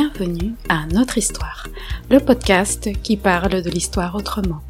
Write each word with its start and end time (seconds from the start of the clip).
bienvenue 0.00 0.54
à 0.70 0.86
Notre 0.86 1.18
Histoire, 1.18 1.66
le 2.08 2.20
podcast 2.20 2.88
qui 3.02 3.18
parle 3.18 3.60
de 3.60 3.68
l'histoire 3.68 4.14
autrement, 4.14 4.62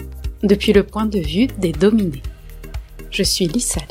depuis 0.42 0.72
le 0.72 0.82
point 0.82 1.06
de 1.06 1.20
vue 1.20 1.46
des 1.58 1.70
dominés. 1.70 2.24
Je 3.12 3.22
suis 3.22 3.46
Lisselle. 3.46 3.84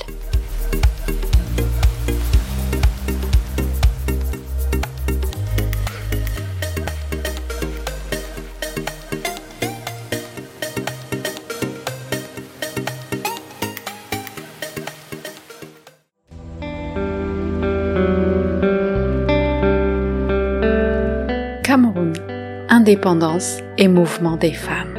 Indépendance 22.90 23.60
et 23.78 23.88
mouvement 23.88 24.36
des 24.36 24.52
femmes. 24.52 24.98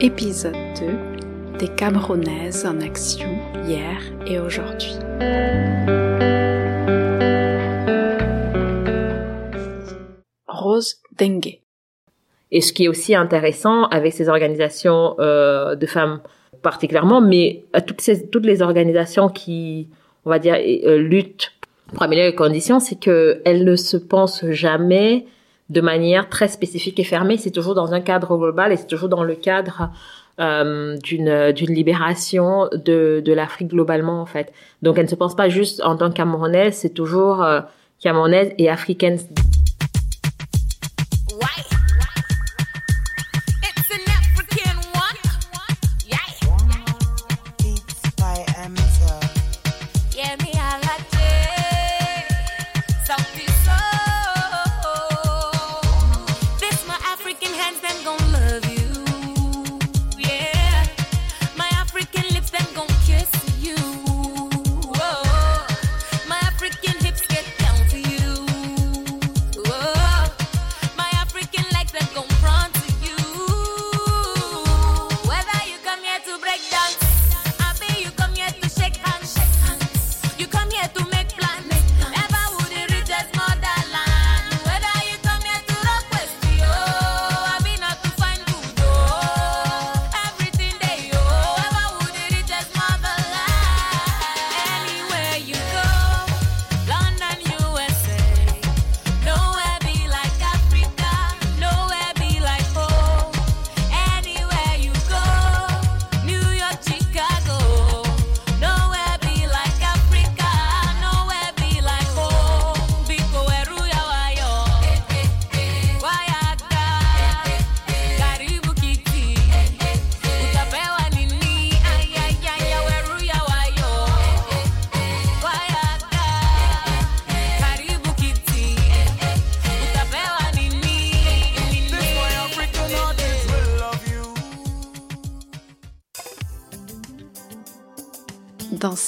Épisode 0.00 0.54
2 0.78 1.58
des 1.58 1.66
Camerounaises 1.66 2.64
en 2.64 2.80
action 2.80 3.26
hier 3.66 3.98
et 4.24 4.38
aujourd'hui. 4.38 4.94
Rose 10.46 10.98
Dengue. 11.18 11.58
Et 12.52 12.60
ce 12.60 12.72
qui 12.72 12.84
est 12.84 12.88
aussi 12.88 13.16
intéressant 13.16 13.86
avec 13.86 14.12
ces 14.12 14.28
organisations 14.28 15.16
euh, 15.18 15.74
de 15.74 15.86
femmes 15.86 16.20
particulièrement, 16.62 17.22
mais 17.22 17.64
toutes, 17.88 18.08
toutes 18.30 18.46
les 18.46 18.62
organisations 18.62 19.28
qui, 19.28 19.88
on 20.24 20.30
va 20.30 20.38
dire, 20.38 20.54
euh, 20.54 20.96
luttent 20.96 21.50
pour 21.92 22.04
améliorer 22.04 22.30
les 22.30 22.36
conditions, 22.36 22.78
c'est 22.78 23.00
qu'elles 23.00 23.64
ne 23.64 23.74
se 23.74 23.96
pensent 23.96 24.48
jamais 24.50 25.26
de 25.70 25.80
manière 25.80 26.28
très 26.28 26.48
spécifique 26.48 26.98
et 27.00 27.04
fermée. 27.04 27.36
C'est 27.36 27.50
toujours 27.50 27.74
dans 27.74 27.92
un 27.92 28.00
cadre 28.00 28.36
global 28.36 28.72
et 28.72 28.76
c'est 28.76 28.86
toujours 28.86 29.08
dans 29.08 29.24
le 29.24 29.34
cadre 29.34 29.90
euh, 30.40 30.96
d'une 30.98 31.52
d'une 31.52 31.72
libération 31.72 32.68
de 32.72 33.22
de 33.24 33.32
l'Afrique 33.32 33.68
globalement 33.68 34.20
en 34.20 34.26
fait. 34.26 34.52
Donc 34.82 34.98
elles 34.98 35.04
ne 35.04 35.10
se 35.10 35.14
pensent 35.14 35.36
pas 35.36 35.48
juste 35.48 35.82
en 35.84 35.96
tant 35.96 36.10
que 36.10 36.16
Camerounaise, 36.16 36.74
c'est 36.74 36.94
toujours 36.94 37.42
euh, 37.42 37.60
Camerounaise 38.00 38.52
et 38.58 38.68
africaine. 38.68 39.18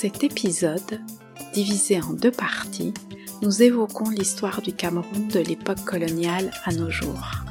Cet 0.07 0.23
épisode, 0.23 1.01
divisé 1.53 2.01
en 2.01 2.13
deux 2.13 2.31
parties, 2.31 2.95
nous 3.43 3.61
évoquons 3.61 4.09
l'histoire 4.09 4.63
du 4.63 4.73
Cameroun 4.73 5.27
de 5.27 5.41
l'époque 5.41 5.85
coloniale 5.85 6.53
à 6.65 6.73
nos 6.73 6.93
jours, 6.93 7.43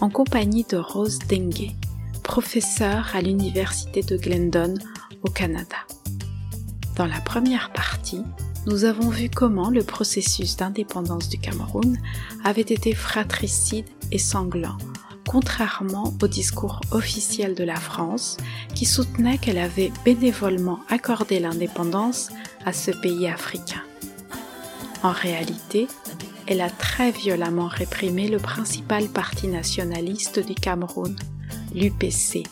en 0.00 0.08
compagnie 0.08 0.64
de 0.70 0.76
Rose 0.76 1.18
Dengue, 1.28 1.72
professeure 2.22 3.10
à 3.12 3.20
l'Université 3.20 4.02
de 4.02 4.16
Glendon 4.16 4.74
au 5.24 5.30
Canada. 5.30 5.78
Dans 6.94 7.06
la 7.06 7.20
première 7.22 7.72
partie, 7.72 8.22
nous 8.66 8.84
avons 8.84 9.08
vu 9.08 9.28
comment 9.28 9.70
le 9.70 9.82
processus 9.82 10.56
d'indépendance 10.56 11.28
du 11.28 11.38
Cameroun 11.38 11.98
avait 12.44 12.60
été 12.60 12.94
fratricide 12.94 13.86
et 14.12 14.18
sanglant, 14.18 14.78
contrairement 15.26 16.14
au 16.22 16.28
discours 16.28 16.80
officiel 16.92 17.54
de 17.54 17.64
la 17.64 17.76
France 17.76 18.36
qui 18.74 18.84
soutenait 18.84 19.38
qu'elle 19.38 19.58
avait 19.58 19.92
bénévolement 20.04 20.80
accordé 20.88 21.40
l'indépendance 21.40 22.30
à 22.64 22.72
ce 22.72 22.90
pays 22.90 23.26
africain. 23.26 23.82
En 25.02 25.12
réalité, 25.12 25.88
elle 26.46 26.60
a 26.60 26.70
très 26.70 27.10
violemment 27.10 27.68
réprimé 27.68 28.28
le 28.28 28.38
principal 28.38 29.08
parti 29.08 29.48
nationaliste 29.48 30.38
du 30.38 30.54
Cameroun, 30.54 31.16
l'UPC, 31.74 32.44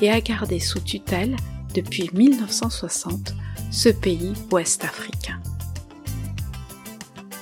et 0.00 0.10
a 0.10 0.20
gardé 0.20 0.58
sous 0.58 0.80
tutelle, 0.80 1.36
depuis 1.74 2.10
1960, 2.12 3.34
ce 3.70 3.88
pays 3.88 4.32
ouest-africain. 4.50 5.40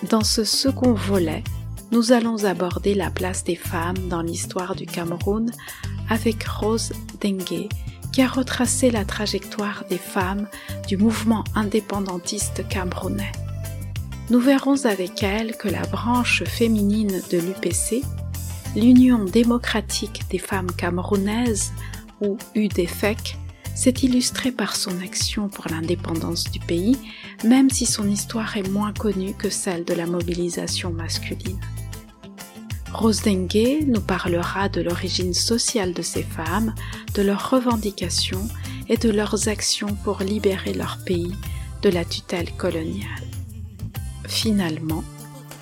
Dans 0.08 0.24
ce 0.24 0.44
second 0.44 0.92
volet, 0.92 1.42
nous 1.92 2.12
allons 2.12 2.44
aborder 2.44 2.94
la 2.94 3.10
place 3.10 3.42
des 3.42 3.56
femmes 3.56 4.08
dans 4.08 4.22
l'histoire 4.22 4.76
du 4.76 4.86
Cameroun 4.86 5.50
avec 6.08 6.44
Rose 6.44 6.92
Dengue, 7.20 7.68
qui 8.12 8.22
a 8.22 8.28
retracé 8.28 8.90
la 8.90 9.04
trajectoire 9.04 9.84
des 9.88 9.98
femmes 9.98 10.46
du 10.86 10.96
mouvement 10.96 11.44
indépendantiste 11.54 12.66
camerounais. 12.68 13.32
Nous 14.30 14.40
verrons 14.40 14.84
avec 14.84 15.22
elle 15.24 15.56
que 15.56 15.68
la 15.68 15.82
branche 15.82 16.44
féminine 16.44 17.20
de 17.32 17.38
l'UPC, 17.38 18.02
l'Union 18.76 19.24
démocratique 19.24 20.22
des 20.30 20.38
femmes 20.38 20.70
camerounaises, 20.70 21.72
ou 22.20 22.36
UDFEC, 22.54 23.36
s'est 23.74 23.90
illustrée 24.02 24.52
par 24.52 24.76
son 24.76 25.00
action 25.00 25.48
pour 25.48 25.66
l'indépendance 25.68 26.44
du 26.50 26.60
pays, 26.60 26.98
même 27.44 27.70
si 27.70 27.86
son 27.86 28.08
histoire 28.08 28.56
est 28.56 28.68
moins 28.68 28.92
connue 28.92 29.34
que 29.34 29.50
celle 29.50 29.84
de 29.84 29.94
la 29.94 30.06
mobilisation 30.06 30.92
masculine. 30.92 31.58
Rose 32.92 33.22
Dengue 33.22 33.84
nous 33.86 34.00
parlera 34.00 34.68
de 34.68 34.80
l'origine 34.80 35.34
sociale 35.34 35.92
de 35.94 36.02
ces 36.02 36.22
femmes, 36.22 36.74
de 37.14 37.22
leurs 37.22 37.50
revendications 37.50 38.46
et 38.88 38.96
de 38.96 39.10
leurs 39.10 39.48
actions 39.48 39.94
pour 40.04 40.20
libérer 40.20 40.74
leur 40.74 40.98
pays 41.04 41.34
de 41.82 41.88
la 41.88 42.04
tutelle 42.04 42.52
coloniale. 42.56 43.24
Finalement, 44.26 45.04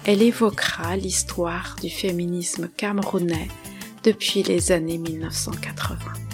elle 0.05 0.23
évoquera 0.23 0.97
l'histoire 0.97 1.77
du 1.83 1.91
féminisme 1.91 2.69
camerounais 2.77 3.49
depuis 4.05 4.43
les 4.43 4.73
années 4.73 4.99
1980. 4.99 6.28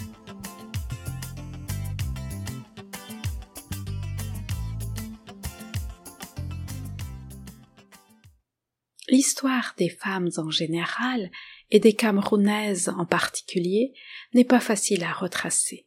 L'histoire 9.15 9.75
des 9.79 9.91
femmes 9.91 10.31
en 10.39 10.51
général 10.51 11.31
et 11.71 11.79
des 11.79 11.93
Camerounaises 11.93 12.89
en 12.89 13.07
particulier 13.07 13.95
n'est 14.33 14.43
pas 14.43 14.59
facile 14.59 15.05
à 15.05 15.13
retracer. 15.13 15.87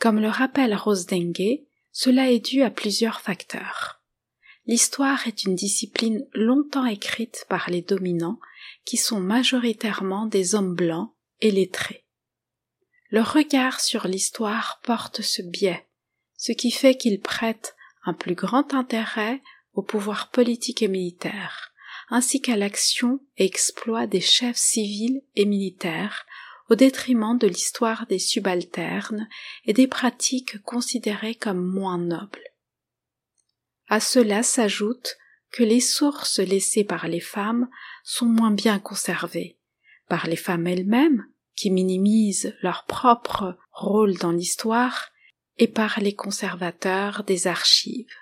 Comme 0.00 0.18
le 0.18 0.28
rappelle 0.28 0.74
Rose 0.74 1.06
Dengue, 1.06 1.60
cela 1.92 2.32
est 2.32 2.44
dû 2.44 2.62
à 2.62 2.70
plusieurs 2.70 3.20
facteurs. 3.20 4.02
l'histoire 4.66 5.28
est 5.28 5.44
une 5.44 5.54
discipline 5.54 6.26
longtemps 6.34 6.84
écrite 6.84 7.46
par 7.48 7.70
les 7.70 7.80
dominants, 7.80 8.40
qui 8.84 8.96
sont 8.96 9.20
majoritairement 9.20 10.26
des 10.26 10.56
hommes 10.56 10.74
blancs 10.74 11.14
et 11.40 11.52
lettrés. 11.52 12.08
Leur 13.10 13.34
regard 13.34 13.80
sur 13.80 14.08
l'histoire 14.08 14.80
porte 14.82 15.20
ce 15.20 15.42
biais, 15.42 15.86
ce 16.36 16.50
qui 16.50 16.72
fait 16.72 16.96
qu'ils 16.96 17.20
prêtent 17.20 17.76
un 18.04 18.14
plus 18.14 18.34
grand 18.34 18.74
intérêt 18.74 19.40
au 19.74 19.82
pouvoir 19.82 20.32
politique 20.32 20.82
et 20.82 20.88
militaire, 20.88 21.71
ainsi 22.12 22.42
qu'à 22.42 22.56
l'action 22.56 23.20
et 23.38 23.46
exploit 23.46 24.06
des 24.06 24.20
chefs 24.20 24.58
civils 24.58 25.22
et 25.34 25.46
militaires, 25.46 26.26
au 26.68 26.74
détriment 26.74 27.38
de 27.38 27.46
l'histoire 27.46 28.06
des 28.06 28.18
subalternes 28.18 29.28
et 29.64 29.72
des 29.72 29.86
pratiques 29.86 30.62
considérées 30.62 31.34
comme 31.34 31.64
moins 31.64 31.98
nobles. 31.98 32.52
À 33.88 33.98
cela 33.98 34.42
s'ajoute 34.42 35.16
que 35.50 35.62
les 35.62 35.80
sources 35.80 36.38
laissées 36.38 36.84
par 36.84 37.08
les 37.08 37.20
femmes 37.20 37.68
sont 38.04 38.26
moins 38.26 38.52
bien 38.52 38.78
conservées, 38.78 39.58
par 40.08 40.26
les 40.26 40.36
femmes 40.36 40.66
elles-mêmes, 40.66 41.26
qui 41.56 41.70
minimisent 41.70 42.54
leur 42.60 42.84
propre 42.84 43.56
rôle 43.72 44.18
dans 44.18 44.32
l'histoire, 44.32 45.08
et 45.58 45.68
par 45.68 46.00
les 46.00 46.14
conservateurs 46.14 47.24
des 47.24 47.46
archives. 47.46 48.14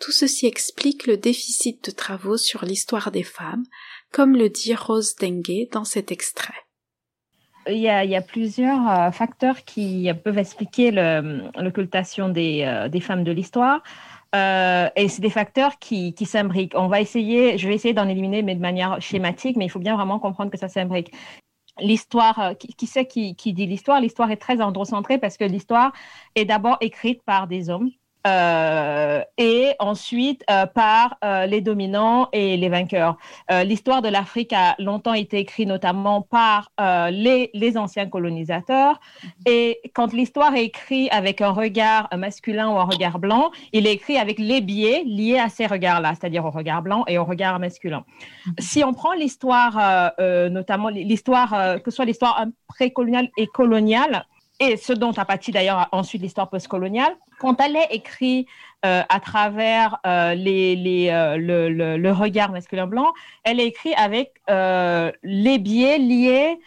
Tout 0.00 0.12
ceci 0.12 0.46
explique 0.46 1.06
le 1.06 1.16
déficit 1.16 1.84
de 1.84 1.90
travaux 1.90 2.36
sur 2.36 2.64
l'histoire 2.64 3.10
des 3.10 3.24
femmes, 3.24 3.64
comme 4.12 4.36
le 4.36 4.48
dit 4.48 4.74
Rose 4.74 5.16
Dengue 5.16 5.68
dans 5.72 5.84
cet 5.84 6.12
extrait. 6.12 6.54
Il 7.68 7.78
y 7.78 7.88
a, 7.88 8.22
plusieurs 8.22 8.88
euh, 8.88 9.10
facteurs 9.10 9.64
qui 9.64 10.10
peuvent 10.24 10.38
expliquer 10.38 10.90
l'occultation 10.90 12.30
des, 12.30 12.62
euh, 12.62 12.88
des 12.88 13.00
femmes 13.00 13.24
de 13.24 13.32
l'histoire. 13.32 13.82
Euh, 14.34 14.88
et 14.96 15.08
c'est 15.08 15.20
des 15.20 15.30
facteurs 15.30 15.78
qui, 15.78 16.14
s'imbriquent. 16.24 16.74
On 16.76 16.88
va 16.88 17.00
essayer, 17.00 17.58
je 17.58 17.68
vais 17.68 17.74
essayer 17.74 17.92
d'en 17.92 18.08
éliminer, 18.08 18.42
mais 18.42 18.54
de 18.54 18.60
manière 18.60 19.02
schématique, 19.02 19.56
mais 19.56 19.66
il 19.66 19.68
faut 19.68 19.80
bien 19.80 19.96
vraiment 19.96 20.18
comprendre 20.18 20.50
que 20.50 20.58
ça 20.58 20.68
s'imbrique. 20.68 21.12
L'histoire, 21.78 22.56
qui, 22.58 22.68
qui 22.68 22.86
c'est 22.86 23.06
qui, 23.06 23.36
qui 23.36 23.52
dit 23.52 23.66
l'histoire? 23.66 24.00
L'histoire 24.00 24.30
est 24.30 24.36
très 24.36 24.60
androcentrée 24.62 25.18
parce 25.18 25.36
que 25.36 25.44
l'histoire 25.44 25.92
est 26.34 26.44
d'abord 26.44 26.78
écrite 26.80 27.22
par 27.22 27.48
des 27.48 27.68
hommes. 27.68 27.90
Euh, 28.26 29.22
et 29.38 29.72
ensuite 29.78 30.44
euh, 30.50 30.66
par 30.66 31.16
euh, 31.24 31.46
les 31.46 31.60
dominants 31.60 32.28
et 32.32 32.56
les 32.56 32.68
vainqueurs. 32.68 33.16
L'histoire 33.64 34.02
de 34.02 34.08
l'Afrique 34.08 34.52
a 34.52 34.74
longtemps 34.78 35.14
été 35.14 35.38
écrite 35.38 35.68
notamment 35.68 36.22
par 36.22 36.70
les, 37.10 37.50
les 37.54 37.78
anciens 37.78 38.06
colonisateurs. 38.06 39.00
Et 39.46 39.80
quand 39.94 40.12
l'histoire 40.12 40.54
est 40.54 40.64
écrite 40.64 41.08
avec 41.12 41.40
un 41.40 41.50
regard 41.50 42.08
masculin 42.16 42.68
ou 42.70 42.78
un 42.78 42.84
regard 42.84 43.18
blanc, 43.18 43.50
il 43.72 43.86
est 43.86 43.92
écrit 43.92 44.18
avec 44.18 44.38
les 44.38 44.60
biais 44.60 45.02
liés 45.04 45.38
à 45.38 45.48
ces 45.48 45.66
regards-là, 45.66 46.14
c'est-à-dire 46.14 46.44
au 46.44 46.50
regard 46.50 46.82
blanc 46.82 47.04
et 47.06 47.18
au 47.18 47.24
regard 47.24 47.58
masculin. 47.58 48.04
Si 48.58 48.84
on 48.84 48.92
prend 48.92 49.12
l'histoire, 49.12 50.12
notamment 50.50 50.88
l'histoire, 50.88 51.80
que 51.82 51.90
ce 51.90 51.96
soit 51.96 52.04
l'histoire 52.04 52.44
précoloniale 52.68 53.30
et 53.36 53.46
coloniale, 53.46 54.24
et 54.60 54.76
ce 54.76 54.92
dont 54.92 55.12
a 55.12 55.24
pâti 55.24 55.52
d'ailleurs 55.52 55.88
ensuite 55.92 56.22
l'histoire 56.22 56.50
postcoloniale, 56.50 57.16
quand 57.38 57.60
elle 57.60 57.76
est 57.76 57.88
écrite 57.92 58.48
euh, 58.84 59.02
à 59.08 59.20
travers 59.20 59.98
euh, 60.06 60.34
les, 60.34 60.74
les, 60.76 61.10
euh, 61.10 61.36
le, 61.36 61.68
le- 61.96 62.12
regard 62.12 62.50
masculin 62.50 62.86
blanc, 62.86 63.12
elle 63.44 63.60
est 63.60 63.66
écrite 63.66 63.94
avec 63.96 64.32
euh, 64.50 65.12
les 65.22 65.58
biais 65.58 65.98
liés 65.98 66.58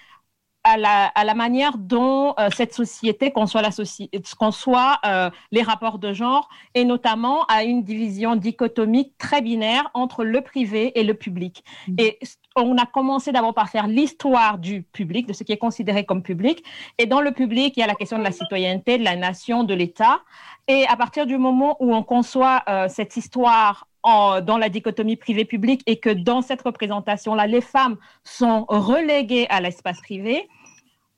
à 0.63 0.77
la, 0.77 1.07
à 1.07 1.23
la 1.23 1.33
manière 1.33 1.77
dont 1.77 2.33
euh, 2.39 2.49
cette 2.55 2.73
société 2.73 3.31
conçoit, 3.31 3.61
la 3.61 3.69
soci- 3.69 4.09
conçoit 4.37 4.99
euh, 5.05 5.29
les 5.51 5.63
rapports 5.63 5.97
de 5.97 6.13
genre 6.13 6.49
et 6.75 6.85
notamment 6.85 7.45
à 7.45 7.63
une 7.63 7.83
division 7.83 8.35
dichotomique 8.35 9.17
très 9.17 9.41
binaire 9.41 9.89
entre 9.93 10.23
le 10.23 10.41
privé 10.41 10.99
et 10.99 11.03
le 11.03 11.13
public. 11.13 11.63
Mhm. 11.87 11.95
Et 11.99 12.19
on 12.55 12.77
a 12.77 12.85
commencé 12.85 13.31
d'abord 13.31 13.53
par 13.53 13.69
faire 13.69 13.87
l'histoire 13.87 14.57
du 14.57 14.83
public, 14.83 15.25
de 15.25 15.33
ce 15.33 15.43
qui 15.43 15.51
est 15.51 15.57
considéré 15.57 16.05
comme 16.05 16.21
public. 16.21 16.63
Et 16.97 17.05
dans 17.05 17.21
le 17.21 17.31
public, 17.31 17.73
il 17.77 17.79
y 17.79 17.83
a 17.83 17.87
la 17.87 17.95
question 17.95 18.17
de 18.17 18.23
la 18.23 18.31
citoyenneté, 18.31 18.97
de 18.97 19.03
la 19.03 19.15
nation, 19.15 19.63
de 19.63 19.73
l'État. 19.73 20.21
Et 20.67 20.85
à 20.87 20.95
partir 20.95 21.25
du 21.25 21.37
moment 21.37 21.77
où 21.79 21.95
on 21.95 22.03
conçoit 22.03 22.63
euh, 22.69 22.87
cette 22.89 23.17
histoire 23.17 23.87
en- 24.03 24.41
dans 24.41 24.57
la 24.57 24.69
dichotomie 24.69 25.15
privé-public 25.15 25.81
et 25.85 25.97
que 25.99 26.09
dans 26.09 26.41
cette 26.41 26.61
représentation-là, 26.61 27.47
les 27.47 27.61
femmes 27.61 27.97
sont 28.23 28.65
reléguées 28.67 29.47
à 29.49 29.61
l'espace 29.61 29.99
privé, 30.01 30.47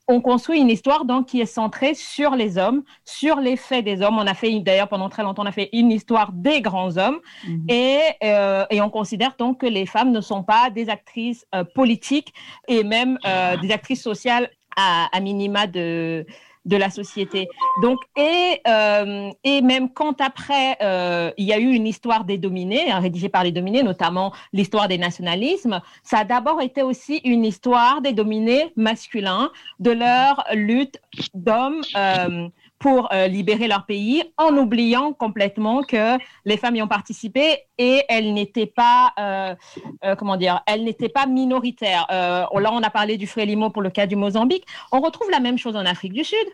on 0.10 0.20
construit 0.20 0.60
une 0.60 0.70
histoire 0.70 1.06
donc 1.06 1.28
qui 1.28 1.40
est 1.40 1.46
centrée 1.46 1.94
sur 1.94 2.36
les 2.36 2.58
hommes, 2.58 2.84
sur 3.06 3.38
les 3.40 3.56
faits 3.56 3.86
des 3.86 4.02
hommes. 4.02 4.18
On 4.18 4.28
a 4.28 4.34
fait 4.34 4.60
d'ailleurs 4.60 4.90
pendant 4.90 5.08
très 5.08 5.24
longtemps, 5.24 5.44
on 5.44 5.46
a 5.46 5.54
fait 5.54 5.70
une 5.72 5.92
histoire 5.94 6.34
des 6.34 6.60
grands 6.62 6.98
hommes 6.98 7.20
Mhm. 7.48 7.66
et, 7.70 8.00
euh, 8.22 8.66
et 8.70 8.82
on 8.82 8.90
considère 8.90 9.36
donc 9.40 9.62
que 9.62 9.66
les 9.66 9.86
femmes 9.86 10.12
ne 10.12 10.20
sont 10.20 10.44
pas 10.44 10.70
des 10.70 10.90
actrices 10.90 11.46
euh, 11.56 11.64
politiques 11.64 12.34
et 12.68 12.84
même 12.84 13.18
euh, 13.26 13.56
des 13.58 13.72
actrices 13.72 14.04
sociales 14.04 14.50
à, 14.76 15.08
à 15.16 15.20
minima 15.22 15.68
de, 15.68 16.26
de 16.66 16.78
la 16.78 16.90
société. 16.90 17.48
Donc, 17.82 18.00
et, 18.18 18.62
euh, 18.68 19.32
et 19.44 19.62
même 19.62 19.90
quand 19.90 20.22
après, 20.22 20.78
euh, 20.82 21.32
il 21.38 21.46
y 21.46 21.54
a 21.54 21.60
eu 21.60 21.72
une 21.74 21.88
histoire 21.88 22.24
des 22.24 22.38
dominés, 22.38 22.92
hein, 22.92 23.00
rédigée 23.00 23.30
par 23.30 23.44
les 23.44 23.52
dominés, 23.52 23.84
notamment 23.84 24.34
l'histoire 24.54 24.88
des 24.88 24.98
nationalismes, 24.98 25.82
ça 26.04 26.20
a 26.20 26.24
d'abord 26.24 26.62
été 26.62 26.82
aussi 26.82 27.18
une 27.26 27.46
histoire 27.46 28.02
des 28.02 28.14
dominés 28.14 28.72
masculins, 28.76 29.52
de 29.80 29.92
leur 29.92 30.46
lutte 30.54 31.00
d'hommes 31.34 31.82
euh, 31.96 32.48
pour 32.84 33.14
euh, 33.14 33.28
libérer 33.28 33.70
leur 33.70 33.86
pays, 33.86 34.26
en 34.36 34.58
oubliant 34.58 35.14
complètement 35.14 35.84
que 35.84 36.18
les 36.44 36.58
femmes 36.58 36.76
y 36.76 36.82
ont 36.82 36.88
participé 36.90 37.60
et 37.78 38.04
elles 38.10 38.34
n'étaient 38.34 38.66
pas, 38.66 39.14
euh, 39.18 39.56
euh, 40.04 40.16
comment 40.18 40.36
dire, 40.36 40.62
elles 40.68 40.84
n'étaient 40.84 41.08
pas 41.08 41.26
minoritaires. 41.26 42.06
Là, 42.10 42.50
on 42.52 42.84
a 42.84 42.90
parlé 42.90 43.16
du 43.16 43.26
Frélimo 43.26 43.70
pour 43.70 43.82
le 43.82 43.90
cas 43.90 44.06
du 44.06 44.18
Mozambique. 44.18 44.66
On 44.92 45.00
retrouve 45.00 45.32
la 45.32 45.40
même 45.40 45.58
chose 45.58 45.78
en 45.78 45.86
Afrique 45.86 46.12
du 46.12 46.26
Sud. 46.26 46.46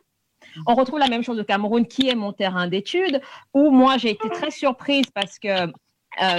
On 0.68 0.76
retrouve 0.76 1.00
la 1.00 1.08
même 1.08 1.24
chose 1.24 1.40
au 1.40 1.44
Cameroun, 1.44 1.88
qui 1.88 2.10
est 2.10 2.16
mon 2.16 2.32
terrain 2.32 2.68
d'étude, 2.68 3.22
où 3.56 3.72
moi 3.72 3.98
j'ai 3.98 4.12
été 4.12 4.30
très 4.30 4.52
surprise 4.52 5.08
parce 5.12 5.40
que 5.40 5.66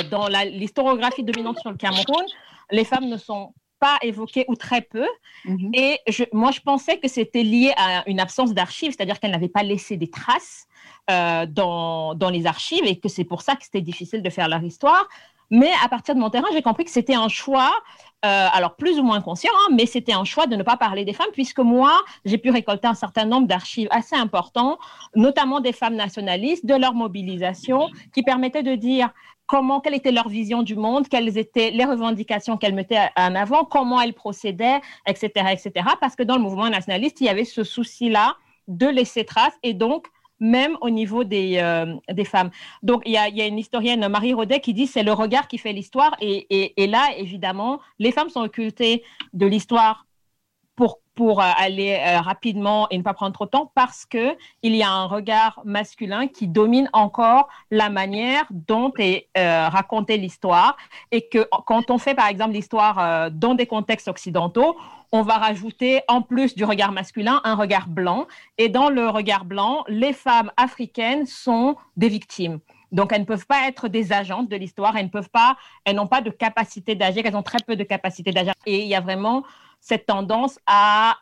dans 0.08 0.28
l'historiographie 0.28 1.25
dominante 1.25 1.58
sur 1.58 1.70
le 1.70 1.76
Cameroun, 1.76 2.25
les 2.70 2.84
femmes 2.84 3.08
ne 3.08 3.16
sont 3.16 3.54
pas 3.81 3.99
évoquées 4.03 4.44
ou 4.49 4.55
très 4.55 4.82
peu. 4.82 5.07
Mhm. 5.45 5.71
Et 5.75 5.99
je, 6.09 6.25
moi, 6.33 6.50
je 6.50 6.61
pensais 6.61 6.99
que 6.99 7.09
c'était 7.09 7.43
lié 7.43 7.73
à 7.76 8.09
une 8.09 8.21
absence 8.21 8.52
d'archives, 8.52 8.93
c'est-à-dire 8.97 9.19
qu'elles 9.19 9.33
n'avaient 9.33 9.49
pas 9.49 9.62
laissé 9.62 9.97
des 9.97 10.11
traces 10.11 10.69
euh, 11.11 11.47
dans, 11.47 12.14
dans 12.14 12.31
les 12.31 12.47
archives 12.47 12.85
et 12.85 12.99
que 12.99 13.09
c'est 13.09 13.25
pour 13.25 13.43
ça 13.43 13.57
que 13.57 13.64
c'était 13.64 13.81
difficile 13.81 14.23
de 14.23 14.31
faire 14.31 14.49
leur 14.49 14.62
histoire. 14.62 15.09
Mais 15.50 15.71
à 15.85 15.88
partir 15.88 16.14
de 16.14 16.21
mon 16.21 16.31
terrain, 16.31 16.47
j'ai 16.52 16.62
compris 16.62 16.85
que 16.85 16.93
c'était 16.93 17.14
un 17.14 17.28
choix, 17.28 17.73
euh, 18.25 18.47
alors 18.52 18.76
plus 18.76 19.00
ou 19.00 19.02
moins 19.02 19.21
conscient, 19.21 19.50
hein, 19.52 19.75
mais 19.75 19.85
c'était 19.85 20.12
un 20.12 20.25
choix 20.25 20.47
de 20.47 20.54
ne 20.54 20.62
pas 20.62 20.76
parler 20.76 21.04
des 21.04 21.12
femmes, 21.12 21.33
puisque 21.33 21.59
moi, 21.59 21.93
j'ai 22.25 22.38
pu 22.38 22.50
récolter 22.50 22.87
un 22.87 22.95
certain 22.95 23.25
nombre 23.25 23.49
d'archives 23.49 23.88
assez 23.90 24.14
importants, 24.14 24.78
notamment 25.16 25.59
des 25.59 25.73
femmes 25.73 25.97
nationalistes, 25.97 26.66
de 26.66 26.75
leur 26.75 26.95
mobilisation, 26.95 27.88
qui 28.14 28.23
permettaient 28.23 28.62
de 28.62 28.76
dire 28.76 29.11
comment, 29.50 29.80
quelle 29.80 29.95
était 29.95 30.12
leur 30.12 30.28
vision 30.28 30.62
du 30.62 30.76
monde, 30.76 31.09
quelles 31.09 31.37
étaient 31.37 31.73
les 31.73 31.85
revendications 31.85 32.57
qu'elles 32.57 32.75
mettaient 32.75 33.09
en 33.16 33.35
avant, 33.35 33.64
comment 33.64 34.00
elles 34.00 34.14
procédaient, 34.14 34.80
etc., 35.09 35.28
etc. 35.50 35.73
Parce 36.00 36.14
que 36.14 36.23
dans 36.23 36.37
le 36.37 36.42
mouvement 36.42 36.71
nationaliste, 36.71 37.21
il 37.21 37.25
y 37.25 37.28
avait 37.28 37.45
ce 37.45 37.64
souci-là 37.64 38.37
de 38.69 38.87
laisser 38.87 39.25
trace 39.25 39.54
et 39.64 39.75
donc 39.75 40.07
même 40.38 40.76
au 40.80 40.88
niveau 40.88 41.25
des, 41.25 41.59
euh, 41.59 41.97
des 42.12 42.25
femmes. 42.25 42.50
Donc, 42.85 43.02
il 43.04 43.12
y, 43.12 43.16
a, 43.19 43.47
une 43.47 43.59
historienne, 43.59 44.07
Marie 44.07 44.33
Rodet, 44.33 44.61
qui 44.61 44.73
dit 44.73 44.87
c'est 44.87 45.02
le 45.02 45.12
regard 45.12 45.49
qui 45.49 45.59
fait 45.59 45.73
l'histoire. 45.73 46.16
Et, 46.21 46.47
et, 46.49 46.83
et 46.83 46.87
là, 46.87 47.09
évidemment, 47.19 47.80
les 47.99 48.12
femmes 48.12 48.30
sont 48.30 48.42
occultées 48.42 49.02
de 49.35 49.47
l'histoire 49.47 50.07
pour, 51.14 51.40
euh, 51.40 51.50
aller 51.57 51.99
euh, 52.00 52.21
rapidement 52.21 52.88
et 52.90 52.99
ne 52.99 53.02
pas 53.02 53.14
prendre 53.14 53.33
trop 53.33 53.45
de 53.45 53.50
temps 53.50 53.71
parce 53.75 54.07
que 54.07 54.37
il 54.62 54.75
y 54.75 54.83
a 54.83 54.90
un 54.90 55.07
regard 55.07 55.61
masculin 55.64 56.26
qui 56.26 56.49
domine 56.49 56.88
encore 56.93 57.49
la 57.71 57.90
manière 57.90 58.45
dont 58.50 58.93
est 58.99 59.29
euh, 59.37 59.69
racontée 59.69 60.17
l'histoire 60.17 60.76
et 61.11 61.29
que 61.29 61.47
quand 61.67 61.90
on 61.90 61.99
fait 61.99 62.14
par 62.14 62.29
exemple 62.29 62.52
l'histoire 62.52 63.31
dans 63.31 63.55
des 63.55 63.67
contextes 63.67 64.09
occidentaux, 64.09 64.76
on 65.12 65.23
va 65.23 65.38
rajouter 65.38 66.02
en 66.09 66.23
plus 66.23 66.55
du 66.55 66.64
regard 66.64 66.93
masculin 66.93 67.40
un 67.45 67.55
regard 67.55 67.88
blanc 67.88 68.26
et 68.59 68.69
dans 68.69 68.88
le 68.88 69.09
regard 69.09 69.45
blanc, 69.45 69.85
les 69.88 70.12
femmes 70.12 70.50
africaines 70.57 71.26
sont 71.26 71.76
des 71.97 72.09
victimes. 72.09 72.61
Donc, 72.93 73.12
elles 73.12 73.21
ne 73.21 73.26
peuvent 73.26 73.47
pas 73.47 73.69
être 73.69 73.88
des 73.88 74.12
agentes 74.12 74.49
de 74.49 74.57
l'histoire, 74.57 74.97
elles 74.97 75.07
ne 75.07 75.11
peuvent 75.11 75.31
pas, 75.31 75.57
elles 75.85 75.97
n'ont 75.97 76.09
pas 76.09 76.21
de 76.21 76.31
capacité 76.31 76.95
d'agir, 76.95 77.23
elles 77.25 77.37
ont 77.37 77.43
très 77.43 77.59
peu 77.64 77.76
de 77.76 77.85
capacité 77.85 78.33
d'agir. 78.33 78.52
Et 78.67 78.83
il 78.83 78.88
y 78.88 78.95
a 78.95 79.00
vraiment 79.00 79.45
cette 79.80 80.06
tendance 80.06 80.58
à, 80.66 81.16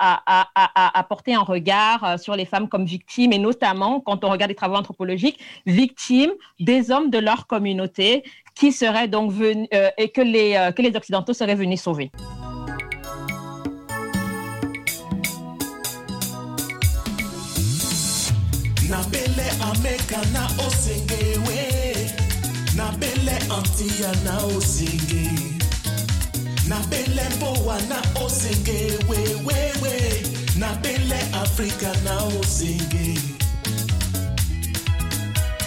porter 1.09 1.35
un 1.35 1.43
regard 1.43 2.05
euh, 2.05 2.17
sur 2.19 2.37
les 2.37 2.45
femmes 2.45 2.69
comme 2.69 2.85
victimes, 2.85 3.33
et 3.33 3.39
notamment 3.39 4.01
quand 4.01 4.25
on 4.25 4.31
regarde 4.31 4.51
les 4.51 4.55
travaux 4.55 4.77
anthropologiques, 4.77 5.39
victimes 5.67 6.33
des 6.61 6.91
hommes 6.91 7.11
de 7.11 7.19
leur 7.19 7.47
communauté 7.47 8.25
qui 8.55 8.73
seraient 8.73 9.09
donc 9.09 9.31
venus, 9.31 9.69
euh, 9.73 9.89
et 9.97 10.09
que 10.11 10.21
les, 10.21 10.57
euh, 10.57 10.73
que 10.73 10.83
les 10.83 10.95
Occidentaux 10.97 11.33
seraient 11.33 11.55
venus 11.55 11.81
sauver. 11.81 12.11
Na 26.69 26.79
bele 26.91 27.23
ameka 27.35 27.77
na 27.89 27.99
osengewe 28.25 29.19
na 30.59 30.69
bele 30.83 31.19
antia 31.41 31.93
na 32.05 32.15
osenge. 32.41 33.15
Bele 33.51 33.63
mboa 33.77 34.59
na 34.69 34.83
osenge 35.05 35.59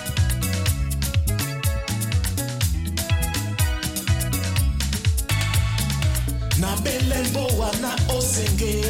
na 1.73 1.89
bele 1.89 2.33
afrika 4.85 5.85
na 5.97 6.19
osenge 6.19 6.91
na 6.91 7.01
bele 7.05 7.29
mboa 7.29 7.71
na 7.81 7.95
osenge. 8.13 8.81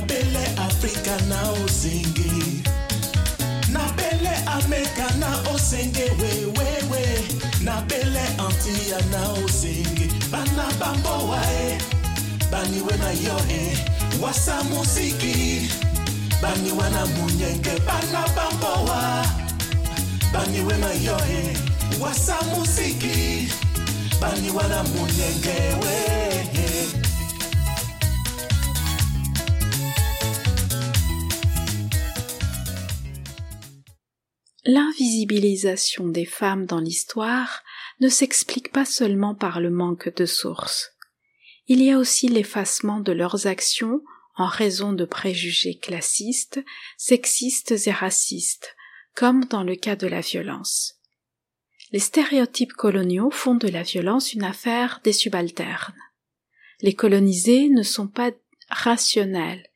Bele 0.00 0.44
afrika 0.66 1.16
na 1.28 1.50
osenge 1.50 2.62
na 3.72 3.84
bele 3.96 4.32
ameka 4.46 5.06
na 5.18 5.30
osenge 5.54 6.02
wewewe 6.20 7.04
na 7.64 7.80
bele 7.82 8.20
antia 8.38 8.98
na 9.10 9.22
osenge 9.32 9.91
bana 10.72 10.94
bamboa 10.94 11.40
e 11.52 11.78
baniwe 12.50 12.96
na 12.96 13.10
yo 13.10 13.36
e 13.50 13.76
wasa 14.20 14.62
musiki 14.64 15.68
baniwe 16.42 16.90
na 16.90 17.06
munyenge 17.06 17.80
bana 17.86 18.28
bamboa 18.36 19.26
baniwe 20.32 20.76
na 20.78 20.92
yo 20.92 21.16
e 21.28 21.56
wasa 22.00 22.36
na 24.68 24.82
munyenge 24.82 25.62
L'invisibilisation 34.64 36.06
des 36.06 36.24
femmes 36.24 36.66
dans 36.66 36.78
l'histoire 36.78 37.64
ne 38.00 38.08
s'explique 38.08 38.72
pas 38.72 38.84
seulement 38.84 39.34
par 39.34 39.60
le 39.60 39.70
manque 39.70 40.14
de 40.14 40.26
sources. 40.26 40.90
Il 41.66 41.82
y 41.82 41.90
a 41.90 41.98
aussi 41.98 42.28
l'effacement 42.28 43.00
de 43.00 43.12
leurs 43.12 43.46
actions 43.46 44.00
en 44.36 44.46
raison 44.46 44.92
de 44.92 45.04
préjugés 45.04 45.76
classistes, 45.76 46.60
sexistes 46.96 47.74
et 47.86 47.92
racistes, 47.92 48.74
comme 49.14 49.44
dans 49.44 49.62
le 49.62 49.76
cas 49.76 49.96
de 49.96 50.06
la 50.06 50.20
violence. 50.20 50.94
Les 51.92 51.98
stéréotypes 51.98 52.72
coloniaux 52.72 53.30
font 53.30 53.54
de 53.54 53.68
la 53.68 53.82
violence 53.82 54.32
une 54.32 54.44
affaire 54.44 55.00
des 55.04 55.12
subalternes. 55.12 56.00
Les 56.80 56.94
colonisés 56.94 57.68
ne 57.68 57.82
sont 57.82 58.08
pas 58.08 58.30
rationnels, 58.70 59.66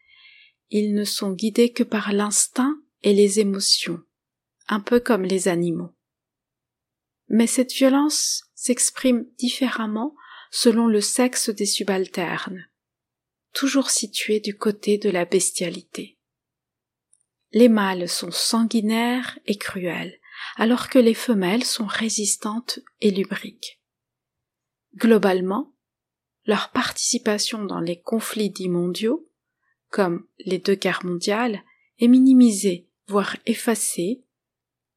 ils 0.71 0.95
ne 0.95 1.05
sont 1.05 1.33
guidés 1.33 1.71
que 1.71 1.83
par 1.83 2.13
l'instinct 2.13 2.75
et 3.03 3.13
les 3.13 3.39
émotions 3.39 4.01
un 4.69 4.81
peu 4.81 5.01
comme 5.01 5.23
les 5.23 5.49
animaux. 5.49 5.93
Mais 7.29 7.47
cette 7.47 7.73
violence 7.73 8.45
s'exprime 8.55 9.27
différemment 9.39 10.15
selon 10.51 10.87
le 10.87 11.01
sexe 11.01 11.51
des 11.51 11.67
subalternes, 11.67 12.69
toujours 13.53 13.91
situés 13.91 14.41
du 14.41 14.57
côté 14.57 14.99
de 14.99 15.11
la 15.11 15.25
bestialité. 15.25 16.19
Les 17.53 17.69
mâles 17.69 18.09
sont 18.09 18.31
sanguinaires 18.31 19.39
et 19.47 19.57
cruels, 19.57 20.19
alors 20.57 20.89
que 20.89 20.99
les 20.99 21.15
femelles 21.15 21.65
sont 21.65 21.87
résistantes 21.87 22.81
et 23.01 23.11
lubriques. 23.11 23.81
Globalement, 24.97 25.75
leur 26.47 26.71
participation 26.71 27.65
dans 27.65 27.81
les 27.81 28.01
conflits 28.01 28.51
dits 28.51 28.69
mondiaux, 28.69 29.29
comme 29.91 30.27
les 30.39 30.59
deux 30.59 30.75
guerres 30.75 31.05
mondiales, 31.05 31.63
est 31.99 32.09
minimisée, 32.09 32.89
voire 33.09 33.37
effacée, 33.47 34.26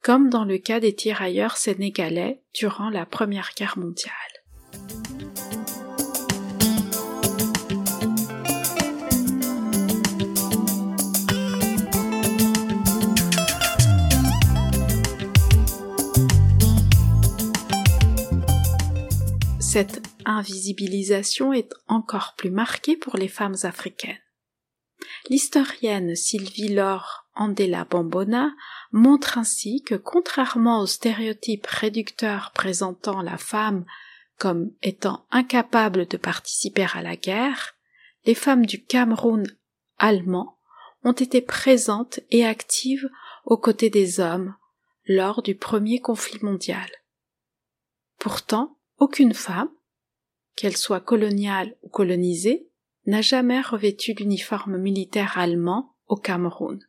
comme 0.01 0.29
dans 0.29 0.45
le 0.45 0.57
cas 0.57 0.79
des 0.79 0.95
tirailleurs 0.95 1.57
sénégalais 1.57 2.41
durant 2.53 2.89
la 2.89 3.05
Première 3.05 3.51
Guerre 3.55 3.77
mondiale. 3.77 4.13
Cette 19.59 20.01
invisibilisation 20.25 21.53
est 21.53 21.73
encore 21.87 22.33
plus 22.35 22.49
marquée 22.49 22.97
pour 22.97 23.17
les 23.17 23.27
femmes 23.27 23.55
africaines. 23.63 24.17
L'historienne 25.29 26.15
Sylvie 26.15 26.69
Laure 26.69 27.27
Andela 27.35 27.85
Bambona 27.85 28.51
montre 28.91 29.37
ainsi 29.37 29.83
que 29.83 29.95
contrairement 29.95 30.81
aux 30.81 30.87
stéréotypes 30.87 31.67
réducteurs 31.67 32.51
présentant 32.53 33.21
la 33.21 33.37
femme 33.37 33.85
comme 34.37 34.71
étant 34.81 35.25
incapable 35.31 36.07
de 36.07 36.17
participer 36.17 36.87
à 36.93 37.01
la 37.01 37.15
guerre, 37.15 37.75
les 38.25 38.35
femmes 38.35 38.65
du 38.65 38.83
Cameroun 38.83 39.45
allemand 39.97 40.57
ont 41.03 41.13
été 41.13 41.41
présentes 41.41 42.19
et 42.31 42.45
actives 42.45 43.09
aux 43.45 43.57
côtés 43.57 43.89
des 43.89 44.19
hommes 44.19 44.55
lors 45.05 45.41
du 45.41 45.55
premier 45.55 45.99
conflit 45.99 46.39
mondial. 46.43 46.89
Pourtant, 48.17 48.77
aucune 48.97 49.33
femme, 49.33 49.71
qu'elle 50.55 50.77
soit 50.77 50.99
coloniale 50.99 51.75
ou 51.83 51.89
colonisée, 51.89 52.69
n'a 53.05 53.21
jamais 53.21 53.61
revêtu 53.61 54.13
l'uniforme 54.13 54.77
militaire 54.77 55.37
allemand 55.37 55.95
au 56.07 56.15
Cameroun. 56.15 56.79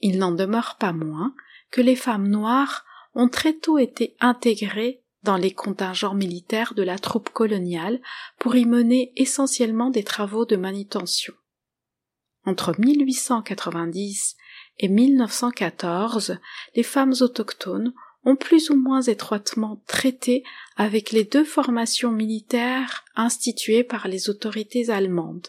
Il 0.00 0.18
n'en 0.18 0.32
demeure 0.32 0.76
pas 0.78 0.92
moins 0.92 1.34
que 1.70 1.80
les 1.80 1.96
femmes 1.96 2.28
noires 2.28 2.84
ont 3.14 3.28
très 3.28 3.54
tôt 3.54 3.78
été 3.78 4.16
intégrées 4.20 5.02
dans 5.22 5.36
les 5.36 5.52
contingents 5.52 6.14
militaires 6.14 6.74
de 6.74 6.82
la 6.82 6.98
troupe 6.98 7.30
coloniale 7.30 8.00
pour 8.38 8.56
y 8.56 8.66
mener 8.66 9.12
essentiellement 9.16 9.90
des 9.90 10.04
travaux 10.04 10.44
de 10.44 10.56
manutention. 10.56 11.32
Entre 12.44 12.78
1890 12.78 14.36
et 14.78 14.88
1914, 14.88 16.38
les 16.74 16.82
femmes 16.82 17.14
autochtones 17.20 17.94
ont 18.24 18.36
plus 18.36 18.70
ou 18.70 18.76
moins 18.76 19.02
étroitement 19.02 19.82
traité 19.86 20.44
avec 20.76 21.10
les 21.10 21.24
deux 21.24 21.44
formations 21.44 22.10
militaires 22.10 23.04
instituées 23.16 23.84
par 23.84 24.08
les 24.08 24.28
autorités 24.28 24.90
allemandes, 24.90 25.48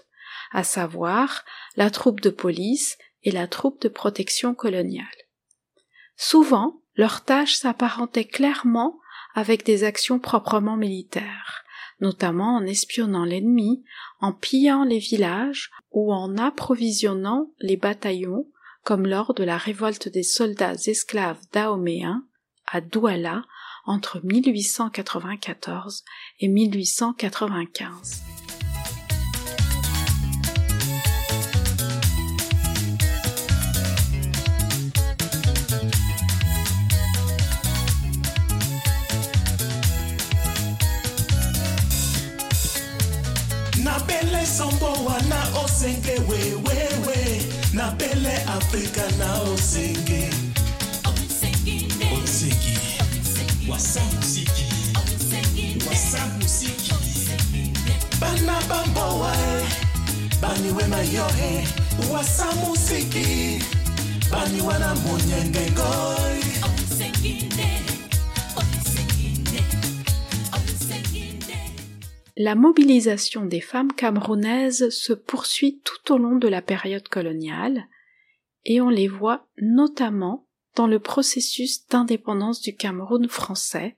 à 0.52 0.64
savoir 0.64 1.44
la 1.76 1.90
troupe 1.90 2.22
de 2.22 2.30
police 2.30 2.98
et 3.26 3.32
la 3.32 3.48
troupe 3.48 3.82
de 3.82 3.90
protection 3.90 4.56
coloniale. 4.56 5.06
Souvent, 6.16 6.80
leurs 6.96 7.26
tâches 7.26 7.56
s'apparentaient 7.56 8.28
clairement 8.28 8.98
avec 9.34 9.66
des 9.66 9.84
actions 9.84 10.20
proprement 10.20 10.78
militaires, 10.78 11.66
notamment 12.00 12.56
en 12.56 12.66
espionnant 12.66 13.26
l'ennemi, 13.26 13.84
en 14.22 14.32
pillant 14.32 14.86
les 14.86 15.00
villages 15.00 15.72
ou 15.92 16.14
en 16.14 16.38
approvisionnant 16.38 17.52
les 17.60 17.76
bataillons, 17.76 18.48
comme 18.84 19.08
lors 19.08 19.34
de 19.34 19.44
la 19.44 19.58
révolte 19.58 20.08
des 20.08 20.24
soldats 20.24 20.76
esclaves 20.86 21.42
dahoméens 21.52 22.24
à 22.68 22.80
Douala 22.82 23.44
entre 23.86 24.22
1894 24.24 26.04
et 26.40 26.48
1895. 26.48 28.35
Bele 48.56 48.64
afrika 48.64 49.02
na 49.18 49.42
osenge 49.42 50.30
osenge 52.24 52.78
wasa 53.70 54.02
musiki. 54.16 54.66
Wasa 55.90 56.28
musiki. 56.40 56.94
Bana 58.22 58.60
bamboa 58.70 59.34
e 59.36 59.66
baniwe 60.42 60.88
na 60.88 61.02
yo 61.02 61.28
e 61.42 61.68
wasa 62.14 62.46
musiki. 62.56 63.60
Baniwe 64.32 64.80
na 64.80 64.96
munyenge 64.96 65.72
ngoi 65.72 66.46
La 72.38 72.54
mobilisation 72.54 73.46
des 73.46 73.62
femmes 73.62 73.94
camerounaises 73.94 74.90
se 74.90 75.14
poursuit 75.14 75.80
tout 75.86 76.14
au 76.14 76.18
long 76.18 76.36
de 76.36 76.50
la 76.50 76.62
période 76.62 77.08
coloniale 77.08 77.88
et 78.66 78.82
on 78.82 78.90
les 78.90 79.08
voit 79.08 79.48
notamment 79.58 80.48
dans 80.76 80.88
le 80.88 81.00
processus 81.00 81.88
d'indépendance 81.88 82.62
du 82.62 82.76
Cameroun 82.76 83.30
français 83.30 83.98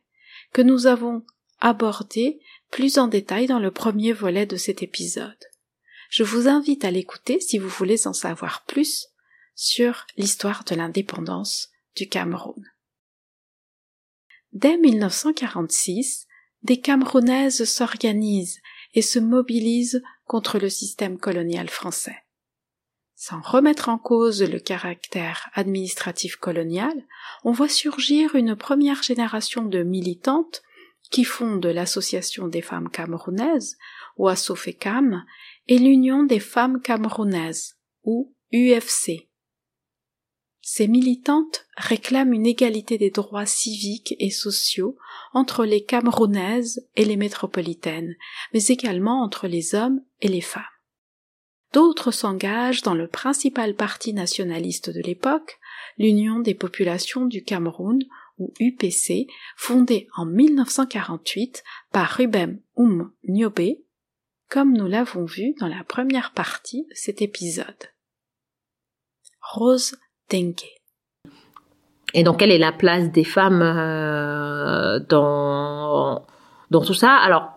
que 0.53 0.61
nous 0.61 0.85
avons 0.87 1.25
abordé 1.59 2.39
plus 2.71 2.97
en 2.97 3.07
détail 3.07 3.47
dans 3.47 3.59
le 3.59 3.71
premier 3.71 4.13
volet 4.13 4.45
de 4.45 4.57
cet 4.57 4.83
épisode. 4.83 5.37
Je 6.09 6.23
vous 6.23 6.47
invite 6.47 6.85
à 6.85 6.91
l'écouter 6.91 7.39
si 7.39 7.57
vous 7.57 7.69
voulez 7.69 8.07
en 8.07 8.13
savoir 8.13 8.63
plus 8.65 9.07
sur 9.55 10.05
l'histoire 10.17 10.63
de 10.63 10.75
l'indépendance 10.75 11.69
du 11.95 12.07
Cameroun. 12.07 12.63
Dès 14.53 14.77
1946, 14.77 16.27
des 16.63 16.79
Camerounaises 16.79 17.63
s'organisent 17.65 18.61
et 18.93 19.01
se 19.01 19.19
mobilisent 19.19 20.01
contre 20.25 20.59
le 20.59 20.69
système 20.69 21.17
colonial 21.17 21.69
français. 21.69 22.17
Sans 23.19 23.41
remettre 23.41 23.89
en 23.89 23.97
cause 23.97 24.43
le 24.43 24.59
caractère 24.59 25.49
administratif 25.55 26.35
colonial, 26.35 26.93
on 27.43 27.51
voit 27.51 27.67
surgir 27.67 28.35
une 28.35 28.55
première 28.55 29.01
génération 29.01 29.63
de 29.63 29.81
militantes 29.81 30.61
qui 31.09 31.23
fondent 31.23 31.65
l'Association 31.65 32.47
des 32.47 32.61
femmes 32.61 32.89
camerounaises, 32.89 33.75
ou 34.17 34.27
ASOFECAM, 34.27 35.25
et 35.67 35.79
l'Union 35.79 36.25
des 36.25 36.39
femmes 36.39 36.79
camerounaises, 36.79 37.79
ou 38.03 38.35
UFC. 38.53 39.27
Ces 40.61 40.87
militantes 40.87 41.65
réclament 41.75 42.33
une 42.33 42.45
égalité 42.45 42.99
des 42.99 43.09
droits 43.09 43.47
civiques 43.47 44.15
et 44.19 44.29
sociaux 44.29 44.95
entre 45.33 45.65
les 45.65 45.83
Camerounaises 45.83 46.87
et 46.95 47.05
les 47.05 47.17
métropolitaines, 47.17 48.15
mais 48.53 48.63
également 48.67 49.23
entre 49.23 49.47
les 49.47 49.73
hommes 49.73 50.03
et 50.21 50.27
les 50.27 50.41
femmes. 50.41 50.63
D'autres 51.77 52.09
s'engagent 52.09 52.81
dans 52.81 52.95
le 52.95 53.05
principal 53.05 53.75
parti 53.75 54.11
nationaliste 54.11 54.89
de 54.89 54.99
l'époque, 54.99 55.59
l'Union 55.99 56.39
des 56.39 56.55
populations 56.55 57.27
du 57.27 57.43
Cameroun, 57.43 57.99
ou 58.39 58.51
UPC, 58.59 59.27
fondée 59.55 60.07
en 60.15 60.25
1948 60.25 61.63
par 61.91 62.09
Rubem 62.09 62.59
Oum 62.77 63.11
Niobe, 63.27 63.77
comme 64.49 64.73
nous 64.73 64.87
l'avons 64.87 65.25
vu 65.25 65.53
dans 65.59 65.67
la 65.67 65.83
première 65.83 66.31
partie 66.31 66.87
de 66.89 66.95
cet 66.95 67.21
épisode. 67.21 67.91
Rose 69.39 69.95
Dengue. 70.31 70.55
Et 72.15 72.23
donc, 72.23 72.39
quelle 72.39 72.49
est 72.49 72.57
la 72.57 72.71
place 72.71 73.11
des 73.11 73.23
femmes 73.23 73.61
euh, 73.61 74.99
dans, 75.07 76.25
dans 76.71 76.83
tout 76.83 76.95
ça? 76.95 77.13
Alors, 77.17 77.51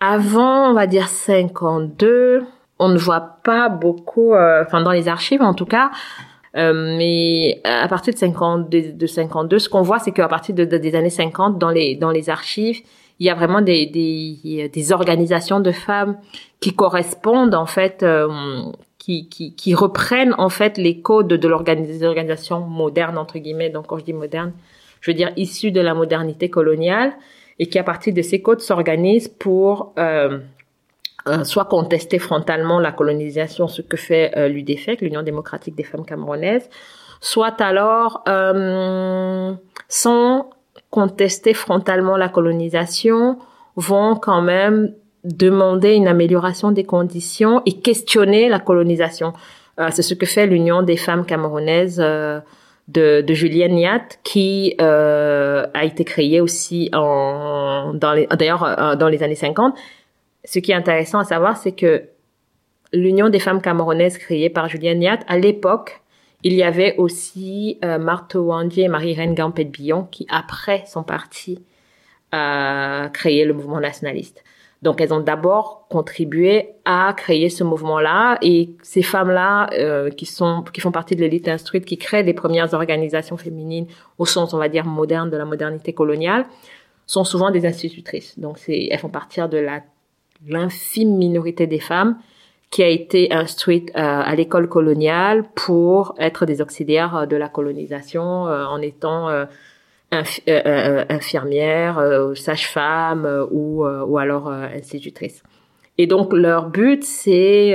avant, 0.00 0.72
on 0.72 0.74
va 0.74 0.88
dire 0.88 1.06
52, 1.06 2.44
on 2.84 2.88
ne 2.88 2.98
voit 2.98 3.24
pas 3.44 3.68
beaucoup, 3.68 4.34
euh, 4.34 4.62
enfin 4.64 4.80
dans 4.82 4.92
les 4.92 5.06
archives 5.08 5.42
en 5.42 5.54
tout 5.54 5.66
cas, 5.76 5.90
euh, 6.56 6.96
mais 6.98 7.60
à 7.64 7.88
partir 7.88 8.12
de, 8.12 8.18
50, 8.18 8.68
de, 8.68 8.80
de 9.02 9.06
52, 9.06 9.58
ce 9.58 9.68
qu'on 9.68 9.82
voit, 9.82 9.98
c'est 9.98 10.12
qu'à 10.12 10.28
partir 10.28 10.54
de, 10.54 10.64
de- 10.64 10.76
des 10.78 10.94
années 10.94 11.10
50, 11.10 11.58
dans 11.58 11.70
les, 11.70 11.96
dans 11.96 12.10
les 12.10 12.28
archives, 12.28 12.80
il 13.18 13.26
y 13.26 13.30
a 13.30 13.34
vraiment 13.34 13.60
des, 13.62 13.86
des, 13.86 14.68
des 14.68 14.92
organisations 14.92 15.60
de 15.60 15.72
femmes 15.72 16.16
qui 16.60 16.74
correspondent 16.74 17.54
en 17.54 17.66
fait, 17.66 18.02
euh, 18.02 18.28
qui, 18.98 19.28
qui, 19.28 19.54
qui 19.54 19.74
reprennent 19.74 20.34
en 20.38 20.48
fait 20.48 20.76
les 20.76 21.00
codes 21.00 21.28
de 21.28 21.48
l'organis- 21.48 21.86
des 21.86 22.04
organisations 22.04 22.60
modernes 22.60 23.18
entre 23.18 23.38
guillemets. 23.38 23.70
Donc 23.70 23.86
quand 23.86 23.98
je 23.98 24.04
dis 24.04 24.12
moderne, 24.12 24.52
je 25.00 25.10
veux 25.10 25.16
dire 25.16 25.30
issues 25.36 25.70
de 25.72 25.80
la 25.80 25.94
modernité 25.94 26.50
coloniale 26.50 27.12
et 27.58 27.66
qui 27.66 27.78
à 27.78 27.84
partir 27.84 28.12
de 28.14 28.22
ces 28.22 28.42
codes 28.42 28.60
s'organisent 28.60 29.28
pour 29.28 29.92
euh, 29.98 30.38
euh, 31.28 31.44
soit 31.44 31.66
contester 31.66 32.18
frontalement 32.18 32.80
la 32.80 32.90
colonisation, 32.90 33.68
ce 33.68 33.80
que 33.80 33.96
fait 33.96 34.32
euh, 34.36 34.48
l'UDFEC, 34.48 35.00
l'Union 35.02 35.22
démocratique 35.22 35.76
des 35.76 35.84
femmes 35.84 36.04
camerounaises, 36.04 36.68
soit 37.20 37.60
alors 37.60 38.24
euh, 38.28 39.52
sans 39.88 40.50
contester 40.90 41.54
frontalement 41.54 42.16
la 42.16 42.28
colonisation, 42.28 43.38
vont 43.76 44.16
quand 44.16 44.42
même 44.42 44.94
demander 45.22 45.94
une 45.94 46.08
amélioration 46.08 46.72
des 46.72 46.82
conditions 46.82 47.62
et 47.66 47.78
questionner 47.78 48.48
la 48.48 48.58
colonisation. 48.58 49.32
Euh, 49.78 49.88
c'est 49.92 50.02
ce 50.02 50.14
que 50.14 50.26
fait 50.26 50.48
l'Union 50.48 50.82
des 50.82 50.96
femmes 50.96 51.24
camerounaises 51.24 51.98
de, 51.98 53.20
de 53.20 53.34
Julienne 53.34 53.76
Niat, 53.76 54.08
qui 54.24 54.74
a 54.80 55.84
été 55.84 56.04
créée 56.04 56.40
aussi 56.40 56.90
en, 56.92 57.92
dans 57.94 58.26
d'ailleurs 58.36 58.96
dans 58.96 59.08
les 59.08 59.22
années 59.22 59.36
50. 59.36 59.76
Ce 60.44 60.58
qui 60.58 60.72
est 60.72 60.74
intéressant 60.74 61.18
à 61.18 61.24
savoir, 61.24 61.56
c'est 61.56 61.72
que 61.72 62.08
l'Union 62.92 63.28
des 63.28 63.38
femmes 63.38 63.62
camerounaises 63.62 64.18
créée 64.18 64.50
par 64.50 64.68
Julienne 64.68 64.98
Niat, 64.98 65.20
à 65.28 65.38
l'époque, 65.38 66.02
il 66.42 66.54
y 66.54 66.62
avait 66.62 66.96
aussi 66.96 67.78
euh, 67.84 67.98
Marthe 67.98 68.34
Wandji 68.34 68.82
et 68.82 68.88
Marie-Reine 68.88 69.34
Gampet-Billon 69.34 70.04
qui, 70.10 70.26
après, 70.28 70.84
sont 70.86 71.04
parties 71.04 71.62
à 72.32 73.10
créer 73.12 73.44
le 73.44 73.54
mouvement 73.54 73.78
nationaliste. 73.78 74.42
Donc, 74.80 75.00
elles 75.00 75.14
ont 75.14 75.20
d'abord 75.20 75.86
contribué 75.88 76.70
à 76.84 77.14
créer 77.16 77.48
ce 77.48 77.62
mouvement-là 77.62 78.38
et 78.42 78.70
ces 78.82 79.02
femmes-là 79.02 79.70
euh, 79.74 80.10
qui 80.10 80.26
sont 80.26 80.64
qui 80.72 80.80
font 80.80 80.90
partie 80.90 81.14
de 81.14 81.20
l'élite 81.20 81.46
instruite, 81.46 81.84
qui 81.84 81.98
créent 81.98 82.24
les 82.24 82.34
premières 82.34 82.74
organisations 82.74 83.36
féminines 83.36 83.86
au 84.18 84.26
sens, 84.26 84.54
on 84.54 84.58
va 84.58 84.68
dire, 84.68 84.84
moderne 84.84 85.30
de 85.30 85.36
la 85.36 85.44
modernité 85.44 85.92
coloniale, 85.92 86.46
sont 87.06 87.22
souvent 87.22 87.52
des 87.52 87.64
institutrices. 87.64 88.36
Donc, 88.40 88.58
c'est 88.58 88.88
elles 88.90 88.98
font 88.98 89.08
partie 89.08 89.40
de 89.48 89.58
la 89.58 89.82
l'infime 90.46 91.16
minorité 91.16 91.66
des 91.66 91.80
femmes 91.80 92.18
qui 92.70 92.82
a 92.82 92.88
été 92.88 93.32
instruite 93.32 93.90
euh, 93.90 94.00
à 94.00 94.34
l'école 94.34 94.68
coloniale 94.68 95.44
pour 95.54 96.14
être 96.18 96.46
des 96.46 96.62
auxiliaires 96.62 97.16
euh, 97.16 97.26
de 97.26 97.36
la 97.36 97.48
colonisation 97.48 98.46
euh, 98.48 98.64
en 98.64 98.80
étant 98.80 99.28
euh, 99.28 99.44
inf- 100.10 100.40
euh, 100.48 101.04
infirmières, 101.10 102.02
sages-femmes 102.34 103.46
ou, 103.50 103.84
ou 103.84 104.18
alors 104.18 104.48
institutrices. 104.50 105.42
Et 105.98 106.06
donc 106.06 106.32
leur 106.32 106.70
but 106.70 107.04
c'est 107.04 107.74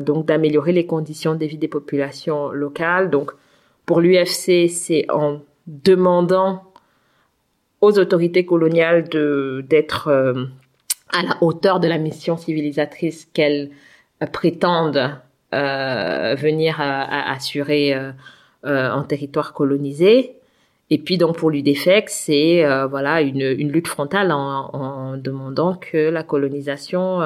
donc 0.00 0.26
d'améliorer 0.26 0.72
les 0.72 0.86
conditions 0.86 1.34
de 1.34 1.44
vie 1.44 1.58
des 1.58 1.66
populations 1.68 2.50
locales. 2.50 3.10
Donc 3.10 3.32
pour 3.84 4.00
l'UFC 4.00 4.68
c'est 4.68 5.06
en 5.10 5.40
demandant 5.66 6.62
aux 7.80 7.98
autorités 7.98 8.46
coloniales 8.46 9.08
de 9.08 9.64
d'être 9.68 10.08
à 11.12 11.22
la 11.22 11.36
hauteur 11.40 11.80
de 11.80 11.88
la 11.88 11.98
mission 11.98 12.36
civilisatrice 12.36 13.26
qu'elles 13.32 13.70
euh, 14.22 14.26
prétendent 14.26 15.18
euh, 15.54 16.34
venir 16.34 16.80
assurer 16.80 17.94
euh, 17.94 18.10
euh, 18.66 18.90
en 18.90 19.04
territoire 19.04 19.52
colonisé. 19.52 20.34
Et 20.90 20.98
puis 20.98 21.18
donc 21.18 21.38
pour 21.38 21.50
l'UDFEC, 21.50 22.10
c'est 22.10 22.64
voilà 22.88 23.20
une, 23.20 23.72
lutte 23.72 23.88
frontale 23.88 24.30
en, 24.32 25.16
demandant 25.16 25.74
que 25.74 26.10
la 26.10 26.22
colonisation 26.22 27.20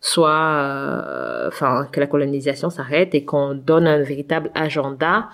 soit, 0.00 1.44
enfin 1.48 1.86
que 1.92 2.00
la 2.00 2.06
colonisation 2.06 2.70
s'arrête 2.70 3.14
et 3.14 3.24
qu'on 3.26 3.54
donne 3.54 3.86
un 3.86 4.02
véritable 4.02 4.50
agenda 4.54 5.28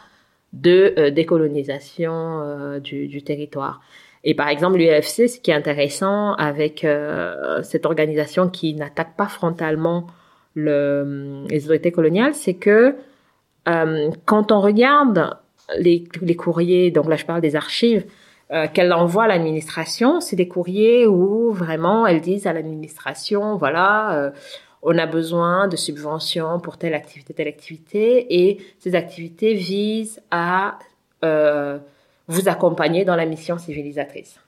de 0.52 1.10
décolonisation 1.10 2.80
du 2.80 3.22
territoire. 3.22 3.80
Et 4.24 4.34
par 4.34 4.48
exemple, 4.48 4.78
l'UFC, 4.78 5.28
ce 5.28 5.38
qui 5.38 5.50
est 5.50 5.54
intéressant 5.54 6.34
avec 6.34 6.84
euh, 6.84 7.62
cette 7.62 7.86
organisation 7.86 8.48
qui 8.48 8.74
n'attaque 8.74 9.16
pas 9.16 9.26
frontalement 9.26 10.06
le, 10.54 11.44
les 11.48 11.64
autorités 11.64 11.92
coloniales, 11.92 12.34
c'est 12.34 12.54
que 12.54 12.96
euh, 13.68 14.10
quand 14.24 14.50
on 14.50 14.60
regarde 14.60 15.36
les, 15.78 16.04
courriers, 16.36 16.90
donc 16.90 17.08
là 17.08 17.16
je 17.16 17.24
parle 17.24 17.40
des 17.40 17.56
archives, 17.56 18.04
euh, 18.50 18.66
qu'elle 18.66 18.92
envoie 18.92 19.24
à 19.24 19.28
l'administration, 19.28 20.20
c'est 20.20 20.36
des 20.36 20.48
courriers 20.48 21.06
où 21.06 21.52
vraiment 21.52 22.06
elles 22.06 22.22
disent 22.22 22.46
à 22.46 22.54
l'administration, 22.54 23.56
voilà, 23.56 24.16
euh, 24.16 24.30
on 24.82 24.96
a 24.96 25.04
besoin 25.04 25.68
de 25.68 25.76
subventions 25.76 26.58
pour 26.58 26.78
telle 26.78 26.94
activité, 26.94 27.34
telle 27.34 27.48
activité, 27.48 28.42
et 28.42 28.58
ces 28.78 28.94
activités 28.94 29.52
visent 29.52 30.22
à 30.30 30.78
euh, 31.24 31.78
vous 32.28 32.48
accompagner 32.48 33.04
dans 33.04 33.16
la 33.16 33.26
mission 33.26 33.58
civilisatrice. 33.58 34.38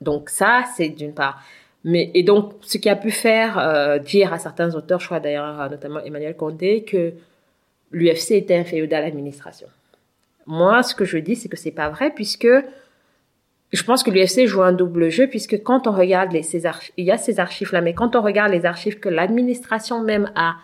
Donc 0.00 0.30
ça, 0.30 0.64
c'est 0.76 0.88
d'une 0.88 1.14
part. 1.14 1.42
Mais 1.84 2.10
et 2.14 2.22
donc, 2.22 2.54
ce 2.62 2.78
qui 2.78 2.88
a 2.88 2.96
pu 2.96 3.10
faire 3.10 3.58
euh, 3.58 3.98
dire 3.98 4.32
à 4.32 4.38
certains 4.38 4.74
auteurs, 4.74 5.00
je 5.00 5.06
crois 5.06 5.20
d'ailleurs 5.20 5.70
notamment 5.70 6.00
Emmanuel 6.00 6.36
Condé, 6.36 6.82
que 6.82 7.12
l'UFC 7.92 8.32
était 8.32 8.56
inférieur 8.56 8.88
à 8.92 9.00
l'administration. 9.00 9.68
Moi, 10.46 10.82
ce 10.82 10.94
que 10.94 11.04
je 11.04 11.18
dis, 11.18 11.36
c'est 11.36 11.48
que 11.48 11.56
c'est 11.56 11.70
pas 11.70 11.88
vrai, 11.88 12.10
puisque 12.10 12.48
je 13.72 13.82
pense 13.82 14.02
que 14.02 14.10
l'UFC 14.10 14.46
joue 14.46 14.62
un 14.62 14.72
double 14.72 15.10
jeu, 15.10 15.26
puisque 15.26 15.62
quand 15.62 15.86
on 15.86 15.92
regarde 15.92 16.32
les, 16.32 16.42
ces 16.42 16.64
archives, 16.64 16.92
il 16.96 17.04
y 17.04 17.10
a 17.10 17.18
ces 17.18 17.38
archives-là, 17.38 17.80
mais 17.80 17.92
quand 17.92 18.16
on 18.16 18.22
regarde 18.22 18.52
les 18.52 18.64
archives 18.64 18.98
que 18.98 19.08
l'administration 19.08 20.02
même 20.02 20.32
a 20.34 20.56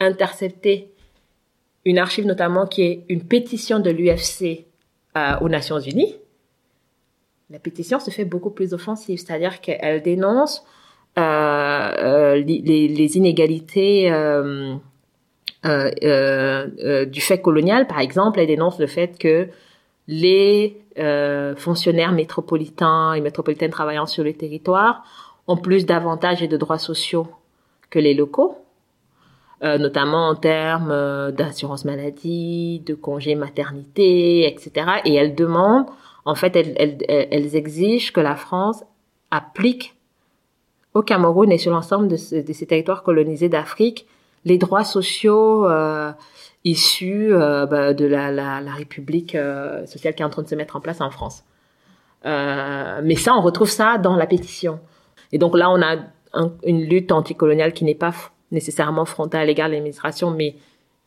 interceptées, 0.00 0.90
une 1.84 1.98
archive 1.98 2.26
notamment 2.26 2.66
qui 2.66 2.82
est 2.82 3.04
une 3.08 3.22
pétition 3.22 3.78
de 3.78 3.90
l'UFC 3.90 4.65
euh, 5.16 5.38
aux 5.40 5.48
Nations 5.48 5.80
Unies, 5.80 6.14
la 7.48 7.58
pétition 7.58 7.98
se 7.98 8.10
fait 8.10 8.26
beaucoup 8.26 8.50
plus 8.50 8.74
offensive, 8.74 9.18
c'est-à-dire 9.18 9.60
qu'elle 9.62 10.02
dénonce 10.02 10.64
euh, 11.18 11.22
euh, 11.22 12.34
les, 12.36 13.16
inégalités 13.16 14.10
du 15.64 17.20
fait 17.20 17.40
colonial, 17.40 17.86
par 17.86 18.00
exemple, 18.00 18.40
elle 18.40 18.48
dénonce 18.48 18.78
le 18.78 18.86
fait 18.86 19.18
que 19.18 19.48
les 20.06 20.82
fonctionnaires 21.56 22.12
métropolitains 22.12 23.14
et 23.14 23.20
métropolitaines 23.22 23.70
travaillant 23.70 24.06
sur 24.06 24.22
le 24.22 24.34
territoire 24.34 25.04
ont 25.46 25.56
plus 25.56 25.86
d'avantages 25.86 26.42
et 26.42 26.48
de 26.48 26.56
droits 26.56 26.78
sociaux 26.78 27.28
que 27.88 27.98
les 27.98 28.12
locaux, 28.12 28.58
euh, 29.62 29.78
notamment 29.78 30.28
en 30.28 30.34
termes 30.34 30.90
euh, 30.90 31.30
d'assurance 31.30 31.84
maladie, 31.84 32.80
de 32.86 32.94
congé 32.94 33.34
maternité, 33.34 34.46
etc. 34.46 34.86
Et 35.04 35.14
elle 35.14 35.34
demande 35.34 35.86
en 36.24 36.34
fait, 36.34 36.56
elles, 36.56 36.74
elles, 36.76 36.98
elles 37.08 37.56
exigent 37.56 38.12
que 38.12 38.20
la 38.20 38.34
France 38.36 38.82
applique 39.30 39.94
au 40.94 41.02
Cameroun 41.02 41.50
et 41.52 41.58
sur 41.58 41.70
l'ensemble 41.72 42.08
de, 42.08 42.16
ce- 42.16 42.36
de 42.36 42.52
ces 42.52 42.66
territoires 42.66 43.02
colonisés 43.02 43.48
d'Afrique 43.48 44.06
les 44.44 44.58
droits 44.58 44.84
sociaux 44.84 45.66
euh, 45.68 46.12
issus 46.64 47.30
bah, 47.32 47.94
de 47.94 48.04
la, 48.06 48.60
République 48.76 49.36
sociale 49.86 50.14
qui 50.14 50.22
est 50.22 50.24
en 50.24 50.30
train 50.30 50.42
de 50.42 50.48
se 50.48 50.54
mettre 50.54 50.76
en 50.76 50.80
place 50.80 51.00
en 51.00 51.10
France. 51.10 51.42
Mais 52.24 53.14
ça, 53.16 53.34
on 53.36 53.40
retrouve 53.40 53.70
ça 53.70 53.98
dans 53.98 54.16
la 54.16 54.26
pétition. 54.26 54.80
Et 55.32 55.38
donc 55.38 55.56
là, 55.56 55.70
on 55.70 55.80
a 55.82 55.96
un- 56.32 56.52
une 56.64 56.82
lutte 56.84 57.12
anticoloniale 57.12 57.72
qui 57.72 57.84
n'est 57.84 57.94
pas 57.94 58.12
nécessairement 58.52 59.04
frontale 59.04 59.42
à 59.42 59.44
l'égard 59.46 59.68
de 59.68 59.74
l'administration, 59.74 60.30
mais 60.30 60.56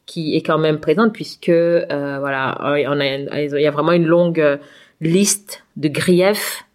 qui 0.06 0.36
est 0.36 0.42
quand 0.42 0.58
même 0.58 0.80
présente 0.80 1.14
puisque 1.14 1.50
euh, 1.50 2.18
voilà, 2.20 2.50
a, 2.50 2.80
il 2.80 3.62
y 3.62 3.68
a 3.68 3.72
vraiment 3.72 3.92
une 3.92 4.06
longue 4.06 4.40
euh, 4.40 4.58
liste 5.02 5.64
de 5.78 5.88
griefs 5.88 6.66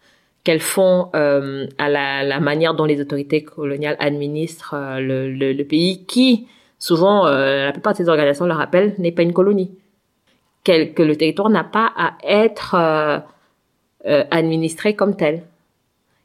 qu'elles 0.44 0.60
font 0.60 1.08
euh, 1.16 1.66
à 1.78 1.88
la, 1.88 2.38
manière 2.38 2.74
dont 2.74 2.84
les 2.84 3.00
autorités 3.00 3.42
coloniales 3.42 3.96
administrent 3.98 4.74
euh, 4.74 5.00
le, 5.00 5.62
pays, 5.64 6.04
qui 6.04 6.46
souvent, 6.78 7.26
euh, 7.26 7.64
la 7.64 7.72
plupart 7.72 7.94
de 7.94 7.98
ces 7.98 8.08
organisations 8.08 8.44
le 8.44 8.52
rappellent, 8.52 8.94
n'est 8.98 9.10
pas 9.10 9.22
une 9.22 9.32
colonie, 9.32 9.72
que 10.64 11.02
le 11.02 11.16
territoire 11.16 11.48
n'a 11.48 11.64
pas 11.64 11.90
à 11.96 12.16
être 12.22 12.74
euh, 12.74 13.18
euh, 14.06 14.24
administré 14.30 14.94
comme 14.94 15.16
tel. 15.16 15.44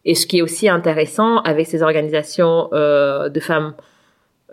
Et 0.03 0.15
ce 0.15 0.25
qui 0.25 0.39
est 0.39 0.41
aussi 0.41 0.67
intéressant 0.67 1.37
avec 1.39 1.67
ces 1.67 1.81
organisations 1.81 2.69
euh, 2.73 3.29
de 3.29 3.39
femmes 3.39 3.73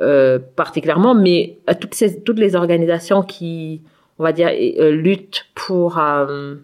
euh, 0.01 0.39
particulièrement, 0.57 1.15
mais 1.15 1.59
toutes, 1.81 1.95
ces, 1.95 2.23
toutes 2.23 2.39
les 2.39 2.55
organisations 2.55 3.23
qui, 3.23 3.81
on 4.19 4.25
va 4.25 4.33
dire, 4.33 4.49
euh, 4.49 4.91
luttent 4.91 5.47
pour, 5.55 5.99
euh, 5.99 6.57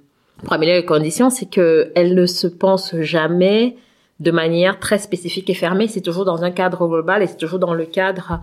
pour 0.42 0.53
améliorer 0.53 0.81
les 0.81 0.87
conditions, 0.87 1.31
c'est 1.31 1.47
qu'elles 1.47 2.14
ne 2.14 2.27
se 2.27 2.47
pensent 2.47 2.95
jamais 3.01 3.77
de 4.21 4.31
manière 4.31 4.79
très 4.79 4.99
spécifique 4.99 5.51
et 5.51 5.55
fermée. 5.55 5.88
C'est 5.88 6.01
toujours 6.01 6.25
dans 6.25 6.45
un 6.45 6.51
cadre 6.51 6.87
global 6.87 7.23
et 7.23 7.27
c'est 7.27 7.37
toujours 7.37 7.59
dans 7.59 7.75
le 7.75 7.85
cadre 7.85 8.40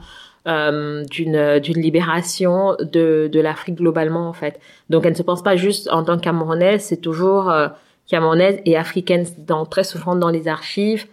euh, 0.48 1.04
d'une 1.06 1.60
d'une 1.60 1.82
libération 1.82 2.76
de, 2.80 3.30
de 3.32 3.40
l'Afrique 3.40 3.76
globalement, 3.76 4.28
en 4.28 4.34
fait. 4.34 4.60
Donc, 4.90 5.06
elles 5.06 5.12
ne 5.14 5.18
se 5.18 5.24
pensent 5.24 5.44
pas 5.44 5.56
juste 5.56 5.90
en 5.92 6.04
tant 6.04 6.18
que 6.18 6.24
Camerounaise, 6.24 6.82
c'est 6.82 7.02
toujours 7.02 7.50
euh, 7.50 7.68
Camerounaise 8.08 8.60
et 8.66 8.78
africaine. 8.78 9.26
Dans, 9.38 9.66
très 9.66 9.84
souvent 9.84 10.16
dans 10.16 10.30
les 10.30 10.48
archives, 10.48 11.06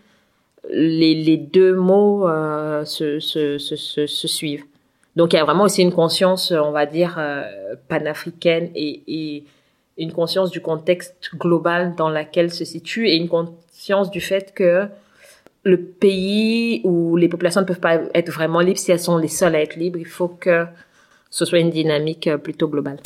les, 0.71 1.37
deux 1.37 1.75
mots 1.75 2.29
euh, 2.29 2.85
se 2.85 4.27
suivent. 4.27 4.65
Donc 5.17 5.33
il 5.33 5.37
y 5.37 5.39
a 5.39 5.45
vraiment 5.45 5.65
aussi 5.65 5.83
une 5.83 5.93
conscience, 5.93 6.53
on 6.53 6.73
va 6.73 6.85
dire, 6.85 7.17
euh, 7.19 7.75
panafricaine 7.89 8.71
et, 8.75 9.03
et 9.09 9.45
une 9.97 10.13
conscience 10.13 10.51
du 10.51 10.61
contexte 10.61 11.31
global 11.35 11.95
dans 11.97 12.11
lequel 12.11 12.53
se 12.53 12.67
situe 12.67 13.09
et 13.09 13.17
une 13.17 13.29
conscience 13.29 14.11
du 14.11 14.21
fait 14.21 14.53
que 14.55 14.87
le 15.65 15.81
pays 15.81 16.83
où 16.85 17.17
les 17.17 17.29
populations 17.29 17.63
ne 17.63 17.67
peuvent 17.67 17.81
pas 17.81 17.99
être 18.15 18.31
vraiment 18.31 18.61
libres, 18.61 18.79
si 18.79 18.93
elles 18.93 19.01
sont 19.01 19.17
les 19.17 19.29
seules 19.29 19.55
à 19.57 19.63
être 19.63 19.77
libres, 19.77 19.99
il 19.99 20.07
faut 20.07 20.29
que 20.29 20.67
ce 21.31 21.45
soit 21.45 21.59
une 21.59 21.71
dynamique 21.71 22.29
euh, 22.29 22.37
plutôt 22.37 22.69
globale. 22.69 22.99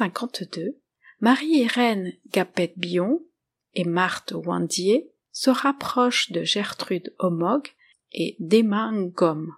1952, 0.00 0.78
Marie-Hélène 1.20 2.12
Gapet-Bion 2.32 3.22
et 3.74 3.84
Marthe 3.84 4.32
Wandier 4.32 5.10
se 5.32 5.50
rapprochent 5.50 6.32
de 6.32 6.42
Gertrude 6.42 7.14
Homog 7.18 7.68
et 8.12 8.36
d'Emma 8.40 8.90
Ngom, 8.92 9.52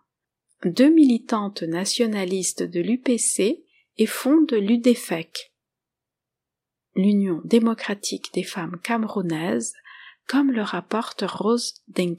deux 0.64 0.90
militantes 0.90 1.62
nationalistes 1.62 2.62
de 2.62 2.81
l'UPC 2.81 3.64
et 3.98 4.07
fondent 4.07 4.52
l'UDEFEC, 4.52 5.52
l'Union 6.96 7.40
démocratique 7.44 8.35
des 8.35 8.42
femmes 8.42 8.78
camerounaises, 8.83 9.74
comme 10.26 10.50
le 10.50 10.62
rapporte 10.62 11.24
Rose 11.26 11.74
Dengue. 11.88 12.18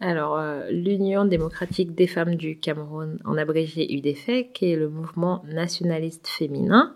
Alors, 0.00 0.38
euh, 0.38 0.70
l'Union 0.70 1.26
démocratique 1.26 1.94
des 1.94 2.06
femmes 2.06 2.36
du 2.36 2.58
Cameroun, 2.58 3.20
en 3.26 3.36
abrégé 3.36 3.92
UDFEC, 3.92 4.62
est 4.62 4.76
le 4.76 4.88
mouvement 4.88 5.42
nationaliste 5.44 6.26
féminin, 6.26 6.94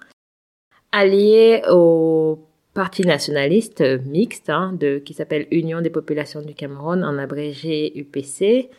allié 0.94 1.62
au 1.70 2.38
parti 2.72 3.02
nationaliste 3.02 3.82
mixte, 4.06 4.48
hein, 4.48 4.72
de, 4.78 4.98
qui 4.98 5.12
s'appelle 5.12 5.46
Union 5.50 5.80
des 5.80 5.90
populations 5.90 6.40
du 6.40 6.54
Cameroun, 6.54 7.04
en 7.04 7.18
abrégé 7.18 7.98
UPC, 7.98 8.70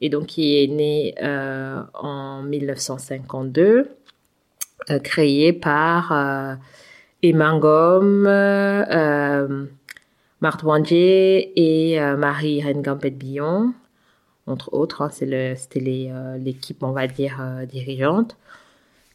et 0.00 0.08
donc 0.08 0.26
qui 0.26 0.62
est 0.62 0.66
né 0.66 1.14
euh, 1.22 1.80
en 1.94 2.42
1952, 2.42 3.88
euh, 4.90 4.98
créé 4.98 5.52
par 5.52 6.12
euh, 6.12 6.54
Emma 7.22 7.52
Ngom, 7.52 8.26
euh, 8.26 9.64
Marthe 10.40 10.64
et 10.92 12.00
euh, 12.00 12.16
Marie 12.16 12.62
Rengampet-Billon, 12.62 13.72
entre 14.46 14.74
autres. 14.74 15.02
hein, 15.02 15.10
c'était 15.10 15.80
l'équipe, 16.38 16.82
on 16.82 16.92
va 16.92 17.06
dire, 17.06 17.40
dirigeante. 17.68 18.36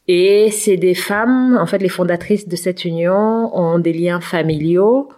Et 0.08 0.52
c'est 0.52 0.78
des 0.78 0.96
femmes, 0.96 1.58
en 1.60 1.66
fait, 1.66 1.80
les 1.80 1.90
fondatrices 1.90 2.48
de 2.48 2.56
cette 2.56 2.86
union 2.86 3.56
ont 3.58 3.80
des 3.80 3.94
liens 3.94 4.22
familiaux 4.22 5.10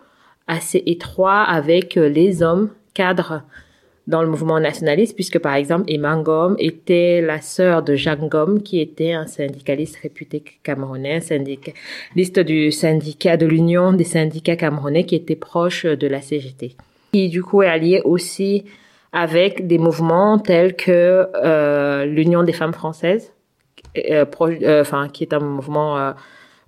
assez 0.47 0.81
étroits 0.87 1.43
avec 1.43 1.95
euh, 1.95 2.09
les 2.09 2.41
hommes 2.41 2.69
cadres 2.95 3.43
dans 4.07 4.23
le 4.23 4.27
mouvement 4.27 4.59
nationaliste, 4.59 5.13
puisque 5.13 5.37
par 5.37 5.53
exemple, 5.53 5.85
Emma 5.87 6.15
Ngom 6.15 6.55
était 6.57 7.21
la 7.21 7.39
sœur 7.39 7.83
de 7.83 7.95
Jacques 7.95 8.23
Ngom, 8.23 8.59
qui 8.63 8.81
était 8.81 9.13
un 9.13 9.27
syndicaliste 9.27 9.97
réputé 9.97 10.43
camerounais, 10.63 11.21
syndicaliste 11.21 12.39
du 12.39 12.71
syndicat 12.71 13.37
de 13.37 13.45
l'Union 13.45 13.93
des 13.93 14.03
syndicats 14.03 14.55
camerounais, 14.55 15.03
qui 15.03 15.13
était 15.13 15.35
proche 15.35 15.85
de 15.85 16.07
la 16.07 16.21
CGT. 16.21 16.75
Qui 17.13 17.29
du 17.29 17.43
coup 17.43 17.61
est 17.61 17.67
allié 17.67 18.01
aussi 18.03 18.65
avec 19.11 19.67
des 19.67 19.77
mouvements 19.77 20.39
tels 20.39 20.75
que 20.75 21.27
euh, 21.35 22.05
l'Union 22.05 22.41
des 22.41 22.53
femmes 22.53 22.73
françaises, 22.73 23.31
proche, 24.25 24.55
euh, 24.61 24.81
enfin 24.81 25.09
qui 25.09 25.23
est 25.23 25.33
un 25.33 25.39
mouvement 25.39 25.97
euh, 25.97 26.11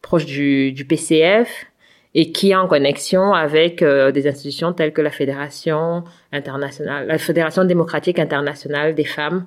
proche 0.02 0.26
du, 0.26 0.86
PCF, 0.88 1.66
et 2.14 2.32
qui 2.32 2.52
est 2.52 2.56
en 2.56 2.68
connexion 2.68 3.34
avec 3.34 3.82
euh, 3.82 4.12
des 4.12 4.28
institutions 4.28 4.74
telles 4.74 4.94
que 4.94 5.02
la 5.02 5.12
Fédération 5.12 6.04
internationale, 6.34 7.08
la 7.08 7.18
Fédération 7.18 7.64
démocratique 7.64 8.20
internationale 8.20 8.96
des 8.96 9.06
femmes, 9.06 9.46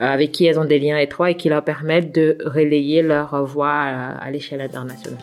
euh, 0.00 0.06
avec 0.06 0.32
qui 0.32 0.46
elles 0.46 0.58
ont 0.58 0.64
des 0.64 0.78
liens 0.78 0.98
étroits 0.98 1.30
et 1.30 1.36
qui 1.36 1.48
leur 1.48 1.64
permettent 1.64 2.14
de 2.14 2.36
relayer 2.44 3.02
leur 3.02 3.44
voix 3.44 3.72
à 3.72 4.30
l'échelle 4.30 4.60
internationale. 4.60 5.18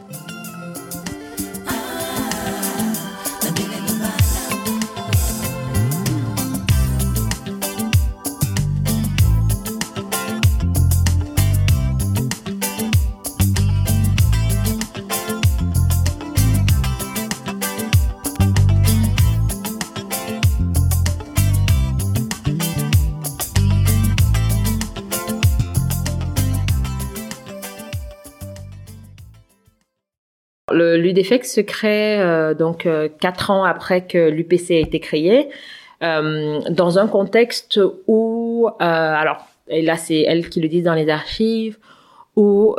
Le 30.72 30.98
l'UDFEC 30.98 31.46
se 31.46 31.62
crée 31.62 32.20
euh, 32.20 32.54
donc 32.54 32.86
euh, 32.86 33.10
quatre 33.20 33.52
ans 33.52 33.64
après 33.64 34.06
que 34.06 34.30
l'UPC 34.30 34.72
a 34.72 34.80
été 34.80 35.00
créé, 35.00 35.50
euh, 36.02 36.62
dans 36.70 36.98
un 36.98 37.08
contexte 37.08 37.80
où, 38.08 38.68
euh, 38.68 38.74
alors, 38.80 39.46
et 39.68 39.82
là 39.82 39.98
c'est 39.98 40.22
elle 40.22 40.50
qui 40.50 40.62
le 40.62 40.70
dit 40.70 40.82
dans 40.82 40.94
les 40.94 41.10
archives, 41.10 41.78
où 42.36 42.74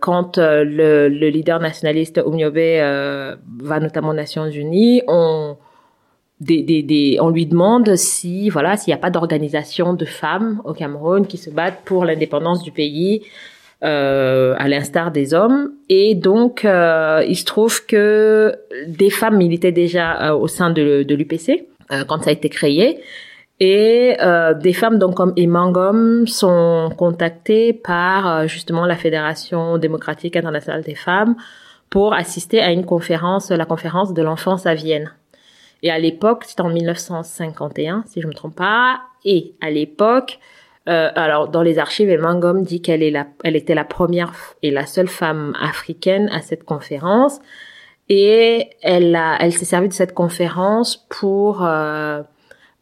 quand 0.00 0.38
le, 0.38 1.08
le 1.08 1.28
leader 1.28 1.60
nationaliste 1.60 2.22
Umniobe 2.24 2.56
euh, 2.56 3.36
va 3.60 3.80
notamment 3.80 4.10
aux 4.10 4.14
Nations 4.14 4.48
Unies, 4.48 5.02
on 5.08 5.56
on 6.40 7.30
lui 7.30 7.46
demande 7.46 7.96
si 7.96 8.48
voilà 8.48 8.76
s'il 8.76 8.92
n'y 8.92 8.98
a 8.98 9.02
pas 9.02 9.10
d'organisation 9.10 9.92
de 9.92 10.04
femmes 10.04 10.62
au 10.64 10.72
Cameroun 10.72 11.26
qui 11.26 11.36
se 11.36 11.50
battent 11.50 11.82
pour 11.84 12.04
l'indépendance 12.04 12.62
du 12.62 12.70
pays 12.70 13.24
euh, 13.84 14.54
à 14.58 14.68
l'instar 14.68 15.10
des 15.10 15.34
hommes 15.34 15.72
et 15.88 16.14
donc 16.14 16.64
euh, 16.64 17.24
il 17.28 17.36
se 17.36 17.44
trouve 17.44 17.86
que 17.86 18.54
des 18.88 19.10
femmes 19.10 19.36
militaient 19.36 19.72
déjà 19.72 20.30
euh, 20.30 20.34
au 20.34 20.48
sein 20.48 20.70
de, 20.70 21.04
de 21.04 21.14
l'UPC 21.14 21.68
euh, 21.92 22.04
quand 22.04 22.22
ça 22.24 22.30
a 22.30 22.32
été 22.32 22.48
créé 22.48 23.00
et 23.60 24.16
euh, 24.20 24.54
des 24.54 24.72
femmes 24.72 24.98
donc 24.98 25.14
comme 25.14 25.32
Imangom 25.36 26.26
sont 26.26 26.90
contactées 26.96 27.72
par 27.72 28.28
euh, 28.28 28.46
justement 28.46 28.86
la 28.86 28.96
Fédération 28.96 29.78
démocratique 29.78 30.36
internationale 30.36 30.82
des 30.82 30.94
femmes 30.94 31.34
pour 31.90 32.14
assister 32.14 32.60
à 32.60 32.70
une 32.70 32.84
conférence, 32.84 33.50
la 33.50 33.64
conférence 33.64 34.12
de 34.12 34.22
l'enfance 34.22 34.66
à 34.66 34.74
Vienne. 34.74 35.12
Et 35.82 35.90
à 35.90 35.98
l'époque, 35.98 36.44
c'était 36.44 36.62
en 36.62 36.70
1951, 36.70 38.04
si 38.06 38.20
je 38.20 38.26
me 38.26 38.34
trompe 38.34 38.56
pas. 38.56 39.00
Et 39.24 39.54
à 39.60 39.70
l'époque, 39.70 40.38
euh, 40.88 41.10
alors 41.14 41.48
dans 41.48 41.62
les 41.62 41.78
archives, 41.78 42.10
Mangom 42.18 42.62
dit 42.62 42.80
qu'elle 42.80 43.02
est 43.02 43.10
la, 43.10 43.26
elle 43.44 43.56
était 43.56 43.74
la 43.74 43.84
première 43.84 44.32
et 44.62 44.70
la 44.70 44.86
seule 44.86 45.08
femme 45.08 45.54
africaine 45.60 46.28
à 46.32 46.40
cette 46.40 46.64
conférence. 46.64 47.40
Et 48.08 48.70
elle 48.82 49.14
a, 49.14 49.36
elle 49.38 49.52
s'est 49.52 49.66
servie 49.66 49.88
de 49.88 49.92
cette 49.92 50.14
conférence 50.14 51.06
pour 51.10 51.64
euh, 51.64 52.22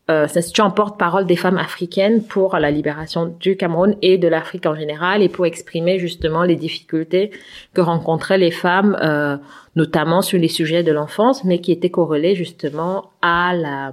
euh, 0.09 0.29
s'instituer 0.29 0.63
en 0.63 0.71
porte-parole 0.71 1.27
des 1.27 1.35
femmes 1.35 1.59
africaines 1.59 2.23
pour 2.23 2.57
la 2.59 2.71
libération 2.71 3.35
du 3.41 3.57
Cameroun 3.57 3.97
et 4.03 4.19
de 4.19 4.29
l'Afrique 4.29 4.65
en 4.67 4.77
général 4.77 5.21
et 5.21 5.29
pour 5.29 5.47
exprimer 5.47 5.99
justement 5.99 6.45
les 6.45 6.55
difficultés 6.55 7.33
que 7.75 7.81
rencontraient 7.81 8.39
les 8.39 8.53
femmes, 8.53 8.97
euh, 9.03 9.37
notamment 9.75 10.23
sur 10.23 10.39
les 10.39 10.47
sujets 10.47 10.85
de 10.85 10.93
l'enfance, 10.93 11.43
mais 11.43 11.61
qui 11.61 11.73
étaient 11.73 11.91
corrélés 11.91 12.37
justement 12.37 13.11
à 13.21 13.53
la, 13.53 13.93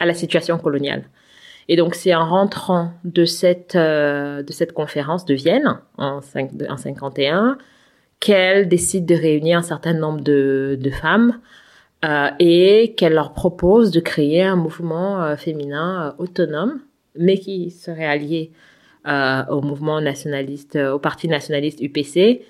à 0.00 0.06
la 0.06 0.14
situation 0.14 0.58
coloniale. 0.58 1.04
Et 1.68 1.76
donc 1.76 1.94
c'est 1.94 2.14
en 2.14 2.28
rentrant 2.28 2.90
de 3.04 3.24
cette, 3.24 3.74
euh, 3.74 4.42
de 4.42 4.52
cette 4.52 4.72
conférence 4.72 5.24
de 5.24 5.34
Vienne 5.34 5.80
en, 5.98 6.20
cinq- 6.20 6.50
en 6.68 6.76
51 6.76 7.58
qu'elle 8.20 8.68
décide 8.68 9.06
de 9.06 9.14
réunir 9.14 9.58
un 9.58 9.62
certain 9.62 9.92
nombre 9.94 10.20
de, 10.20 10.78
de 10.80 10.90
femmes 10.90 11.40
euh, 12.04 12.28
et 12.38 12.94
qu'elle 12.96 13.14
leur 13.14 13.32
propose 13.32 13.90
de 13.90 14.00
créer 14.00 14.42
un 14.42 14.56
mouvement 14.56 15.22
euh, 15.22 15.36
féminin 15.36 16.14
autonome, 16.18 16.80
mais 17.18 17.38
qui 17.38 17.70
serait 17.70 18.06
allié 18.06 18.52
au 19.06 19.60
mouvement 19.60 20.00
nationaliste, 20.00 20.76
au 20.76 20.98
parti 20.98 21.28
nationaliste 21.28 21.78
UPC, 21.82 22.40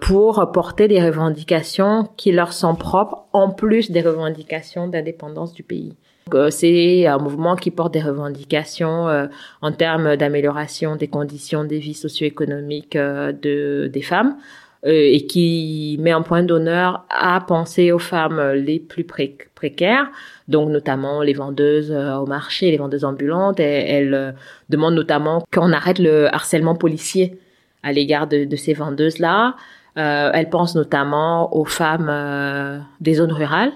pour 0.00 0.50
porter 0.52 0.88
des 0.88 1.00
revendications 1.00 2.08
qui 2.16 2.32
leur 2.32 2.52
sont 2.52 2.74
propres, 2.74 3.26
en 3.32 3.48
plus 3.50 3.92
des 3.92 4.00
revendications 4.00 4.88
d'indépendance 4.88 5.52
du 5.52 5.62
pays. 5.62 5.94
Euh, 6.34 6.50
C'est 6.50 7.06
un 7.06 7.18
mouvement 7.18 7.56
qui 7.56 7.70
porte 7.70 7.92
des 7.92 8.00
revendications 8.02 9.08
euh, 9.08 9.26
en 9.60 9.72
termes 9.72 10.16
d'amélioration 10.16 10.96
des 10.96 11.08
conditions 11.08 11.64
de 11.64 11.76
vie 11.76 11.94
socio-économiques 11.94 12.96
euh, 12.96 13.32
de, 13.32 13.90
des 13.92 14.02
femmes, 14.02 14.36
et 14.84 15.26
qui 15.28 15.96
met 16.00 16.10
un 16.10 16.22
point 16.22 16.42
d'honneur 16.42 17.04
à 17.08 17.40
penser 17.40 17.92
aux 17.92 18.00
femmes 18.00 18.40
les 18.54 18.80
plus 18.80 19.04
pré- 19.04 19.38
précaires, 19.54 20.10
donc 20.48 20.70
notamment 20.70 21.22
les 21.22 21.34
vendeuses 21.34 21.92
au 21.92 22.26
marché, 22.26 22.72
les 22.72 22.78
vendeuses 22.78 23.04
ambulantes. 23.04 23.60
Elle 23.60 24.34
demande 24.70 24.94
notamment 24.94 25.44
qu'on 25.52 25.72
arrête 25.72 26.00
le 26.00 26.34
harcèlement 26.34 26.74
policier 26.74 27.38
à 27.84 27.92
l'égard 27.92 28.26
de, 28.26 28.56
ces 28.56 28.74
vendeuses-là. 28.74 29.54
Elle 29.94 30.50
pense 30.50 30.74
notamment 30.74 31.56
aux 31.56 31.64
femmes 31.64 32.82
des 33.00 33.14
zones 33.14 33.32
rurales, 33.32 33.72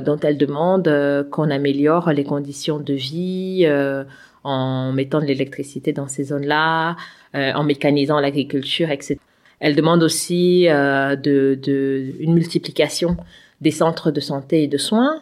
dont 0.00 0.18
elle 0.20 0.38
demande 0.38 0.88
euh, 0.88 1.24
qu'on 1.24 1.50
améliore 1.50 2.12
les 2.12 2.24
conditions 2.24 2.78
de 2.78 2.94
vie 2.94 3.62
euh, 3.64 4.04
en 4.44 4.92
mettant 4.92 5.20
de 5.20 5.26
l'électricité 5.26 5.92
dans 5.92 6.08
ces 6.08 6.24
zones-là, 6.24 6.96
euh, 7.34 7.52
en 7.52 7.64
mécanisant 7.64 8.20
l'agriculture, 8.20 8.90
etc. 8.90 9.18
Elle 9.60 9.76
demande 9.76 10.02
aussi 10.02 10.68
euh, 10.68 11.14
de, 11.14 11.58
de, 11.60 12.04
une 12.18 12.34
multiplication 12.34 13.16
des 13.60 13.70
centres 13.70 14.10
de 14.10 14.20
santé 14.20 14.64
et 14.64 14.68
de 14.68 14.76
soins, 14.76 15.20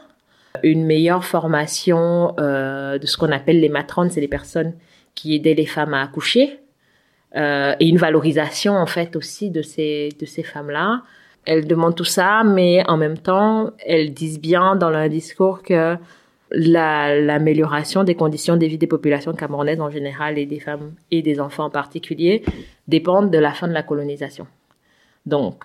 une 0.63 0.85
meilleure 0.87 1.25
formation 1.25 2.35
euh, 2.39 2.99
de 2.99 3.07
ce 3.07 3.19
qu'on 3.19 3.33
appelle 3.33 3.61
les 3.61 3.69
matrones, 3.69 4.11
c'est 4.11 4.23
les 4.23 4.29
personnes 4.29 4.73
qui 5.15 5.35
aidaient 5.35 5.55
les 5.55 5.67
femmes 5.67 5.93
à 5.93 6.03
accoucher, 6.03 6.59
euh, 7.37 7.75
et 7.81 7.87
une 7.87 7.99
valorisation 7.99 8.75
en 8.75 8.87
fait 8.87 9.15
aussi 9.15 9.51
de 9.51 9.63
ces 9.63 10.09
de 10.19 10.27
ces 10.27 10.43
femmes-là. 10.43 11.03
Elle 11.45 11.67
demande 11.67 11.95
tout 11.97 12.05
ça, 12.05 12.43
mais 12.45 12.83
en 12.89 12.97
même 12.97 13.19
temps, 13.19 13.71
elles 13.85 14.13
disent 14.13 14.41
bien 14.41 14.77
dans 14.77 14.91
leur 14.91 15.09
discours 15.09 15.63
que 15.63 15.97
la- 16.53 17.19
l'amélioration 17.21 18.05
des 18.05 18.15
conditions 18.15 18.57
de 18.57 18.67
vie 18.67 18.79
des 18.79 18.87
populations 18.87 19.33
camerounaises 19.33 19.81
en 19.81 19.91
général 19.91 20.39
et 20.39 20.47
des 20.47 20.61
femmes 20.61 20.93
et 21.11 21.23
des 21.23 21.41
enfants 21.41 21.65
en 21.65 21.71
particulier 21.71 22.43
dépendent 22.89 23.31
de 23.31 23.39
la 23.39 23.53
fin 23.53 23.69
de 23.69 23.73
la 23.73 23.83
colonisation. 23.83 24.47
Donc, 25.27 25.65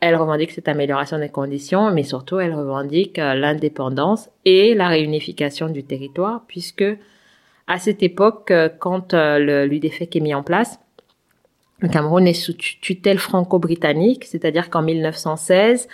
elle 0.00 0.14
revendique 0.16 0.52
cette 0.52 0.68
amélioration 0.68 1.18
des 1.18 1.28
conditions, 1.30 1.90
mais 1.90 2.04
surtout 2.04 2.38
elle 2.38 2.54
revendique 2.54 3.18
euh, 3.18 3.34
l'indépendance 3.34 4.30
et 4.44 4.74
la 4.74 4.88
réunification 4.88 5.68
du 5.70 5.82
territoire, 5.82 6.42
puisque 6.46 6.84
à 7.66 7.78
cette 7.78 8.02
époque, 8.02 8.50
euh, 8.50 8.68
quand 8.78 9.14
euh, 9.14 9.66
l'UDFEC 9.66 10.14
est 10.16 10.20
mis 10.20 10.34
en 10.34 10.42
place, 10.42 10.78
le 11.80 11.88
Cameroun 11.88 12.26
est 12.26 12.34
sous 12.34 12.54
tu- 12.54 12.80
tutelle 12.80 13.18
franco-britannique, 13.18 14.24
c'est-à-dire 14.24 14.70
qu'en 14.70 14.82
1916, 14.82 15.88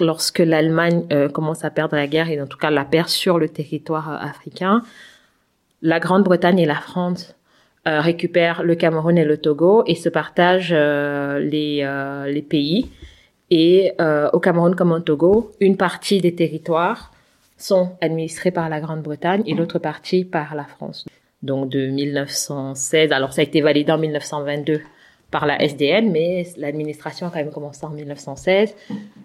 lorsque 0.00 0.40
l'Allemagne 0.40 1.04
euh, 1.12 1.28
commence 1.28 1.64
à 1.64 1.70
perdre 1.70 1.96
la 1.96 2.06
guerre, 2.06 2.30
et 2.30 2.40
en 2.40 2.46
tout 2.46 2.58
cas 2.58 2.70
la 2.70 2.84
perd 2.84 3.08
sur 3.08 3.38
le 3.38 3.48
territoire 3.48 4.10
euh, 4.10 4.16
africain, 4.18 4.82
la 5.82 6.00
Grande-Bretagne 6.00 6.58
et 6.58 6.66
la 6.66 6.74
France 6.74 7.34
euh, 7.86 8.00
récupèrent 8.00 8.62
le 8.62 8.74
Cameroun 8.74 9.16
et 9.16 9.24
le 9.24 9.38
Togo 9.38 9.84
et 9.86 9.94
se 9.94 10.08
partagent 10.08 10.72
les, 10.72 12.24
les 12.26 12.42
pays. 12.42 12.90
Et 13.50 13.92
au 14.32 14.40
Cameroun 14.40 14.74
comme 14.74 14.90
au 14.90 14.98
Togo, 14.98 15.52
une 15.60 15.76
partie 15.76 16.20
des 16.20 16.34
territoires 16.34 17.12
sont 17.58 17.92
administrés 18.00 18.50
par 18.50 18.68
la 18.68 18.80
Grande-Bretagne 18.80 19.42
et 19.46 19.54
l'autre 19.54 19.78
partie 19.78 20.24
par 20.24 20.56
la 20.56 20.64
France. 20.64 21.06
Donc 21.42 21.68
de 21.68 21.86
1916, 21.86 23.12
alors 23.12 23.32
ça 23.32 23.42
a 23.42 23.44
été 23.44 23.60
validé 23.60 23.92
en 23.92 23.98
1922 23.98 24.80
par 25.30 25.46
la 25.46 25.60
SDN, 25.62 26.10
mais 26.10 26.46
l'administration 26.56 27.26
a 27.26 27.30
quand 27.30 27.38
même 27.38 27.50
commencé 27.50 27.84
en 27.84 27.90
1916 27.90 28.74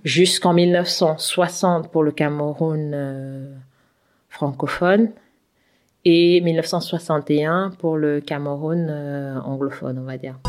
jusqu'en 0.03 0.53
1960 0.53 1.91
pour 1.91 2.03
le 2.03 2.11
Cameroun 2.11 2.91
euh, 2.93 3.53
francophone. 4.29 5.11
Et 6.03 6.41
1961 6.41 7.73
pour 7.77 7.95
le 7.95 8.21
Cameroun 8.21 8.87
euh, 8.89 9.39
anglophone, 9.41 9.99
on 9.99 10.03
va 10.03 10.17
dire. 10.17 10.39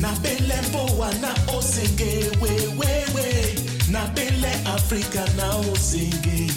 Na 0.00 0.12
bele 0.22 0.54
ameka 0.68 1.10
na 1.22 1.32
osenge 1.56 2.30
wewewe 2.40 3.54
na 3.90 4.06
bele 4.14 4.52
afrika 4.74 5.24
na 5.36 5.48
osenge. 5.72 6.50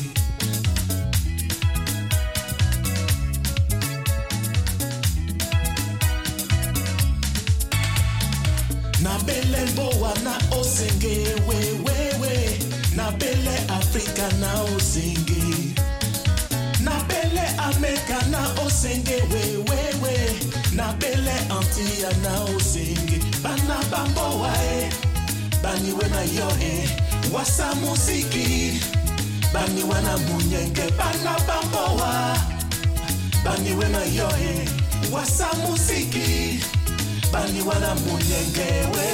Na 9.02 9.18
bele 9.26 9.66
mboa 9.72 10.14
na 10.24 10.58
osenge 10.60 11.18
wewewe 11.48 12.60
na 12.96 13.12
bele 13.12 13.56
afrika 13.80 14.28
na 14.42 14.62
osenge. 14.62 15.44
Na 16.84 16.92
bele 17.08 17.44
ameka 17.58 18.20
na 18.32 18.62
osenge 18.66 19.16
wewewe 19.32 20.16
na 20.74 20.94
bele 20.94 21.32
antia 21.50 22.10
na 22.24 22.44
osenge 22.44 23.09
bana 23.44 23.78
bamboa 23.92 24.52
e 24.64 24.90
baniwe 25.64 26.08
na 26.10 26.22
yo 26.22 26.48
e 26.62 26.90
wasa 27.34 27.76
musiki. 27.76 28.80
Baniwe 29.54 30.02
na 30.02 30.18
munyenge 30.18 30.92
bana 30.98 31.34
bamboa 31.48 32.38
baniwe 33.44 33.90
na 33.90 34.04
yo 34.18 34.30
e 34.30 34.70
wasa 35.12 35.48
musiki. 35.64 36.60
Baniwe 37.32 37.76
na 37.80 37.96
munyenge 37.96 38.70
we 38.94 39.10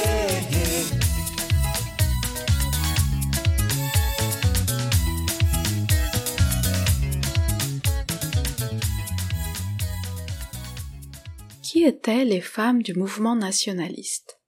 étaient 11.86 12.26
les 12.26 12.42
femmes 12.42 12.82
du 12.82 12.94
mouvement 12.94 13.36
nationaliste. 13.36 14.40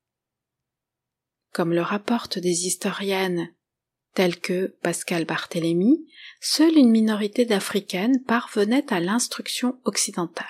Comme 1.54 1.74
le 1.74 1.82
rapportent 1.82 2.40
des 2.40 2.68
historiennes 2.68 3.54
telles 4.14 4.40
que 4.40 4.76
Pascal 4.82 5.26
Barthélemy, 5.26 6.08
seule 6.42 6.76
une 6.76 6.90
minorité 6.90 7.46
d'Africaines 7.46 8.24
parvenait 8.24 8.92
à 8.92 9.00
l'instruction 9.00 9.80
occidentale. 9.86 10.48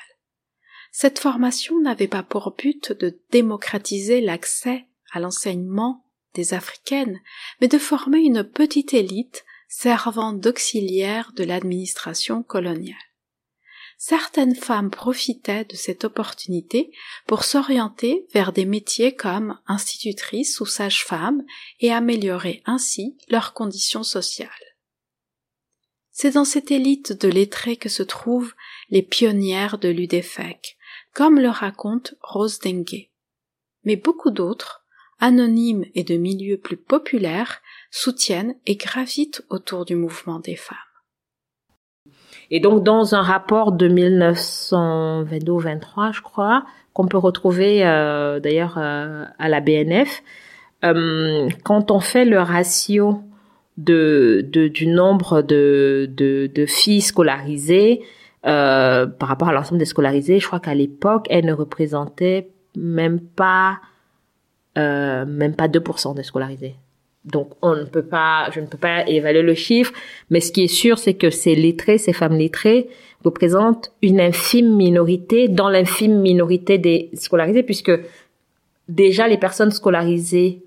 Cette 0.94 1.20
formation 1.20 1.80
n'avait 1.82 2.08
pas 2.08 2.24
pour 2.24 2.56
but 2.58 2.94
de 2.94 3.20
démocratiser 3.30 4.22
l'accès 4.22 4.86
à 5.12 5.20
l'enseignement 5.20 6.06
des 6.34 6.54
Africaines, 6.54 7.20
mais 7.60 7.68
de 7.68 7.78
former 7.78 8.20
une 8.20 8.44
petite 8.44 8.94
élite 8.94 9.44
servant 9.68 10.32
d'auxiliaire 10.32 11.34
de 11.36 11.44
l'administration 11.44 12.44
coloniale. 12.44 12.96
Certaines 14.00 14.56
femmes 14.56 14.92
profitaient 14.92 15.66
de 15.66 15.76
cette 15.76 16.04
opportunité 16.04 16.92
pour 17.26 17.44
s'orienter 17.44 18.28
vers 18.32 18.54
des 18.54 18.66
métiers 18.66 19.16
comme 19.16 19.60
institutrices 19.66 20.60
ou 20.60 20.68
sages-femmes 20.68 21.44
et 21.80 21.92
améliorer 21.92 22.62
ainsi 22.66 23.18
leurs 23.28 23.54
conditions 23.54 24.04
sociales. 24.04 24.50
C'est 26.12 26.32
dans 26.32 26.46
cette 26.46 26.70
élite 26.70 27.12
de 27.12 27.28
lettrés 27.28 27.78
que 27.78 27.90
se 27.90 28.04
trouvent 28.04 28.54
les 28.90 29.02
pionnières 29.02 29.80
de 29.80 29.90
l'UDFEC, 29.90 30.78
comme 31.14 31.40
le 31.40 31.50
raconte 31.50 32.14
Rose 32.22 32.60
Dengue. 32.60 33.10
Mais 33.84 33.96
beaucoup 33.96 34.32
d'autres, 34.32 34.84
anonymes 35.20 35.86
et 35.96 36.04
de 36.04 36.18
milieux 36.18 36.60
plus 36.60 36.78
populaires, 36.78 37.62
soutiennent 37.90 38.56
et 38.68 38.76
gravitent 38.76 39.44
autour 39.50 39.86
du 39.86 39.96
mouvement 39.96 40.40
des 40.40 40.56
femmes. 40.56 40.78
Et 42.50 42.60
donc, 42.60 42.84
dans 42.84 43.16
un 43.16 43.22
rapport 43.22 43.74
de 43.74 43.88
1922-23, 43.90 46.14
je 46.14 46.22
crois, 46.22 46.66
qu'on 46.94 47.08
peut 47.08 47.18
retrouver 47.18 47.86
euh, 47.86 48.40
d'ailleurs 48.40 48.78
euh, 48.78 49.26
à 49.38 49.50
la 49.50 49.60
BNF, 49.60 50.24
euh, 50.86 51.50
quand 51.64 51.92
on 51.92 52.00
fait 52.00 52.24
le 52.26 52.40
ratio 52.40 53.22
de, 53.78 54.48
du 54.52 54.88
nombre 54.88 55.42
de, 55.42 56.10
de, 56.10 56.66
filles 56.66 57.02
scolarisées 57.02 58.02
par 58.42 59.10
rapport 59.20 59.50
à 59.50 59.54
l'ensemble 59.54 59.78
des 59.78 59.86
scolarisés, 59.86 60.40
je 60.40 60.48
crois 60.48 60.60
qu'à 60.60 60.74
l'époque, 60.74 61.28
elles 61.30 61.46
ne 61.46 61.54
représentaient 61.54 62.50
même 62.76 63.20
pas 63.20 63.80
même 64.76 65.56
pas 65.56 65.68
2% 65.68 66.16
des 66.16 66.22
scolarisés. 66.22 66.76
Donc 67.28 67.50
on 67.62 67.76
ne 67.76 67.84
peut 67.84 68.06
pas, 68.06 68.50
je 68.54 68.60
ne 68.60 68.68
peux 68.68 68.78
pas 68.78 69.08
évaluer 69.08 69.42
le 69.42 69.54
chiffre, 69.54 69.92
mais 70.30 70.40
ce 70.40 70.52
qui 70.52 70.64
est 70.64 70.68
sûr, 70.68 70.98
c'est 70.98 71.14
que 71.14 71.30
ces 71.30 71.56
lettrés, 71.56 71.98
ces 71.98 72.14
femmes 72.14 72.38
lettrées, 72.38 72.88
représentent 73.24 73.92
une 74.02 74.22
infime 74.22 74.76
minorité 74.76 75.48
dans 75.48 75.70
l'infime 75.70 76.22
minorité 76.22 76.78
des 76.78 77.10
scolarisés, 77.14 77.64
puisque 77.64 77.92
déjà 78.88 79.28
les 79.28 79.38
personnes 79.38 79.72
scolarisées, 79.72 80.64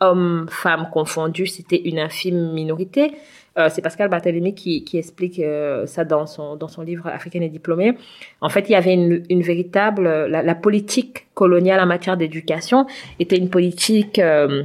hommes, 0.00 0.46
femmes 0.50 0.88
confondus, 0.92 1.48
c'était 1.48 1.80
une 1.84 1.98
infime 1.98 2.52
minorité. 2.52 3.12
Euh, 3.56 3.68
c'est 3.70 3.82
Pascal 3.82 4.08
Barthélemy 4.08 4.54
qui, 4.54 4.82
qui 4.84 4.98
explique 4.98 5.38
euh, 5.38 5.86
ça 5.86 6.04
dans 6.04 6.26
son, 6.26 6.56
dans 6.56 6.66
son 6.66 6.82
livre 6.82 7.06
Africaine 7.06 7.44
et 7.44 7.48
diplômée. 7.48 7.96
En 8.40 8.48
fait, 8.48 8.68
il 8.68 8.72
y 8.72 8.74
avait 8.74 8.94
une, 8.94 9.22
une 9.30 9.42
véritable... 9.42 10.04
La, 10.04 10.42
la 10.42 10.54
politique 10.56 11.28
coloniale 11.34 11.80
en 11.80 11.86
matière 11.86 12.16
d'éducation 12.16 12.86
était 13.20 13.36
une 13.38 13.50
politique 13.50 14.18
euh, 14.18 14.64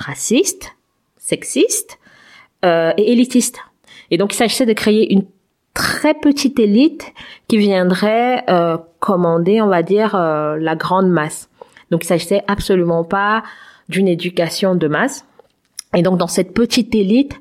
raciste, 0.00 0.76
sexiste 1.18 1.98
euh, 2.64 2.92
et 2.96 3.12
élitiste. 3.12 3.58
Et 4.10 4.18
donc, 4.18 4.32
il 4.32 4.36
s'agissait 4.36 4.66
de 4.66 4.72
créer 4.72 5.12
une 5.12 5.24
très 5.74 6.14
petite 6.14 6.58
élite 6.58 7.12
qui 7.46 7.58
viendrait 7.58 8.44
euh, 8.48 8.76
commander, 8.98 9.60
on 9.60 9.68
va 9.68 9.82
dire, 9.82 10.14
euh, 10.14 10.56
la 10.58 10.74
grande 10.74 11.08
masse. 11.08 11.48
Donc, 11.90 12.04
il 12.04 12.06
s'agissait 12.06 12.42
absolument 12.48 13.04
pas 13.04 13.42
d'une 13.88 14.08
éducation 14.08 14.74
de 14.74 14.88
masse. 14.88 15.24
Et 15.94 16.02
donc, 16.02 16.18
dans 16.18 16.26
cette 16.26 16.54
petite 16.54 16.94
élite, 16.94 17.40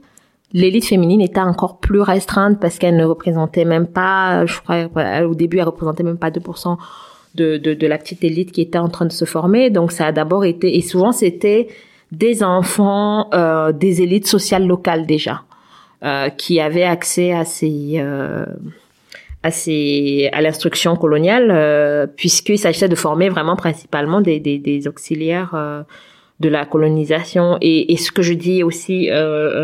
l'élite 0.53 0.85
féminine 0.85 1.21
était 1.21 1.39
encore 1.39 1.79
plus 1.79 2.01
restreinte 2.01 2.59
parce 2.59 2.77
qu'elle 2.77 2.95
ne 2.95 3.05
représentait 3.05 3.65
même 3.65 3.87
pas, 3.87 4.45
je 4.45 4.59
crois, 4.59 5.23
au 5.25 5.35
début, 5.35 5.57
elle 5.57 5.65
représentait 5.65 6.03
même 6.03 6.17
pas 6.17 6.31
2% 6.31 6.77
de, 7.35 7.57
de, 7.57 7.73
de 7.75 7.87
la 7.87 7.99
petite 7.99 8.23
élite 8.23 8.51
qui 8.51 8.61
était 8.61 8.79
en 8.79 8.89
train 8.89 9.05
de 9.05 9.11
se 9.11 9.25
former. 9.25 9.69
Donc, 9.69 9.91
ça 9.91 10.07
a 10.07 10.11
d'abord 10.11 10.45
été, 10.45 10.75
et 10.77 10.81
souvent, 10.81 11.11
c'était 11.11 11.67
des 12.11 12.43
enfants 12.43 13.29
euh, 13.33 13.71
des 13.71 14.01
élites 14.01 14.27
sociales 14.27 14.65
locales 14.65 15.05
déjà, 15.05 15.43
euh, 16.03 16.29
qui 16.29 16.59
avaient 16.59 16.83
accès 16.83 17.31
à 17.33 17.45
ces 17.45 17.95
euh, 17.97 18.45
à 19.43 19.51
ces 19.51 20.29
à 20.33 20.41
l'instruction 20.41 20.95
coloniale, 20.95 21.49
euh, 21.51 22.07
puisqu'il 22.07 22.57
s'agissait 22.57 22.89
de 22.89 22.95
former 22.95 23.29
vraiment 23.29 23.55
principalement 23.55 24.21
des 24.21 24.39
des, 24.39 24.57
des 24.57 24.87
auxiliaires 24.87 25.51
euh, 25.53 25.83
de 26.39 26.49
la 26.49 26.65
colonisation. 26.65 27.57
Et, 27.61 27.91
et 27.93 27.97
ce 27.97 28.11
que 28.11 28.21
je 28.21 28.33
dis 28.33 28.63
aussi, 28.63 29.09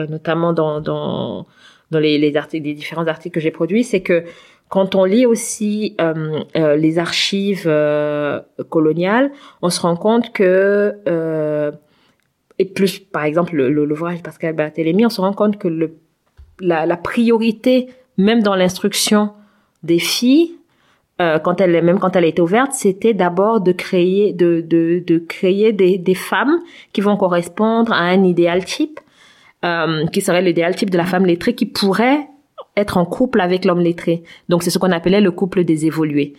notamment 0.09 0.51
dans 0.53 0.81
dans 0.81 1.45
dans 1.91 1.99
les, 1.99 2.17
les 2.17 2.35
articles, 2.35 2.65
les 2.65 2.73
différents 2.73 3.07
articles 3.07 3.33
que 3.35 3.39
j'ai 3.39 3.51
produits, 3.51 3.83
c'est 3.83 4.01
que 4.01 4.23
quand 4.67 4.95
on 4.95 5.05
lit 5.05 5.25
aussi 5.25 5.95
euh, 6.01 6.41
euh, 6.57 6.75
les 6.75 6.97
archives 6.97 7.65
euh, 7.67 8.41
coloniales, 8.69 9.31
on 9.61 9.69
se 9.69 9.79
rend 9.79 9.95
compte 9.95 10.33
que 10.33 10.95
et 12.59 12.65
plus 12.65 12.99
par 12.99 13.23
exemple 13.23 13.55
le- 13.55 13.69
le- 13.69 13.85
l'ouvrage 13.85 14.17
de 14.17 14.23
Pascal 14.23 14.53
Barthélemy, 14.53 15.05
on 15.05 15.09
se 15.09 15.21
rend 15.21 15.33
compte 15.33 15.57
que 15.57 15.67
le, 15.67 15.97
la, 16.59 16.85
la 16.85 16.97
priorité, 16.97 17.87
même 18.17 18.41
dans 18.41 18.55
l'instruction 18.55 19.31
des 19.83 19.99
filles, 19.99 20.53
euh, 21.21 21.39
quand 21.39 21.61
elle, 21.61 21.81
même 21.83 21.99
quand 21.99 22.15
elle 22.15 22.25
a 22.25 22.27
été 22.27 22.41
ouverte, 22.41 22.73
c'était 22.73 23.13
d'abord 23.13 23.61
de 23.61 23.71
créer, 23.71 24.33
de, 24.33 24.61
de, 24.61 25.03
de 25.05 25.17
créer 25.17 25.71
des, 25.73 25.97
des 25.97 26.15
femmes 26.15 26.59
qui 26.91 27.01
vont 27.01 27.17
correspondre 27.17 27.93
à 27.93 27.99
un 27.99 28.23
idéal 28.23 28.65
type, 28.65 28.99
euh, 29.63 30.05
qui 30.07 30.21
serait 30.21 30.41
l'idéal 30.41 30.75
type 30.75 30.89
de 30.89 30.97
la 30.97 31.05
femme 31.05 31.25
lettrée 31.25 31.55
qui 31.55 31.65
pourrait 31.65 32.27
être 32.77 32.97
en 32.97 33.05
couple 33.05 33.39
avec 33.39 33.63
l'homme 33.63 33.79
lettré. 33.79 34.23
Donc 34.49 34.63
c'est 34.63 34.69
ce 34.69 34.77
qu'on 34.79 34.91
appelait 34.91 35.21
le 35.21 35.31
couple 35.31 35.63
des 35.63 35.85
évolués. 35.85 36.33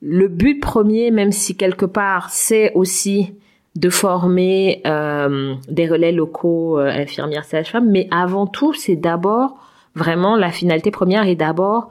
Le 0.00 0.28
but 0.28 0.58
premier, 0.60 1.10
même 1.10 1.32
si 1.32 1.56
quelque 1.56 1.86
part 1.86 2.30
c'est 2.30 2.72
aussi 2.74 3.34
de 3.76 3.90
former 3.90 4.82
euh, 4.86 5.54
des 5.68 5.88
relais 5.88 6.12
locaux, 6.12 6.78
euh, 6.78 6.86
infirmières, 6.86 7.44
sages-femmes, 7.44 7.90
mais 7.90 8.06
avant 8.10 8.46
tout, 8.46 8.72
c'est 8.72 8.96
d'abord 8.96 9.56
vraiment 9.96 10.36
la 10.36 10.50
finalité 10.50 10.90
première 10.90 11.26
est 11.26 11.34
d'abord 11.36 11.88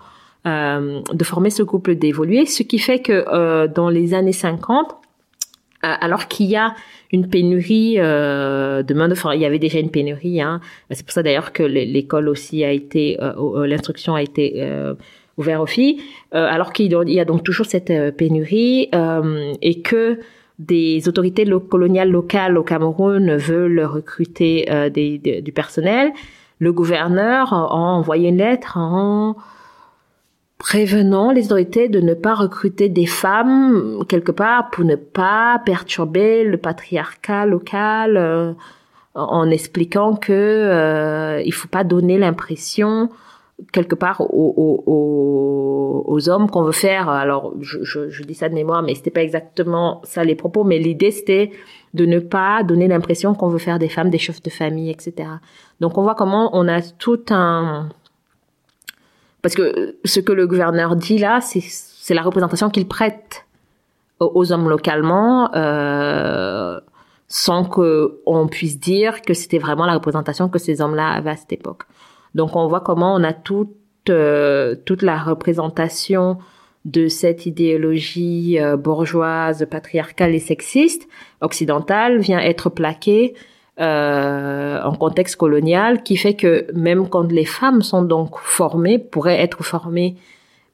euh, 0.47 1.01
de 1.13 1.23
former 1.23 1.49
ce 1.49 1.63
couple 1.63 1.95
d'évoluer, 1.95 2.45
ce 2.45 2.63
qui 2.63 2.79
fait 2.79 2.99
que 2.99 3.25
euh, 3.33 3.67
dans 3.67 3.89
les 3.89 4.13
années 4.13 4.31
50, 4.33 4.87
euh, 5.85 5.93
alors 6.01 6.27
qu'il 6.27 6.45
y 6.47 6.55
a 6.55 6.73
une 7.11 7.27
pénurie 7.29 7.95
euh, 7.97 8.81
de 8.83 8.93
main 8.93 9.07
de 9.09 9.15
il 9.35 9.41
y 9.41 9.45
avait 9.45 9.59
déjà 9.59 9.79
une 9.79 9.91
pénurie. 9.91 10.41
Hein. 10.41 10.61
C'est 10.91 11.05
pour 11.05 11.13
ça 11.13 11.21
d'ailleurs 11.23 11.51
que 11.53 11.63
l'é- 11.63 11.85
l'école 11.85 12.27
aussi 12.29 12.63
a 12.63 12.71
été, 12.71 13.17
l'instruction 13.65 14.15
a 14.15 14.21
été 14.21 14.65
ouverte 15.37 15.61
aux 15.61 15.65
filles. 15.67 16.01
Alors 16.31 16.73
qu'il 16.73 16.91
y 16.91 17.19
a- 17.19 17.25
donc 17.25 17.43
toujours 17.43 17.65
cette 17.67 17.93
pénurie 18.17 18.89
et 19.61 19.81
que 19.81 20.19
des 20.59 21.07
autorités 21.07 21.45
lo- 21.45 21.59
coloniales 21.59 22.11
locales 22.11 22.57
au 22.57 22.63
Cameroun 22.63 23.35
veulent 23.35 23.83
recruter 23.83 24.71
euh, 24.71 24.89
du 24.89 25.51
personnel. 25.51 26.11
Le 26.59 26.71
gouverneur 26.71 27.53
a 27.53 27.73
envoyé 27.73 28.29
une 28.29 28.37
lettre 28.37 28.77
en 28.77 29.35
prévenant 30.59 31.31
les 31.31 31.47
autorités 31.47 31.89
de 31.89 31.99
ne 31.99 32.13
pas 32.13 32.35
recruter 32.35 32.87
des 32.87 33.05
femmes 33.05 33.97
quelque 34.07 34.31
part 34.31 34.69
pour 34.69 34.85
ne 34.85 34.95
pas 34.95 35.61
perturber 35.65 36.45
le 36.45 36.57
patriarcat 36.57 37.45
local 37.45 38.15
euh, 38.15 38.53
en 39.15 39.49
expliquant 39.49 40.15
que 40.15 40.31
euh, 40.31 41.41
il 41.43 41.51
faut 41.53 41.67
pas 41.67 41.83
donner 41.83 42.17
l'impression 42.17 43.09
quelque 43.71 43.95
part 43.95 44.21
aux, 44.21 44.79
hommes 46.29 46.49
qu'on 46.49 46.63
veut 46.63 46.71
faire 46.71 47.09
alors 47.09 47.53
je, 47.59 47.83
je, 47.83 48.23
dis 48.23 48.33
ça 48.33 48.47
de 48.47 48.53
mémoire 48.53 48.81
mais 48.81 48.95
c'était 48.95 49.11
pas 49.11 49.23
exactement 49.23 49.99
ça 50.05 50.23
les 50.23 50.35
propos 50.35 50.63
mais 50.63 50.77
l'idée 50.77 51.11
c'était 51.11 51.51
de 51.93 52.05
ne 52.05 52.19
pas 52.19 52.63
donner 52.63 52.87
l'impression 52.87 53.33
qu'on 53.33 53.49
veut 53.49 53.59
faire 53.59 53.77
des 53.77 53.89
femmes 53.89 54.09
des 54.09 54.19
chefs 54.19 54.41
de 54.41 54.49
famille 54.49 54.89
etc 54.89 55.27
donc 55.81 55.97
on 55.97 56.03
voit 56.03 56.15
comment 56.15 56.51
on 56.53 56.67
a 56.67 56.81
tout 56.81 57.23
un 57.29 57.89
parce 59.43 59.55
que 59.55 59.97
ce 60.05 60.21
que 60.21 60.31
le 60.31 60.47
gouverneur 60.47 60.95
dit 60.95 61.19
là, 61.19 61.39
c'est 61.41 62.13
la 62.13 62.23
représentation 62.23 62.69
qu'il 62.69 62.87
prête 62.87 63.45
aux, 64.21 64.31
aux 64.33 64.53
hommes 64.53 64.69
localement, 64.69 65.53
euh, 65.53 66.79
sans 67.27 67.65
que 67.65 68.21
on 68.25 68.47
puisse 68.47 68.79
dire 68.79 69.21
que 69.21 69.33
c'était 69.33 69.59
vraiment 69.59 69.85
la 69.85 69.95
représentation 69.95 70.47
que 70.47 70.59
ces 70.59 70.81
hommes-là 70.81 71.09
avaient 71.09 71.31
à 71.31 71.35
cette 71.35 71.51
époque. 71.51 71.83
Donc 72.35 72.55
on 72.55 72.67
voit 72.67 72.81
comment 72.81 73.13
on 73.15 73.23
a 73.23 73.33
toute 73.33 73.75
euh, 74.09 74.75
toute 74.85 75.01
la 75.01 75.17
représentation 75.17 76.37
de 76.85 77.07
cette 77.07 77.45
idéologie 77.45 78.59
euh, 78.59 78.75
bourgeoise, 78.75 79.65
patriarcale 79.69 80.35
et 80.35 80.39
sexiste 80.39 81.07
occidentale 81.39 82.19
vient 82.19 82.39
être 82.39 82.69
plaquée 82.69 83.35
euh, 83.79 84.79
en 84.83 84.93
contexte 84.93 85.35
colonial 85.35 86.03
qui 86.03 86.15
fait 86.15 86.35
que 86.35 86.67
même 86.75 87.09
quand 87.09 87.31
les 87.31 87.45
femmes 87.45 87.81
sont 87.81 88.03
donc 88.03 88.37
formées, 88.37 88.99
pourraient 88.99 89.41
être 89.41 89.63
formées 89.63 90.15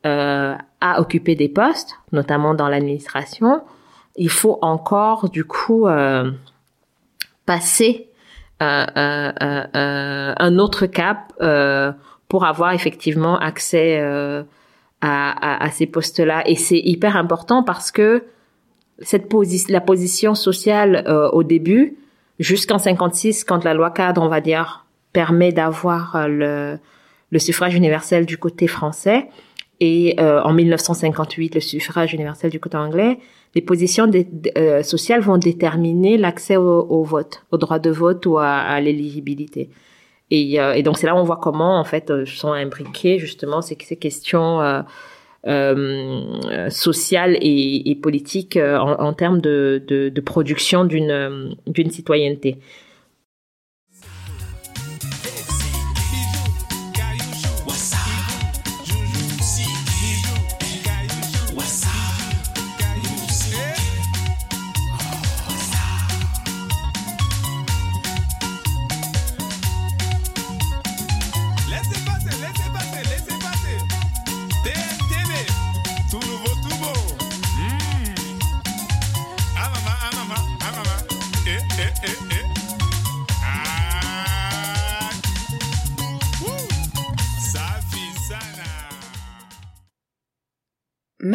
euh, 0.05 0.53
à 0.81 0.99
occuper 0.99 1.35
des 1.35 1.47
postes, 1.47 1.95
notamment 2.11 2.53
dans 2.55 2.67
l'administration, 2.67 3.61
il 4.17 4.29
faut 4.29 4.59
encore 4.61 5.29
du 5.29 5.45
coup 5.45 5.87
euh, 5.87 6.29
passer 7.45 8.08
un 8.59 10.57
autre 10.57 10.85
cap 10.85 11.33
euh, 11.41 11.91
pour 12.27 12.45
avoir 12.45 12.73
effectivement 12.73 13.37
accès 13.37 13.99
euh, 13.99 14.43
à, 15.01 15.69
ces 15.71 15.87
postes-là. 15.87 16.47
Et 16.47 16.55
c'est 16.55 16.79
hyper 16.79 17.17
important 17.17 17.63
parce 17.63 17.91
que 17.91 18.23
cette 19.01 19.31
la 19.69 19.81
position 19.81 20.35
sociale 20.35 21.03
euh, 21.07 21.29
au 21.29 21.43
début, 21.43 21.97
jusqu'en 22.37 22.77
56, 22.77 23.43
quand 23.43 23.63
la 23.63 23.73
loi 23.73 23.91
cadre, 23.91 24.21
on 24.21 24.27
va 24.27 24.41
dire, 24.41 24.85
permet 25.13 25.51
d'avoir 25.51 26.15
euh, 26.15 26.27
le, 26.27 26.79
le 27.31 27.39
suffrage 27.39 27.75
universel 27.75 28.25
du 28.25 28.37
côté 28.37 28.67
français, 28.67 29.29
et 29.79 30.15
euh, 30.19 30.41
en 30.43 30.53
1958, 30.53 31.55
le 31.55 31.61
suffrage 31.61 32.13
universel 32.13 32.51
du 32.51 32.59
côté 32.59 32.77
anglais, 32.77 33.19
les 33.55 33.61
positions 33.61 34.09
euh, 34.57 34.83
sociales 34.83 35.21
vont 35.21 35.37
déterminer 35.37 36.17
l'accès 36.17 36.55
au, 36.55 37.03
vote, 37.03 37.43
au 37.51 37.57
droit 37.57 37.79
de 37.79 37.89
vote 37.89 38.25
ou 38.25 38.37
à, 38.37 38.79
l'éligibilité. 38.79 39.69
Et, 40.31 40.61
euh, 40.61 40.73
et 40.73 40.83
donc 40.83 40.99
c'est 40.99 41.07
là 41.07 41.15
où 41.15 41.17
on 41.17 41.23
voit 41.23 41.39
comment 41.41 41.79
en 41.79 41.83
fait 41.83 42.11
euh, 42.11 42.25
sont 42.25 42.51
imbriquées 42.51 43.17
justement 43.17 43.63
ces, 43.63 43.75
questions 43.75 44.83
sociales 46.69 47.37
et, 47.41 47.97
politiques 48.01 48.57
en, 48.57 49.13
termes 49.13 49.41
de, 49.41 50.21
production 50.23 50.85
d'une 50.85 51.55
citoyenneté. 51.89 52.57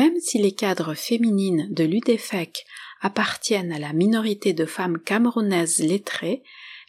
Même 0.04 0.20
si 0.20 0.36
les 0.36 0.52
cadres 0.52 0.92
féminines 0.92 1.72
de 1.72 1.82
l'UDFEC 1.82 2.66
appartiennent 3.00 3.72
à 3.72 3.78
la 3.78 3.94
minorité 3.94 4.52
de 4.52 4.66
femmes 4.66 4.98
camerounaises 4.98 5.78
lettrées, 5.78 6.42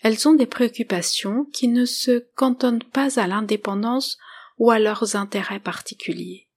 elles 0.04 0.28
ont 0.28 0.34
des 0.34 0.46
préoccupations 0.46 1.46
qui 1.54 1.70
ne 1.70 1.86
se 1.86 2.26
cantonnent 2.36 2.84
pas 2.84 3.18
à 3.18 3.26
l'indépendance 3.26 4.18
ou 4.58 4.70
à 4.70 4.80
leurs 4.80 5.16
intérêts 5.16 5.62
particuliers. 5.62 6.50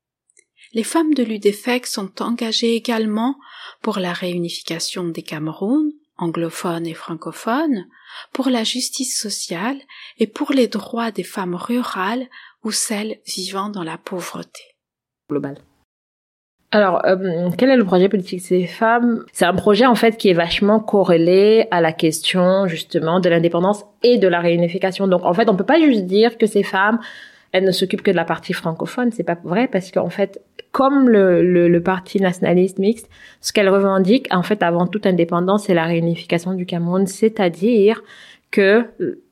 Les 0.73 0.83
femmes 0.83 1.15
de 1.15 1.23
l'UDFEC 1.23 1.87
sont 1.87 2.21
engagées 2.21 2.75
également 2.75 3.39
pour 3.81 4.01
la 4.01 4.13
réunification 4.13 5.05
des 5.07 5.23
Cameroun, 5.23 5.93
anglophones 6.17 6.89
et 6.89 6.95
francophones, 6.95 7.87
pour 8.33 8.51
la 8.51 8.65
justice 8.65 9.17
sociale 9.17 9.81
et 10.19 10.27
pour 10.27 10.51
les 10.53 10.67
droits 10.67 11.13
des 11.13 11.23
femmes 11.23 11.55
rurales 11.55 12.29
ou 12.65 12.73
celles 12.73 13.21
vivant 13.29 13.69
dans 13.69 13.85
la 13.85 13.97
pauvreté. 13.97 14.63
global. 15.29 15.63
Alors, 16.71 17.03
euh, 17.07 17.49
quel 17.57 17.71
est 17.71 17.77
le 17.77 17.85
projet 17.85 18.11
politique 18.11 18.47
des 18.51 18.67
femmes? 18.67 19.25
C'est 19.33 19.47
un 19.47 19.55
projet 19.55 19.87
en 19.87 19.95
fait 19.95 20.19
qui 20.19 20.29
est 20.29 20.35
vachement 20.35 20.81
corrélé 20.81 21.67
à 21.71 21.81
la 21.81 21.93
question 21.93 22.67
justement 22.67 23.21
de 23.21 23.29
l'indépendance 23.31 23.85
et 24.03 24.19
de 24.19 24.29
la 24.29 24.41
réunification. 24.41 25.09
Donc 25.09 25.25
en 25.25 25.33
fait, 25.33 25.49
on 25.49 25.57
peut 25.57 25.65
pas 25.65 25.81
juste 25.81 26.05
dire 26.05 26.37
que 26.37 26.45
ces 26.47 26.63
femmes, 26.63 26.99
elles 27.53 27.65
ne 27.65 27.71
s'occupent 27.71 28.03
que 28.03 28.11
de 28.11 28.17
la 28.17 28.27
partie 28.27 28.53
francophone. 28.53 29.11
C'est 29.13 29.25
pas 29.25 29.39
vrai 29.43 29.67
parce 29.67 29.91
qu'en 29.91 30.11
fait, 30.11 30.43
comme 30.71 31.09
le, 31.09 31.43
le, 31.43 31.69
le 31.69 31.83
parti 31.83 32.21
nationaliste 32.21 32.79
mixte, 32.79 33.09
ce 33.41 33.55
qu'elle 33.55 33.71
revendique 33.71 34.27
en 34.31 34.43
fait 34.43 34.63
avant 34.63 34.87
toute 34.87 35.07
indépendance, 35.07 35.65
c'est 35.65 35.75
la 35.75 35.85
réunification 35.85 36.53
du 36.53 36.67
Cameroun, 36.67 37.07
c'est-à-dire 37.07 38.03
que 38.51 38.85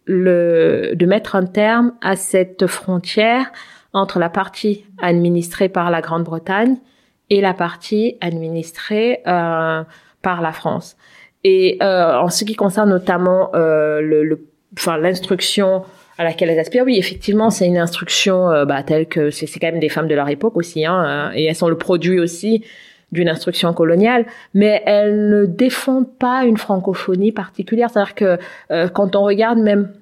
le 0.06 0.92
de 0.94 1.04
mettre 1.04 1.36
un 1.36 1.44
terme 1.44 1.92
à 2.00 2.16
cette 2.16 2.66
frontière 2.66 3.52
entre 3.92 4.18
la 4.18 4.30
partie 4.30 4.86
administrée 5.02 5.68
par 5.68 5.90
la 5.90 6.00
Grande-Bretagne 6.00 6.78
et 7.30 7.40
la 7.40 7.54
partie 7.54 8.16
administrée 8.20 9.20
euh, 9.26 9.82
par 10.22 10.40
la 10.42 10.52
France. 10.52 10.96
Et 11.44 11.78
euh, 11.82 12.18
en 12.18 12.28
ce 12.28 12.44
qui 12.44 12.54
concerne 12.54 12.90
notamment 12.90 13.50
euh, 13.54 14.00
le, 14.00 14.46
enfin 14.76 14.96
l'instruction 14.96 15.84
à 16.18 16.24
laquelle 16.24 16.48
elles 16.50 16.58
aspirent, 16.58 16.84
oui, 16.84 16.96
effectivement, 16.98 17.50
c'est 17.50 17.66
une 17.66 17.76
instruction 17.76 18.64
bah, 18.64 18.82
telle 18.82 19.06
que 19.06 19.30
c'est 19.30 19.46
quand 19.60 19.70
même 19.70 19.80
des 19.80 19.90
femmes 19.90 20.08
de 20.08 20.14
leur 20.14 20.30
époque 20.30 20.56
aussi, 20.56 20.86
hein, 20.86 21.30
et 21.34 21.44
elles 21.44 21.54
sont 21.54 21.68
le 21.68 21.76
produit 21.76 22.18
aussi 22.18 22.64
d'une 23.12 23.28
instruction 23.28 23.72
coloniale, 23.72 24.26
mais 24.54 24.82
elles 24.86 25.28
ne 25.28 25.46
défendent 25.46 26.12
pas 26.18 26.44
une 26.44 26.56
francophonie 26.56 27.32
particulière. 27.32 27.90
C'est-à-dire 27.90 28.14
que 28.14 28.38
euh, 28.70 28.88
quand 28.88 29.14
on 29.14 29.22
regarde 29.22 29.58
même 29.58 29.92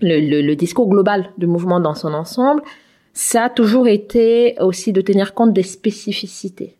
le, 0.00 0.20
le, 0.20 0.42
le 0.42 0.56
discours 0.56 0.88
global 0.88 1.30
du 1.38 1.46
mouvement 1.46 1.80
dans 1.80 1.94
son 1.94 2.12
ensemble, 2.12 2.62
ça 3.14 3.44
a 3.44 3.48
toujours 3.48 3.88
été 3.88 4.56
aussi 4.60 4.92
de 4.92 5.00
tenir 5.00 5.32
compte 5.34 5.52
des 5.54 5.62
spécificités 5.62 6.76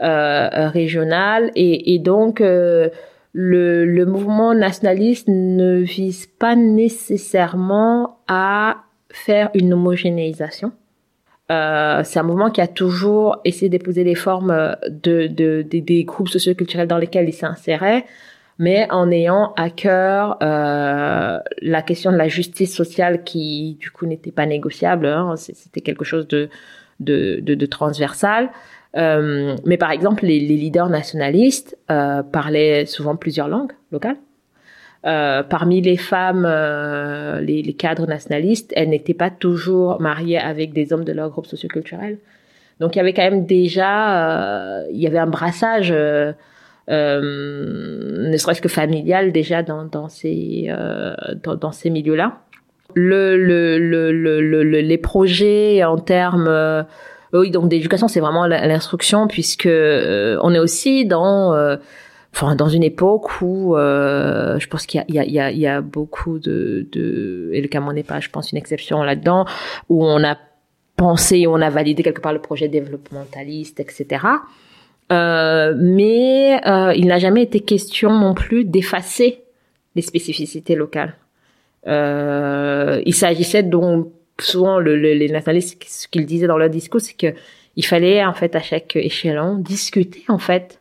euh, 0.00 0.06
euh, 0.06 0.68
régionales 0.68 1.50
et, 1.54 1.98
donc 1.98 2.40
euh, 2.40 2.88
le, 3.32 3.84
le 3.84 4.06
mouvement 4.06 4.54
nationaliste 4.54 5.26
ne 5.28 5.80
vise 5.80 6.26
pas 6.38 6.54
nécessairement 6.56 8.18
à 8.28 8.76
faire 9.10 9.50
une 9.54 9.74
homogénéisation. 9.74 10.72
Euh, 11.50 12.00
c'est 12.04 12.18
un 12.18 12.22
mouvement 12.22 12.50
qui 12.50 12.60
a 12.60 12.68
toujours 12.68 13.38
essayé 13.44 13.68
d'épouser 13.68 14.04
les 14.04 14.14
formes 14.14 14.76
de, 14.88 15.26
de, 15.26 15.62
de- 15.68 15.80
des 15.80 16.04
groupes 16.04 16.28
socioculturels 16.28 16.88
dans 16.88 16.98
lesquels 16.98 17.28
il 17.28 17.34
s'insérait, 17.34 18.04
mais 18.62 18.86
en 18.90 19.10
ayant 19.10 19.52
à 19.56 19.70
cœur 19.70 20.38
euh, 20.40 21.40
la 21.62 21.82
question 21.82 22.12
de 22.12 22.16
la 22.16 22.28
justice 22.28 22.72
sociale 22.72 23.24
qui, 23.24 23.76
du 23.80 23.90
coup, 23.90 24.06
n'était 24.06 24.30
pas 24.30 24.46
négociable. 24.46 25.06
hein. 25.06 25.34
C'était 25.36 25.80
quelque 25.80 26.04
chose 26.04 26.28
de, 26.28 26.48
de, 27.00 27.40
de, 27.40 27.66
transversal. 27.66 28.50
Euh, 28.96 29.56
mais 29.66 29.78
par 29.78 29.90
exemple, 29.90 30.24
les, 30.24 30.38
les 30.38 30.56
leaders 30.56 30.90
nationalistes 30.90 31.76
euh, 31.90 32.22
parlaient 32.22 32.86
souvent 32.86 33.16
plusieurs 33.16 33.48
langues 33.48 33.72
locales. 33.90 34.18
Euh, 35.06 35.42
parmi 35.42 35.80
les 35.80 35.96
femmes, 35.96 36.46
euh, 36.46 37.40
les, 37.40 37.62
les 37.62 37.72
cadres 37.74 38.06
nationalistes, 38.06 38.72
elles 38.76 38.90
n'étaient 38.90 39.12
pas 39.12 39.30
toujours 39.30 40.00
mariées 40.00 40.38
avec 40.38 40.72
des 40.72 40.92
hommes 40.92 41.04
de 41.04 41.12
leur 41.12 41.30
groupe 41.30 41.46
socioculturel. 41.46 42.18
Donc 42.78 42.94
il 42.94 42.98
y 42.98 43.00
avait 43.00 43.12
quand 43.12 43.28
même 43.28 43.44
déjà, 43.44 43.96
euh, 44.28 44.86
il 44.92 45.00
y 45.00 45.08
avait 45.08 45.18
un 45.18 45.26
brassage, 45.26 45.90
euh, 45.90 46.32
ne 46.88 48.36
serait-ce 48.36 48.60
que 48.62 48.68
familial 48.68 49.32
déjà 49.32 49.62
dans, 49.62 49.84
dans 49.84 50.08
ces 50.08 50.66
euh, 50.68 51.14
dans, 51.42 51.54
dans 51.56 51.72
ces 51.72 51.90
milieux-là. 51.90 52.40
Le, 52.94 53.36
le, 53.38 53.78
le, 53.78 54.12
le, 54.12 54.40
le- 54.42 54.62
le- 54.64 54.80
les 54.80 54.98
projets 54.98 55.82
en 55.82 55.96
termes 55.96 56.46
euh, 56.48 56.82
oui 57.32 57.50
donc 57.50 57.68
d'éducation 57.70 58.06
c'est 58.08 58.20
vraiment 58.20 58.46
l'instruction 58.46 59.26
puisque 59.28 59.64
euh, 59.66 60.38
on 60.42 60.52
est 60.52 60.58
aussi 60.58 61.06
dans 61.06 61.54
euh, 61.54 61.76
enfin 62.34 62.54
dans 62.54 62.68
une 62.68 62.82
époque 62.82 63.40
où 63.40 63.76
euh, 63.78 64.58
je 64.58 64.66
pense 64.68 64.84
qu'il 64.84 65.02
y 65.08 65.18
y, 65.18 65.38
y, 65.38 65.58
y 65.60 65.66
a 65.66 65.80
beaucoup 65.80 66.38
de, 66.38 66.86
de 66.92 67.48
et 67.54 67.62
le 67.62 67.68
Cameroun 67.68 67.94
n'est 67.94 68.02
pas 68.02 68.20
je 68.20 68.28
pense 68.28 68.52
une 68.52 68.58
exception 68.58 69.02
là-dedans 69.02 69.46
où 69.88 70.04
on 70.04 70.22
a 70.22 70.36
pensé 70.96 71.46
on 71.46 71.62
a 71.62 71.70
validé 71.70 72.02
quelque 72.02 72.20
part 72.20 72.34
le 72.34 72.40
projet 72.42 72.68
développementaliste 72.68 73.80
etc 73.80 74.26
euh, 75.10 75.74
mais 75.76 76.60
euh, 76.66 76.94
il 76.94 77.06
n'a 77.06 77.18
jamais 77.18 77.42
été 77.42 77.60
question 77.60 78.10
non 78.12 78.34
plus 78.34 78.64
d'effacer 78.64 79.42
les 79.96 80.02
spécificités 80.02 80.74
locales 80.74 81.14
euh, 81.88 83.02
il 83.04 83.14
s'agissait 83.14 83.62
donc 83.64 84.08
souvent 84.40 84.78
le, 84.78 84.96
le- 84.96 85.14
les 85.14 85.28
nationalistes 85.28 85.82
ce 85.86 86.06
qu'ils 86.08 86.26
disaient 86.26 86.46
dans 86.46 86.56
leur 86.58 86.70
discours 86.70 87.00
c'est 87.00 87.16
que 87.16 87.34
il 87.76 87.84
fallait 87.84 88.24
en 88.24 88.34
fait 88.34 88.54
à 88.54 88.60
chaque 88.60 88.96
échelon 88.96 89.56
discuter 89.56 90.24
en 90.28 90.38
fait 90.38 90.80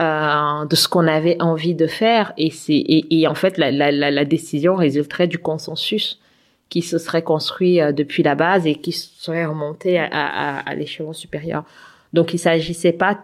euh, 0.00 0.64
de 0.66 0.76
ce 0.76 0.86
qu'on 0.86 1.06
avait 1.08 1.40
envie 1.40 1.74
de 1.74 1.86
faire 1.86 2.32
et 2.36 2.50
c'est 2.50 2.74
et, 2.74 3.20
et 3.20 3.26
en 3.26 3.34
fait 3.34 3.56
la, 3.58 3.70
la, 3.70 3.90
la, 3.90 4.24
décision 4.24 4.74
résulterait 4.76 5.26
du 5.26 5.38
consensus 5.38 6.20
qui 6.68 6.82
se 6.82 6.98
serait 6.98 7.22
construit 7.22 7.80
euh, 7.80 7.92
depuis 7.92 8.22
la 8.22 8.34
base 8.34 8.66
et 8.66 8.74
qui 8.74 8.92
serait 8.92 9.46
remonté 9.46 9.98
à, 9.98 10.06
à, 10.12 10.58
à 10.60 10.74
l'échelon 10.74 11.12
supérieur. 11.14 11.64
Donc 12.12 12.34
il 12.34 12.38
s'agissait 12.38 12.92
pas 12.92 13.18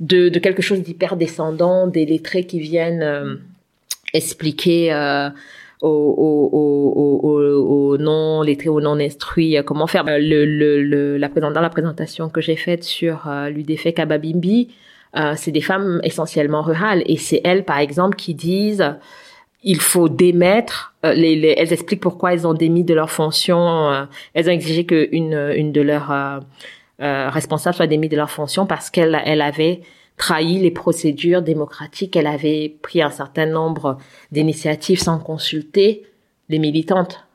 de, 0.00 0.28
de 0.28 0.38
quelque 0.38 0.62
chose 0.62 0.82
d'hyper 0.82 1.16
descendant, 1.16 1.86
des 1.86 2.04
lettrés 2.06 2.44
qui 2.44 2.60
viennent 2.60 3.02
euh, 3.02 3.34
expliquer 4.12 4.92
euh, 4.92 5.28
aux, 5.82 5.88
aux, 5.88 6.50
aux, 6.52 7.92
aux, 7.92 7.98
non 7.98 8.42
lettrés, 8.42 8.68
aux 8.68 8.80
non 8.80 8.98
instruits, 8.98 9.56
euh, 9.58 9.62
comment 9.62 9.86
faire. 9.86 10.06
Euh, 10.08 10.18
Le, 10.18 10.44
le, 10.44 10.82
le, 10.82 11.16
la 11.16 11.28
dans 11.28 11.50
la 11.60 11.70
présentation 11.70 12.28
que 12.28 12.40
j'ai 12.40 12.56
faite 12.56 12.84
sur 12.84 13.26
euh, 13.28 13.48
l'UDFEC 13.50 13.98
à 13.98 14.06
Babimbi, 14.06 14.68
euh, 15.16 15.32
c'est 15.36 15.52
des 15.52 15.60
femmes 15.60 16.00
essentiellement 16.02 16.62
rurales 16.62 17.02
et 17.06 17.16
c'est 17.16 17.40
elles, 17.44 17.64
par 17.64 17.78
exemple, 17.78 18.16
qui 18.16 18.34
disent 18.34 18.94
il 19.62 19.80
faut 19.80 20.08
démettre. 20.08 20.94
euh, 21.04 21.12
les, 21.14 21.34
les- 21.36 21.54
elles 21.56 21.72
expliquent 21.72 22.00
pourquoi 22.02 22.32
elles 22.32 22.46
ont 22.46 22.54
démis 22.54 22.84
de 22.84 22.94
leurs 22.94 23.10
fonctions. 23.10 23.90
euh, 23.90 24.04
elles 24.34 24.46
ont 24.48 24.52
exigé 24.52 24.84
qu'une 24.84 25.34
une 25.56 25.72
de 25.72 25.80
leurs 25.80 26.10
euh, 26.12 26.38
euh, 27.00 27.28
responsables 27.28 27.76
soit 27.76 27.86
démise 27.86 28.10
de 28.10 28.16
leurs 28.16 28.30
fonctions 28.30 28.66
parce 28.66 28.90
qu'elle 28.90 29.20
elle 29.24 29.42
avait 29.42 29.82
trahi 30.16 30.58
les 30.58 30.70
procédures 30.70 31.42
démocratiques. 31.42 32.16
Elle 32.16 32.26
avait 32.26 32.76
pris 32.82 33.02
un 33.02 33.10
certain 33.10 33.46
nombre 33.46 33.98
d'initiatives 34.32 35.00
sans 35.00 35.18
consulter 35.18 36.04
les 36.48 36.58
militantes. 36.58 37.26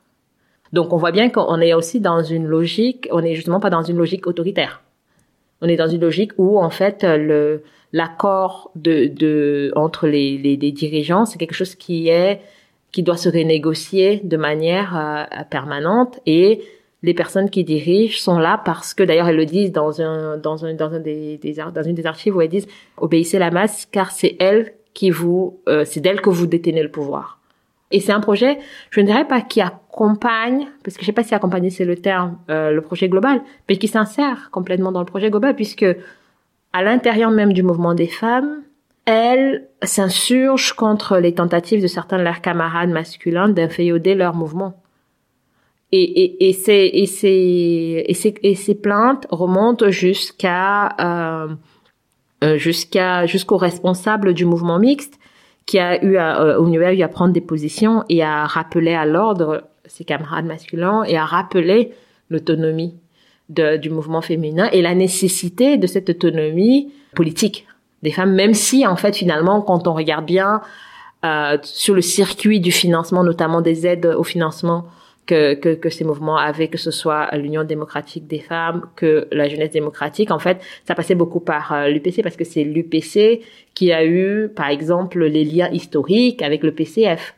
Donc 0.73 0.93
on 0.93 0.97
voit 0.97 1.11
bien 1.11 1.29
qu'on 1.29 1.59
est 1.59 1.73
aussi 1.73 1.99
dans 1.99 2.23
une 2.23 2.47
logique, 2.47 3.07
on 3.11 3.21
n'est 3.21 3.35
justement 3.35 3.59
pas 3.59 3.69
dans 3.69 3.83
une 3.83 3.97
logique 3.97 4.25
autoritaire. 4.25 4.81
On 5.61 5.67
est 5.67 5.75
dans 5.75 5.87
une 5.87 6.01
logique 6.01 6.31
où 6.37 6.59
en 6.59 6.69
fait 6.69 7.03
le 7.03 7.63
l'accord 7.93 8.71
de, 8.75 9.07
de 9.07 9.73
entre 9.75 10.07
les, 10.07 10.37
les, 10.37 10.55
les 10.55 10.71
dirigeants 10.71 11.25
c'est 11.25 11.37
quelque 11.37 11.53
chose 11.53 11.75
qui 11.75 12.07
est 12.07 12.39
qui 12.91 13.03
doit 13.03 13.17
se 13.17 13.29
renégocier 13.29 14.21
de 14.23 14.37
manière 14.37 14.97
euh, 14.97 15.43
permanente 15.49 16.19
et 16.25 16.61
les 17.03 17.13
personnes 17.13 17.49
qui 17.49 17.63
dirigent 17.63 18.19
sont 18.19 18.37
là 18.37 18.61
parce 18.63 18.93
que 18.93 19.03
d'ailleurs 19.03 19.27
elles 19.27 19.35
le 19.35 19.45
disent 19.45 19.71
dans 19.71 20.01
un 20.01 20.37
dans 20.37 20.65
un 20.65 20.73
dans 20.73 20.93
un 20.93 20.99
des, 20.99 21.37
des 21.37 21.53
dans 21.53 21.83
une 21.83 21.95
des 21.95 22.05
archives 22.05 22.35
où 22.35 22.41
elles 22.41 22.49
disent 22.49 22.67
obéissez 22.97 23.39
la 23.39 23.51
masse 23.51 23.87
car 23.91 24.11
c'est 24.11 24.35
elle 24.39 24.73
qui 24.93 25.09
vous 25.09 25.59
euh, 25.67 25.83
c'est 25.85 25.99
d'elle 25.99 26.21
que 26.21 26.29
vous 26.29 26.47
détenez 26.47 26.83
le 26.83 26.91
pouvoir. 26.91 27.41
Et 27.91 27.99
c'est 27.99 28.13
un 28.13 28.21
projet, 28.21 28.57
je 28.89 29.01
ne 29.01 29.05
dirais 29.05 29.27
pas 29.27 29.41
qui 29.41 29.61
accompagne, 29.61 30.67
parce 30.83 30.95
que 30.95 31.01
je 31.01 31.07
sais 31.07 31.11
pas 31.11 31.23
si 31.23 31.35
accompagner 31.35 31.69
c'est 31.69 31.85
le 31.85 31.97
terme, 31.97 32.37
euh, 32.49 32.71
le 32.71 32.81
projet 32.81 33.09
global, 33.09 33.41
mais 33.67 33.77
qui 33.77 33.87
s'insère 33.87 34.49
complètement 34.51 34.91
dans 34.91 35.01
le 35.01 35.05
projet 35.05 35.29
global, 35.29 35.55
puisque 35.55 35.85
à 36.73 36.83
l'intérieur 36.83 37.31
même 37.31 37.51
du 37.51 37.63
mouvement 37.63 37.93
des 37.93 38.07
femmes, 38.07 38.63
elles 39.05 39.67
s'insurgent 39.83 40.73
contre 40.73 41.17
les 41.17 41.33
tentatives 41.33 41.81
de 41.81 41.87
certains 41.87 42.17
de 42.17 42.23
leurs 42.23 42.41
camarades 42.41 42.89
masculins 42.89 43.49
d'inféoder 43.49 44.15
leur 44.15 44.35
mouvement. 44.35 44.80
Et, 45.93 46.53
ces, 46.53 46.89
plaintes 48.81 49.27
remontent 49.29 49.89
jusqu'à 49.89 50.95
euh, 50.99 51.49
euh, 52.43 52.57
jusqu'à 52.57 53.25
jusqu'aux 53.25 53.57
responsables 53.57 54.33
du 54.33 54.45
mouvement 54.45 54.79
mixte 54.79 55.19
qui 55.65 55.79
a 55.79 56.03
eu 56.03 56.17
à, 56.17 56.41
euh, 56.41 57.03
à 57.03 57.07
prendre 57.07 57.33
des 57.33 57.41
positions 57.41 58.03
et 58.09 58.23
à 58.23 58.45
rappeler 58.45 58.93
à 58.93 59.05
l'ordre 59.05 59.63
ses 59.85 60.05
camarades 60.05 60.45
masculins 60.45 61.03
et 61.03 61.17
à 61.17 61.25
rappeler 61.25 61.93
l'autonomie 62.29 62.95
du 63.49 63.89
mouvement 63.89 64.21
féminin 64.21 64.69
et 64.71 64.81
la 64.81 64.95
nécessité 64.95 65.77
de 65.77 65.85
cette 65.85 66.09
autonomie 66.09 66.93
politique 67.15 67.67
des 68.01 68.11
femmes, 68.11 68.33
même 68.33 68.53
si 68.53 68.87
en 68.87 68.95
fait 68.95 69.15
finalement 69.15 69.61
quand 69.61 69.87
on 69.87 69.93
regarde 69.93 70.25
bien 70.25 70.61
euh, 71.25 71.57
sur 71.63 71.93
le 71.93 72.01
circuit 72.01 72.59
du 72.59 72.71
financement, 72.71 73.23
notamment 73.23 73.61
des 73.61 73.85
aides 73.85 74.05
au 74.05 74.23
financement 74.23 74.85
que, 75.31 75.89
ces 75.89 76.03
mouvements 76.03 76.37
avaient, 76.37 76.67
que 76.67 76.77
ce 76.77 76.91
soit 76.91 77.29
l'Union 77.35 77.63
démocratique 77.63 78.27
des 78.27 78.39
femmes, 78.39 78.87
que 78.95 79.27
la 79.31 79.47
jeunesse 79.47 79.71
démocratique, 79.71 80.31
en 80.31 80.39
fait, 80.39 80.61
ça 80.85 80.95
passait 80.95 81.15
beaucoup 81.15 81.39
par 81.39 81.73
euh, 81.73 81.87
l'UPC 81.87 82.21
parce 82.21 82.35
que 82.35 82.43
c'est 82.43 82.63
l'UPC 82.63 83.41
qui 83.73 83.91
a 83.91 84.05
eu, 84.05 84.49
par 84.49 84.67
exemple, 84.67 85.23
les 85.23 85.45
liens 85.45 85.69
historiques 85.69 86.41
avec 86.41 86.63
le 86.63 86.73
PCF, 86.73 87.35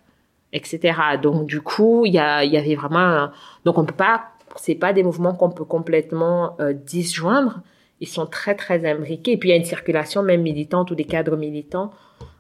etc. 0.53 0.97
Donc 1.21 1.45
du 1.45 1.61
coup, 1.61 2.05
il 2.05 2.11
y, 2.11 2.15
y 2.15 2.57
avait 2.57 2.75
vraiment, 2.75 3.29
donc 3.65 3.77
on 3.77 3.85
peut 3.85 3.93
pas, 3.93 4.23
c'est 4.55 4.75
pas 4.75 4.93
des 4.93 5.03
mouvements 5.03 5.33
qu'on 5.33 5.51
peut 5.51 5.65
complètement 5.65 6.55
euh, 6.59 6.73
disjoindre. 6.73 7.61
Ils 7.99 8.07
sont 8.07 8.25
très 8.25 8.55
très 8.55 8.89
imbriqués. 8.89 9.33
Et 9.33 9.37
puis 9.37 9.49
il 9.49 9.51
y 9.51 9.55
a 9.55 9.57
une 9.57 9.65
circulation 9.65 10.23
même 10.23 10.41
militante 10.41 10.91
ou 10.91 10.95
des 10.95 11.05
cadres 11.05 11.37
militants 11.37 11.91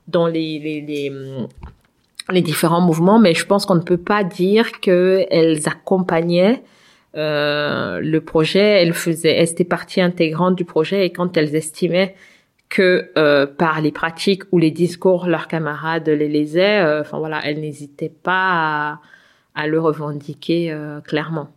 dans 0.07 0.27
les, 0.27 0.59
les, 0.59 1.11
les 2.29 2.41
différents 2.41 2.81
mouvements, 2.81 3.19
mais 3.19 3.33
je 3.33 3.45
pense 3.45 3.65
qu'on 3.65 3.75
ne 3.75 3.81
peut 3.81 3.97
pas 3.97 4.23
dire 4.23 4.79
qu'elles 4.79 5.67
accompagnaient 5.67 6.63
euh, 7.15 7.99
le 7.99 8.21
projet, 8.21 8.81
elles 8.81 8.93
faisaient, 8.93 9.35
elles 9.35 9.51
étaient 9.51 9.63
partie 9.63 10.01
intégrante 10.01 10.55
du 10.55 10.65
projet 10.65 11.05
et 11.05 11.11
quand 11.11 11.37
elles 11.37 11.55
estimaient 11.55 12.15
que 12.69 13.11
euh, 13.17 13.45
par 13.45 13.81
les 13.81 13.91
pratiques 13.91 14.43
ou 14.51 14.57
les 14.57 14.71
discours 14.71 15.27
leurs 15.27 15.47
camarades 15.47 16.09
les 16.09 16.27
lésaient, 16.27 16.79
euh, 16.81 17.01
enfin 17.01 17.19
voilà, 17.19 17.39
elles 17.45 17.59
n'hésitaient 17.59 18.09
pas 18.09 18.93
à, 18.93 19.01
à 19.53 19.67
le 19.67 19.79
revendiquer 19.79 20.71
euh, 20.71 20.99
clairement. 21.01 21.49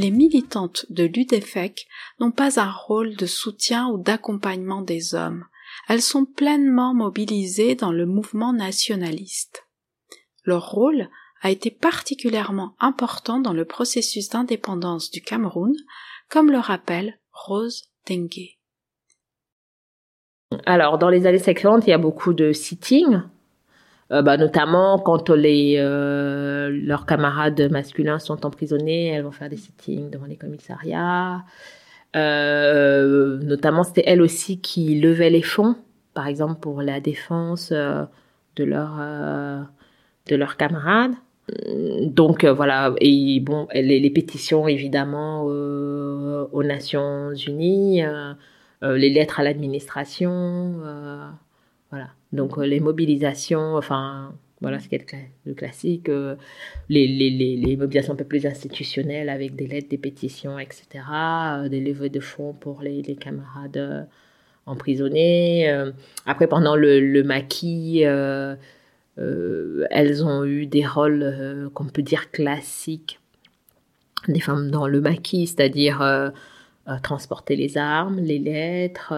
Les 0.00 0.12
militantes 0.12 0.86
de 0.90 1.02
l'UDFEC 1.02 1.88
n'ont 2.20 2.30
pas 2.30 2.60
un 2.60 2.70
rôle 2.70 3.16
de 3.16 3.26
soutien 3.26 3.88
ou 3.88 3.98
d'accompagnement 3.98 4.80
des 4.80 5.16
hommes. 5.16 5.44
Elles 5.88 6.02
sont 6.02 6.24
pleinement 6.24 6.94
mobilisées 6.94 7.74
dans 7.74 7.90
le 7.90 8.06
mouvement 8.06 8.52
nationaliste. 8.52 9.66
Leur 10.44 10.70
rôle 10.70 11.08
a 11.42 11.50
été 11.50 11.72
particulièrement 11.72 12.76
important 12.78 13.40
dans 13.40 13.52
le 13.52 13.64
processus 13.64 14.28
d'indépendance 14.28 15.10
du 15.10 15.20
Cameroun, 15.20 15.74
comme 16.30 16.52
le 16.52 16.60
rappelle 16.60 17.18
Rose 17.32 17.90
Dengue. 18.08 18.56
Alors, 20.64 20.98
dans 20.98 21.08
les 21.08 21.26
années 21.26 21.40
50, 21.40 21.88
il 21.88 21.90
y 21.90 21.92
a 21.92 21.98
beaucoup 21.98 22.34
de 22.34 22.52
sitting, 22.52 23.22
euh, 24.10 24.22
bah, 24.22 24.36
notamment 24.36 24.98
quand 24.98 25.30
les, 25.30 25.76
euh, 25.78 26.70
leurs 26.70 27.04
camarades 27.04 27.70
masculins 27.70 28.18
sont 28.18 28.46
emprisonnés, 28.46 29.08
elles 29.08 29.22
vont 29.22 29.30
faire 29.30 29.50
des 29.50 29.56
sittings 29.56 30.10
devant 30.10 30.26
les 30.26 30.36
commissariats. 30.36 31.44
Euh, 32.16 33.38
notamment, 33.42 33.82
c'était 33.82 34.04
elles 34.06 34.22
aussi 34.22 34.60
qui 34.60 34.98
levaient 34.98 35.30
les 35.30 35.42
fonds, 35.42 35.76
par 36.14 36.26
exemple 36.26 36.58
pour 36.60 36.80
la 36.80 37.00
défense 37.00 37.70
euh, 37.72 38.04
de 38.56 38.64
leurs 38.64 38.96
euh, 38.98 39.60
de 40.26 40.36
leurs 40.36 40.56
camarades. 40.56 41.12
Donc 42.02 42.44
euh, 42.44 42.52
voilà, 42.52 42.94
et 43.00 43.40
bon, 43.40 43.68
les, 43.72 44.00
les 44.00 44.10
pétitions 44.10 44.68
évidemment 44.68 45.44
aux 45.44 46.62
Nations 46.62 47.32
Unies, 47.34 48.02
les 48.82 49.10
lettres 49.10 49.40
à 49.40 49.44
l'administration, 49.44 50.74
voilà. 51.90 52.08
Donc 52.32 52.58
euh, 52.58 52.66
les 52.66 52.80
mobilisations, 52.80 53.76
enfin 53.76 54.34
Voilà 54.60 54.80
ce 54.80 54.88
qui 54.88 54.96
est 54.96 54.98
le, 54.98 55.04
cla- 55.04 55.28
le 55.46 55.54
classique. 55.54 56.08
euh, 56.08 56.36
les, 56.88 57.06
les, 57.06 57.30
les, 57.30 57.76
mobilisations 57.76 58.12
un 58.12 58.16
peu 58.16 58.24
plus 58.24 58.44
institutionnelles 58.46 59.28
avec 59.28 59.54
des 59.56 59.66
lettres, 59.66 59.88
des 59.88 59.98
pétitions, 59.98 60.58
etc. 60.58 61.04
euh, 61.64 61.68
des 61.68 61.80
levées 61.80 62.10
de 62.10 62.20
fonds 62.20 62.52
pour 62.52 62.82
les, 62.82 63.02
camarades 63.16 64.08
emprisonnés. 64.66 65.72
après, 66.26 66.46
pendant 66.46 66.76
le, 66.76 67.00
le 67.00 67.22
maquis, 67.22 68.00
elles 68.00 68.58
ont 70.24 70.44
eu 70.44 70.66
des 70.66 70.86
rôles 70.86 71.70
qu'on 71.72 71.86
peut 71.86 72.02
dire 72.02 72.30
classiques 72.30 73.18
des 74.26 74.40
femmes 74.40 74.70
dans 74.70 74.86
le 74.86 75.00
maquis, 75.00 75.46
c'est-à-dire 75.46 76.32
transporter 77.02 77.56
les 77.56 77.78
armes, 77.78 78.18
les 78.18 78.38
lettres, 78.38 79.14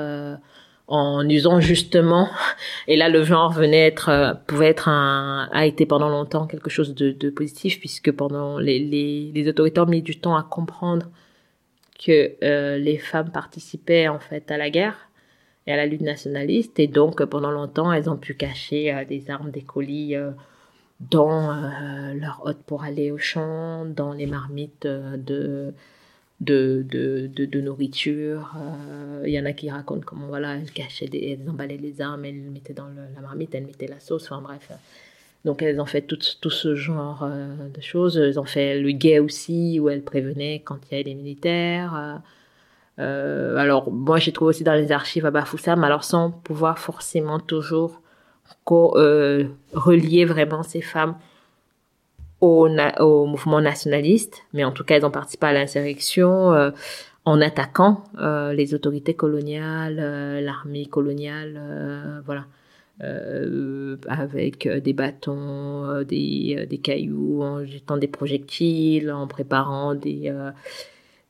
en 0.91 1.27
usant 1.29 1.61
justement, 1.61 2.29
et 2.89 2.97
là 2.97 3.09
le 3.09 3.23
genre 3.23 3.53
venait 3.53 3.87
être, 3.87 4.09
euh, 4.09 4.35
pouvait 4.35 4.69
être 4.69 4.89
a 4.89 5.65
été 5.65 5.87
pendant 5.87 6.09
longtemps 6.09 6.47
quelque 6.47 6.69
chose 6.69 6.95
de, 6.95 7.31
positif 7.31 7.79
puisque 7.79 8.11
pendant 8.11 8.59
les, 8.59 8.81
les, 9.33 9.49
autorités 9.49 9.81
ont 9.81 9.87
mis 9.87 10.03
du 10.03 10.19
temps 10.19 10.37
à 10.37 10.43
comprendre 10.43 11.07
que 12.05 12.33
euh, 12.43 12.77
les 12.77 12.99
femmes 12.99 13.31
participaient 13.31 14.09
en 14.09 14.19
fait 14.19 14.51
à 14.51 14.59
la 14.59 14.69
guerre 14.69 15.09
et 15.69 15.73
à 15.73 15.77
la 15.77 15.87
lutte 15.87 16.01
nationaliste. 16.01 16.81
Et 16.81 16.89
donc 16.89 17.25
pendant 17.25 17.53
longtemps 17.53 17.93
elles 17.93 18.11
ont 18.11 18.17
pu 18.17 18.35
cacher 18.35 18.93
euh, 18.93 19.05
des 19.05 19.31
armes, 19.31 19.53
des 19.53 19.63
colis 19.63 20.17
dans 20.99 21.53
leur 22.15 22.43
hôte 22.45 22.63
pour 22.67 22.83
aller 22.83 23.13
au 23.13 23.17
champ, 23.19 23.85
dans 23.85 24.13
les 24.13 24.27
marmites 24.27 24.87
de, 24.87 25.73
de, 26.41 26.85
de, 26.89 27.27
de, 27.27 27.61
nourriture. 27.61 28.55
Euh, 28.57 29.23
Il 29.27 29.33
y 29.33 29.39
en 29.41 29.45
a 29.45 29.53
qui 29.53 29.71
racontent 29.71 30.03
comment 30.05 30.27
voilà, 30.27 30.57
elles 30.57 30.71
cachaient, 30.71 31.11
elles 31.13 31.49
emballaient 31.49 31.77
les 31.77 32.01
armes, 32.01 32.25
elles 32.25 32.43
les 32.43 32.51
mettaient 32.51 32.73
dans 32.73 32.89
la 32.89 33.21
marmite, 33.21 33.55
elles 33.55 33.67
mettaient 33.67 33.87
la 33.87 34.01
sauce, 34.01 34.25
enfin 34.31 34.41
bref. 34.41 34.71
Donc 35.45 35.63
elles 35.63 35.81
ont 35.81 35.87
fait 35.87 36.03
tout, 36.03 36.19
tout 36.41 36.51
ce 36.51 36.75
genre 36.75 37.23
euh, 37.23 37.69
de 37.69 37.81
choses. 37.81 38.19
Elles 38.19 38.39
ont 38.39 38.45
fait 38.45 38.79
le 38.81 38.91
guet 38.93 39.19
aussi, 39.19 39.79
où 39.81 39.89
elles 39.89 40.03
prévenaient 40.03 40.63
quand 40.65 40.79
il 40.87 40.93
y 40.93 40.95
avait 40.95 41.05
des 41.05 41.15
militaires. 41.15 42.21
euh. 42.99 43.57
Alors 43.57 43.91
moi 43.91 44.19
j'ai 44.19 44.33
trouvé 44.33 44.51
aussi 44.51 44.65
dans 44.65 44.75
les 44.75 44.93
archives 44.93 45.25
à 45.27 45.31
Bafoussam, 45.31 45.85
alors 45.85 46.05
sans 46.05 46.31
pouvoir 46.31 46.79
forcément 46.79 47.39
toujours 47.39 48.03
relier 48.67 50.25
vraiment 50.25 50.63
ces 50.63 50.83
femmes 50.83 51.17
au, 52.41 52.69
au 52.99 53.27
mouvement 53.27 53.61
nationaliste, 53.61 54.43
mais 54.53 54.65
en 54.65 54.73
tout 54.73 54.85
cas 54.85 54.97
elles 54.97 55.07
ont 55.07 55.11
participé 55.11 55.47
à 55.47 55.53
l'insurrection 55.53 56.53
euh, 56.53 56.71
en 57.25 57.41
attaquant 57.41 58.05
euh, 58.19 58.53
les 58.53 58.75
autorités 58.75 59.15
coloniales, 59.15 59.99
euh, 60.01 60.41
l'armée 60.41 60.87
coloniale, 60.87 61.55
euh, 61.59 62.21
voilà, 62.25 62.45
Euh, 63.03 63.97
avec 64.09 64.67
euh, 64.67 64.79
des 64.79 64.93
bâtons, 64.93 66.03
des, 66.05 66.67
des 66.69 66.79
cailloux, 66.79 67.43
en 67.43 67.65
jetant 67.65 67.97
des 67.97 68.09
projectiles, 68.09 69.11
en 69.11 69.27
préparant 69.27 69.95
des, 69.95 70.31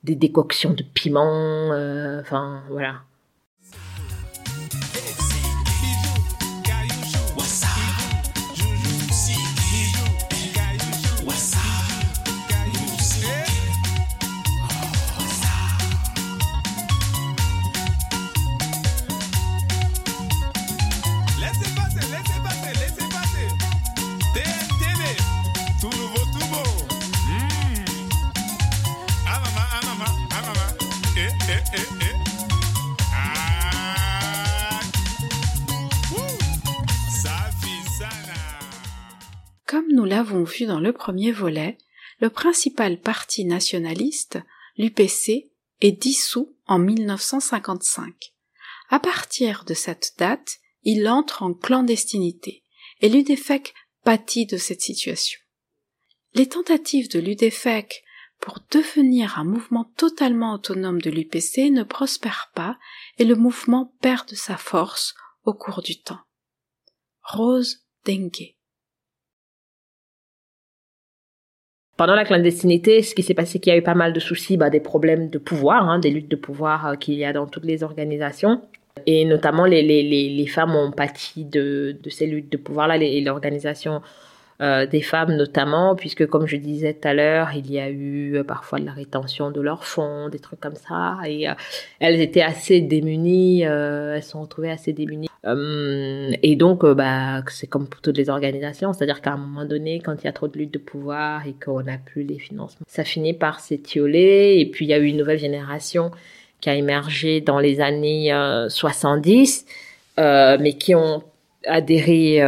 des 0.03 0.17
décoctions 0.17 0.75
de 0.75 0.83
piment, 0.83 1.71
enfin 2.21 2.63
voilà. 2.71 3.03
Nous 39.93 40.05
l'avons 40.05 40.45
vu 40.45 40.67
dans 40.67 40.79
le 40.79 40.93
premier 40.93 41.33
volet, 41.33 41.77
le 42.21 42.31
principal 42.31 43.01
parti 43.01 43.45
nationaliste, 43.45 44.39
l'UPC, 44.79 45.51
est 45.81 46.01
dissous 46.01 46.57
en 46.67 46.79
1955. 46.79 48.15
À 48.89 49.01
partir 49.01 49.65
de 49.65 49.75
cette 49.75 50.13
date, 50.17 50.59
il 50.85 51.09
entre 51.09 51.43
en 51.43 51.55
clandestinité 51.55 52.63
et 53.01 53.09
l'UDFEC 53.09 53.75
pâtit 54.05 54.47
de 54.47 54.59
cette 54.59 54.81
situation. 54.81 55.41
Les 56.35 56.49
tentatives 56.49 57.11
de 57.11 57.19
l'UDFEC 57.19 58.05
pour 58.39 58.61
devenir 58.71 59.41
un 59.41 59.45
mouvement 59.45 59.93
totalement 59.97 60.55
autonome 60.55 61.01
de 61.01 61.11
l'UPC 61.11 61.73
ne 61.73 61.83
prospèrent 61.83 62.53
pas 62.55 62.79
et 63.19 63.25
le 63.25 63.35
mouvement 63.35 63.93
perd 64.01 64.29
de 64.29 64.37
sa 64.37 64.57
force 64.57 65.15
au 65.43 65.53
cours 65.53 65.83
du 65.83 66.01
temps. 66.01 66.21
Rose 67.23 67.85
Dengue. 68.07 68.55
Pendant 72.01 72.15
la 72.15 72.25
clandestinité, 72.25 73.03
ce 73.03 73.15
qui 73.15 73.23
s'est 73.23 73.35
passé, 73.35 73.59
qu'il 73.59 73.71
y 73.71 73.77
a 73.77 73.79
eu 73.79 73.83
pas 73.83 73.95
mal 73.95 74.15
de 74.15 74.21
soucis, 74.21 74.57
bah, 74.57 74.71
des 74.71 74.81
problèmes 74.81 75.29
de 75.29 75.37
pouvoir, 75.37 75.87
hein, 75.87 75.99
des 75.99 76.09
luttes 76.09 76.31
de 76.31 76.37
pouvoir 76.37 76.87
euh, 76.87 76.95
qu'il 76.95 77.13
y 77.13 77.27
a 77.27 77.35
dans 77.35 77.47
toutes 77.47 77.67
les 77.67 77.83
organisations. 77.83 78.63
Et 79.05 79.27
notamment, 79.27 79.67
les, 79.67 79.83
les, 79.83 80.03
les, 80.03 80.47
femmes 80.47 80.75
ont 80.75 80.93
pâti 80.93 81.45
de, 81.45 81.99
de 82.03 82.09
ces 82.09 82.25
luttes 82.25 82.51
de 82.51 82.57
pouvoir-là, 82.57 82.97
et 82.97 83.21
l'organisation 83.21 84.01
euh, 84.61 84.87
des 84.87 85.01
femmes 85.01 85.37
notamment, 85.37 85.97
puisque 85.97 86.27
comme 86.27 86.47
je 86.47 86.57
disais 86.57 86.93
tout 86.93 87.09
à 87.09 87.15
l'heure, 87.15 87.51
il 87.55 87.71
y 87.71 87.79
a 87.79 87.89
eu 87.89 88.37
euh, 88.37 88.45
parfois 88.45 88.79
de 88.79 88.85
la 88.85 88.93
rétention 88.93 89.51
de 89.51 89.61
leurs 89.61 89.87
fonds, 89.87 90.29
des 90.29 90.39
trucs 90.39 90.61
comme 90.61 90.75
ça, 90.75 91.17
et 91.27 91.49
euh, 91.49 91.55
elles 91.99 92.21
étaient 92.21 92.43
assez 92.43 92.81
démunies, 92.81 93.65
euh, 93.65 94.17
elles 94.17 94.23
se 94.23 94.31
sont 94.31 94.43
retrouvées 94.43 94.71
assez 94.71 94.93
démunies. 94.93 95.29
Euh, 95.47 96.31
et 96.43 96.57
donc, 96.57 96.85
bah, 96.85 97.43
c'est 97.49 97.67
comme 97.67 97.89
pour 97.89 98.03
toutes 98.03 98.19
les 98.19 98.29
organisations, 98.29 98.93
c'est-à-dire 98.93 99.23
qu'à 99.23 99.33
un 99.33 99.39
moment 99.39 99.65
donné, 99.65 100.01
quand 100.01 100.15
il 100.23 100.27
y 100.27 100.29
a 100.29 100.33
trop 100.33 100.49
de 100.49 100.59
lutte 100.59 100.75
de 100.75 100.79
pouvoir 100.79 101.47
et 101.47 101.55
qu'on 101.55 101.83
n'a 101.83 101.97
plus 101.97 102.23
les 102.23 102.39
financements, 102.39 102.85
ça 102.87 103.05
finit 103.05 103.33
par 103.33 103.61
s'étioler. 103.61 104.57
Et 104.59 104.67
puis, 104.67 104.85
il 104.85 104.89
y 104.89 104.95
a 104.95 104.99
eu 104.99 105.07
une 105.07 105.17
nouvelle 105.17 105.39
génération 105.39 106.11
qui 106.61 106.69
a 106.69 106.75
émergé 106.75 107.41
dans 107.41 107.59
les 107.59 107.81
années 107.81 108.33
euh, 108.35 108.69
70, 108.69 109.65
euh, 110.19 110.59
mais 110.61 110.75
qui 110.75 110.95
ont 110.95 111.23
adhéré 111.65 112.43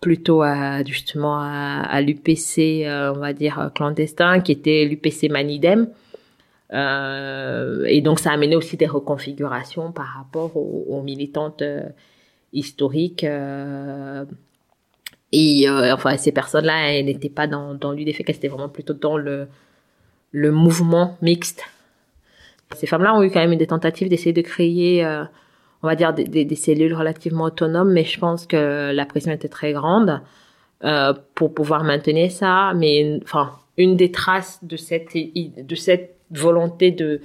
plutôt 0.00 0.42
à 0.42 0.84
justement 0.84 1.38
à, 1.40 2.00
l'UPC, 2.00 2.84
euh, 2.86 3.12
on 3.14 3.18
va 3.18 3.32
dire 3.32 3.70
clandestin, 3.74 4.40
qui 4.40 4.52
était 4.52 4.84
l'UPC 4.84 5.28
Manidem. 5.30 5.88
Euh, 6.72 7.84
et 7.86 8.00
donc 8.00 8.18
ça 8.18 8.30
a 8.30 8.34
amené 8.34 8.56
aussi 8.56 8.76
des 8.76 8.86
reconfigurations 8.86 9.92
par 9.92 10.06
rapport 10.06 10.56
aux, 10.56 11.00
militantes 11.02 11.62
euh, 11.62 11.82
historiques. 12.52 13.24
et 15.32 15.68
enfin 15.68 16.16
ces 16.16 16.32
personnes-là, 16.32 16.92
elles 16.92 17.06
n'étaient 17.06 17.28
pas 17.28 17.46
dans, 17.46 17.74
dans 17.74 17.92
l'UDFEC, 17.92 18.28
elles 18.28 18.36
étaient 18.36 18.48
vraiment 18.48 18.68
plutôt 18.68 18.94
dans 18.94 19.16
le, 19.16 19.48
le 20.32 20.50
mouvement 20.50 21.16
mixte. 21.22 21.62
Ces 22.74 22.86
femmes-là 22.86 23.14
ont 23.14 23.22
eu 23.22 23.30
quand 23.30 23.46
même 23.46 23.56
des 23.56 23.68
tentatives 23.68 24.08
d'essayer 24.08 24.32
de 24.32 24.42
créer, 24.42 25.04
on 25.86 25.88
va 25.88 25.94
dire, 25.94 26.12
des, 26.12 26.54
cellules 26.56 26.94
relativement 26.94 27.44
autonomes, 27.44 27.92
mais 27.92 28.04
je 28.04 28.18
pense 28.18 28.44
que 28.44 28.90
la 28.92 29.06
pression 29.06 29.30
était 29.30 29.48
très 29.48 29.72
grande 29.72 30.20
euh, 30.82 31.14
pour 31.36 31.54
pouvoir 31.54 31.84
maintenir 31.84 32.32
ça. 32.32 32.72
Mais 32.74 33.20
enfin, 33.22 33.52
une 33.78 33.94
des 33.94 34.10
traces 34.10 34.58
de 34.64 34.76
cette, 34.76 35.14
de 35.14 35.74
cette 35.76 36.16
volonté 36.32 36.90
de, 36.90 37.20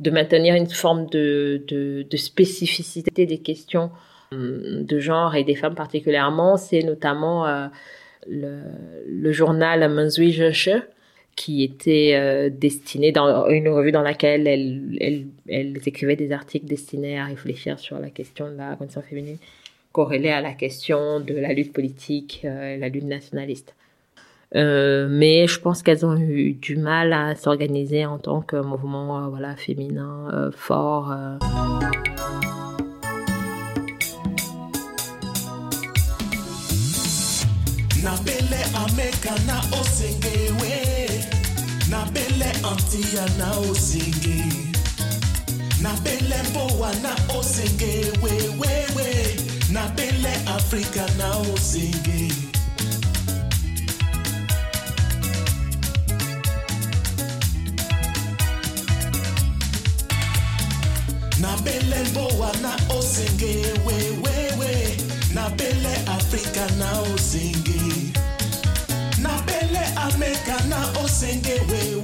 de 0.00 0.10
maintenir 0.10 0.54
une 0.54 0.70
forme 0.70 1.06
de, 1.10 1.62
de, 1.68 2.16
spécificité 2.16 3.26
des 3.26 3.38
questions 3.38 3.90
hum, 4.32 4.84
de 4.86 4.98
genre 4.98 5.34
et 5.34 5.44
des 5.44 5.54
femmes 5.54 5.74
particulièrement, 5.74 6.56
c'est 6.56 6.82
notamment 6.82 7.46
euh, 7.46 7.66
le, 8.26 8.62
le 9.06 9.32
journal 9.32 9.86
Menzui 9.92 10.32
Jeche, 10.32 10.70
qui 11.38 11.62
était 11.62 12.14
euh, 12.14 12.50
destiné 12.50 13.12
dans 13.12 13.48
une 13.48 13.68
revue 13.68 13.92
dans 13.92 14.02
laquelle 14.02 14.48
elle, 14.48 14.98
elle, 15.00 15.26
elle 15.48 15.78
écrivait 15.86 16.16
des 16.16 16.32
articles 16.32 16.66
destinés 16.66 17.16
à 17.16 17.26
réfléchir 17.26 17.78
sur 17.78 18.00
la 18.00 18.10
question 18.10 18.50
de 18.50 18.56
la 18.56 18.74
condition 18.74 19.02
féminine 19.02 19.38
corrélée 19.92 20.30
à 20.30 20.40
la 20.40 20.52
question 20.52 21.20
de 21.20 21.34
la 21.34 21.52
lutte 21.52 21.72
politique, 21.72 22.42
euh, 22.44 22.76
la 22.76 22.88
lutte 22.88 23.04
nationaliste. 23.04 23.76
Euh, 24.56 25.06
mais 25.08 25.46
je 25.46 25.60
pense 25.60 25.84
qu'elles 25.84 26.04
ont 26.04 26.16
eu 26.16 26.54
du 26.54 26.76
mal 26.76 27.12
à 27.12 27.36
s'organiser 27.36 28.04
en 28.04 28.18
tant 28.18 28.40
que 28.40 28.56
mouvement 28.56 29.24
euh, 29.24 29.28
voilà, 29.28 29.54
féminin 29.54 30.50
bele 42.12 42.50
anti 42.70 43.00
ya 43.16 43.26
na 43.38 43.50
osenge 43.70 44.44
na 45.82 45.92
bele 46.04 46.36
mbowa 46.50 46.90
na 47.02 47.12
we, 48.60 48.72
we. 48.96 49.36
na 49.72 49.88
bele 49.96 50.32
afrika 50.56 51.06
na 51.18 51.36
osenge 51.36 52.32
na 61.40 61.56
bele 61.64 61.96
mbowa 62.10 62.52
na 62.62 62.74
we, 64.24 64.38
we. 64.58 64.96
na 65.34 65.48
bele 65.50 65.94
afrika 66.06 66.66
na 66.78 67.00
osenge 67.00 68.12
na 69.22 69.42
bele 69.46 69.82
amerika 69.96 70.56
na 70.68 70.80
osinge, 71.04 71.60
we 71.70 71.97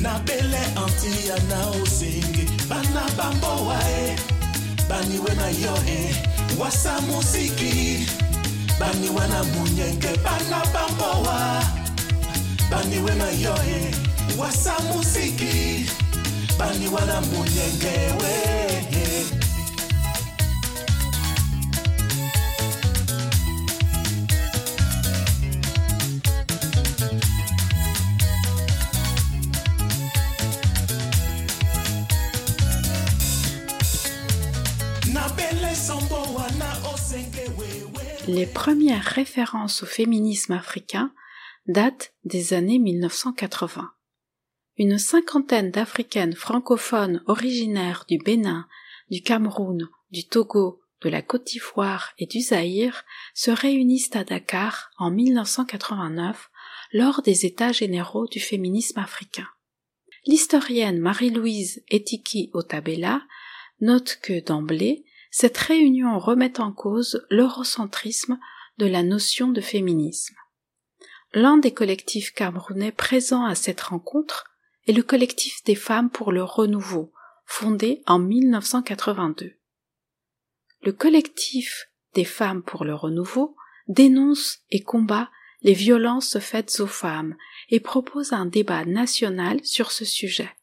na 0.00 0.18
bele 0.18 0.58
antia 0.76 1.36
na 1.48 1.66
osenge 1.82 2.46
bana 2.68 3.02
bambowa 3.16 3.78
e. 3.90 4.16
Baniwe 4.88 5.34
na 5.34 5.48
yo 5.48 5.74
e 5.88 6.14
wasa 6.58 7.00
musiki 7.00 8.06
baniwe 8.80 9.26
na 9.28 9.44
munyenge 9.44 10.08
bana 10.24 10.62
bambowa 10.74 11.62
baniwe 12.70 13.14
na 13.14 13.28
yo 13.30 13.54
e 13.68 13.94
wasa 14.38 14.74
musiki 14.92 15.86
baniwe 16.58 17.00
na 17.06 17.20
munyenge 17.20 17.96
we 18.20 18.34
na 18.92 19.45
Les 38.36 38.44
premières 38.44 39.02
références 39.02 39.82
au 39.82 39.86
féminisme 39.86 40.52
africain 40.52 41.10
datent 41.68 42.12
des 42.24 42.52
années 42.52 42.78
1980. 42.78 43.90
Une 44.76 44.98
cinquantaine 44.98 45.70
d'Africaines 45.70 46.34
francophones 46.34 47.22
originaires 47.28 48.04
du 48.06 48.18
Bénin, 48.18 48.68
du 49.10 49.22
Cameroun, 49.22 49.88
du 50.10 50.28
Togo, 50.28 50.82
de 51.00 51.08
la 51.08 51.22
Côte 51.22 51.46
d'Ivoire 51.46 52.12
et 52.18 52.26
du 52.26 52.42
Zaïre 52.42 53.06
se 53.32 53.50
réunissent 53.50 54.14
à 54.14 54.22
Dakar 54.22 54.90
en 54.98 55.10
1989 55.10 56.50
lors 56.92 57.22
des 57.22 57.46
États 57.46 57.72
généraux 57.72 58.26
du 58.26 58.40
féminisme 58.40 58.98
africain. 58.98 59.48
L'historienne 60.26 60.98
Marie-Louise 60.98 61.82
Etiki 61.88 62.50
Otabella 62.52 63.22
note 63.80 64.18
que 64.20 64.44
d'emblée, 64.44 65.06
cette 65.38 65.58
réunion 65.58 66.18
remet 66.18 66.60
en 66.60 66.72
cause 66.72 67.26
l'eurocentrisme 67.28 68.40
de 68.78 68.86
la 68.86 69.02
notion 69.02 69.48
de 69.48 69.60
féminisme. 69.60 70.34
L'un 71.34 71.58
des 71.58 71.74
collectifs 71.74 72.32
camerounais 72.32 72.90
présents 72.90 73.44
à 73.44 73.54
cette 73.54 73.82
rencontre 73.82 74.46
est 74.86 74.94
le 74.94 75.02
collectif 75.02 75.62
des 75.64 75.74
femmes 75.74 76.08
pour 76.08 76.32
le 76.32 76.42
renouveau, 76.42 77.12
fondé 77.44 78.02
en 78.06 78.18
1982. 78.18 79.52
Le 80.80 80.92
collectif 80.92 81.90
des 82.14 82.24
femmes 82.24 82.62
pour 82.62 82.86
le 82.86 82.94
renouveau 82.94 83.56
dénonce 83.88 84.60
et 84.70 84.80
combat 84.80 85.28
les 85.60 85.74
violences 85.74 86.38
faites 86.38 86.80
aux 86.80 86.86
femmes 86.86 87.36
et 87.68 87.80
propose 87.80 88.32
un 88.32 88.46
débat 88.46 88.86
national 88.86 89.62
sur 89.64 89.92
ce 89.92 90.06
sujet. 90.06 90.56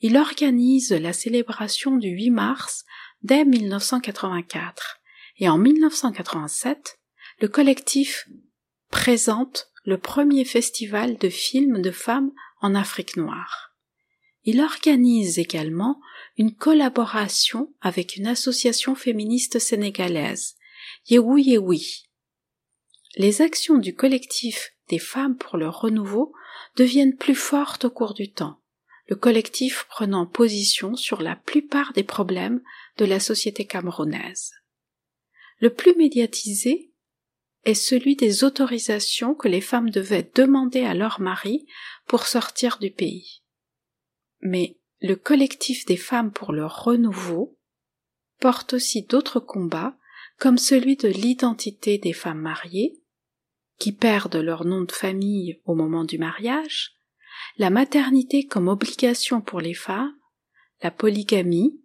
Il 0.00 0.16
organise 0.16 0.90
la 0.90 1.12
célébration 1.12 1.96
du 1.96 2.08
8 2.08 2.30
mars 2.30 2.84
dès 3.26 3.44
1984 3.44 5.00
et 5.38 5.48
en 5.48 5.58
1987, 5.58 7.00
le 7.40 7.48
collectif 7.48 8.28
présente 8.90 9.68
le 9.84 9.98
premier 9.98 10.44
festival 10.44 11.18
de 11.18 11.28
films 11.28 11.82
de 11.82 11.90
femmes 11.90 12.30
en 12.60 12.76
Afrique 12.76 13.16
noire. 13.16 13.72
Il 14.44 14.60
organise 14.60 15.40
également 15.40 16.00
une 16.38 16.54
collaboration 16.54 17.74
avec 17.80 18.16
une 18.16 18.28
association 18.28 18.94
féministe 18.94 19.58
sénégalaise, 19.58 20.54
Yewi 21.08 21.42
Yewi. 21.42 22.04
Les 23.16 23.42
actions 23.42 23.78
du 23.78 23.92
collectif 23.92 24.72
des 24.88 25.00
femmes 25.00 25.36
pour 25.36 25.56
le 25.56 25.68
renouveau 25.68 26.32
deviennent 26.76 27.16
plus 27.16 27.34
fortes 27.34 27.86
au 27.86 27.90
cours 27.90 28.14
du 28.14 28.30
temps, 28.30 28.60
le 29.08 29.16
collectif 29.16 29.86
prenant 29.88 30.26
position 30.26 30.94
sur 30.94 31.22
la 31.22 31.34
plupart 31.34 31.92
des 31.92 32.04
problèmes 32.04 32.62
de 32.98 33.04
la 33.04 33.20
société 33.20 33.66
camerounaise. 33.66 34.52
Le 35.58 35.72
plus 35.72 35.94
médiatisé 35.96 36.92
est 37.64 37.74
celui 37.74 38.16
des 38.16 38.44
autorisations 38.44 39.34
que 39.34 39.48
les 39.48 39.60
femmes 39.60 39.90
devaient 39.90 40.30
demander 40.34 40.82
à 40.82 40.94
leur 40.94 41.20
mari 41.20 41.66
pour 42.06 42.26
sortir 42.26 42.78
du 42.78 42.90
pays. 42.90 43.42
Mais 44.40 44.78
le 45.00 45.16
collectif 45.16 45.84
des 45.84 45.96
femmes 45.96 46.32
pour 46.32 46.52
le 46.52 46.66
renouveau 46.66 47.58
porte 48.38 48.74
aussi 48.74 49.02
d'autres 49.02 49.40
combats 49.40 49.96
comme 50.38 50.58
celui 50.58 50.96
de 50.96 51.08
l'identité 51.08 51.98
des 51.98 52.12
femmes 52.12 52.40
mariées, 52.40 53.02
qui 53.78 53.92
perdent 53.92 54.36
leur 54.36 54.64
nom 54.64 54.82
de 54.82 54.92
famille 54.92 55.60
au 55.64 55.74
moment 55.74 56.04
du 56.04 56.18
mariage, 56.18 56.92
la 57.58 57.70
maternité 57.70 58.46
comme 58.46 58.68
obligation 58.68 59.40
pour 59.40 59.60
les 59.60 59.74
femmes, 59.74 60.14
la 60.82 60.90
polygamie, 60.90 61.80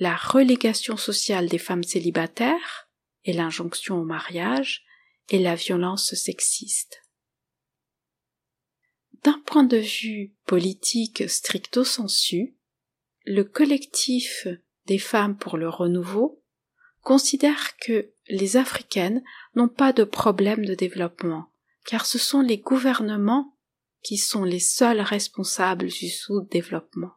la 0.00 0.16
relégation 0.16 0.96
sociale 0.96 1.46
des 1.46 1.58
femmes 1.58 1.84
célibataires 1.84 2.88
et 3.24 3.34
l'injonction 3.34 3.98
au 3.98 4.04
mariage 4.04 4.82
et 5.28 5.38
la 5.38 5.54
violence 5.54 6.14
sexiste. 6.14 7.02
D'un 9.22 9.38
point 9.44 9.62
de 9.62 9.76
vue 9.76 10.34
politique 10.46 11.28
stricto 11.28 11.84
sensu, 11.84 12.56
le 13.26 13.44
collectif 13.44 14.48
des 14.86 14.98
femmes 14.98 15.36
pour 15.36 15.58
le 15.58 15.68
renouveau 15.68 16.42
considère 17.02 17.76
que 17.76 18.10
les 18.28 18.56
Africaines 18.56 19.22
n'ont 19.54 19.68
pas 19.68 19.92
de 19.92 20.04
problème 20.04 20.64
de 20.64 20.74
développement, 20.74 21.52
car 21.84 22.06
ce 22.06 22.18
sont 22.18 22.40
les 22.40 22.58
gouvernements 22.58 23.54
qui 24.02 24.16
sont 24.16 24.44
les 24.44 24.60
seuls 24.60 25.02
responsables 25.02 25.88
du 25.88 26.08
sous-développement. 26.08 27.12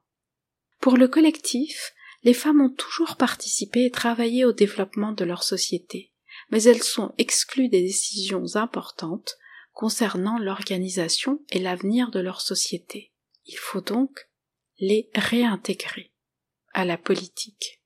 Pour 0.81 0.97
le 0.97 1.07
collectif, 1.07 1.93
les 2.23 2.33
femmes 2.33 2.61
ont 2.61 2.73
toujours 2.73 3.17
participé 3.17 3.85
et 3.85 3.91
travaillé 3.91 4.45
au 4.45 4.53
développement 4.53 5.11
de 5.11 5.25
leur 5.25 5.43
société, 5.43 6.13
mais 6.49 6.63
elles 6.63 6.83
sont 6.83 7.13
exclues 7.17 7.69
des 7.69 7.81
décisions 7.81 8.55
importantes 8.55 9.37
concernant 9.73 10.37
l'organisation 10.37 11.43
et 11.51 11.59
l'avenir 11.59 12.11
de 12.11 12.19
leur 12.19 12.41
société. 12.41 13.11
Il 13.45 13.57
faut 13.57 13.81
donc 13.81 14.29
les 14.79 15.09
réintégrer 15.15 16.13
à 16.73 16.85
la 16.85 16.97
politique. 16.97 17.81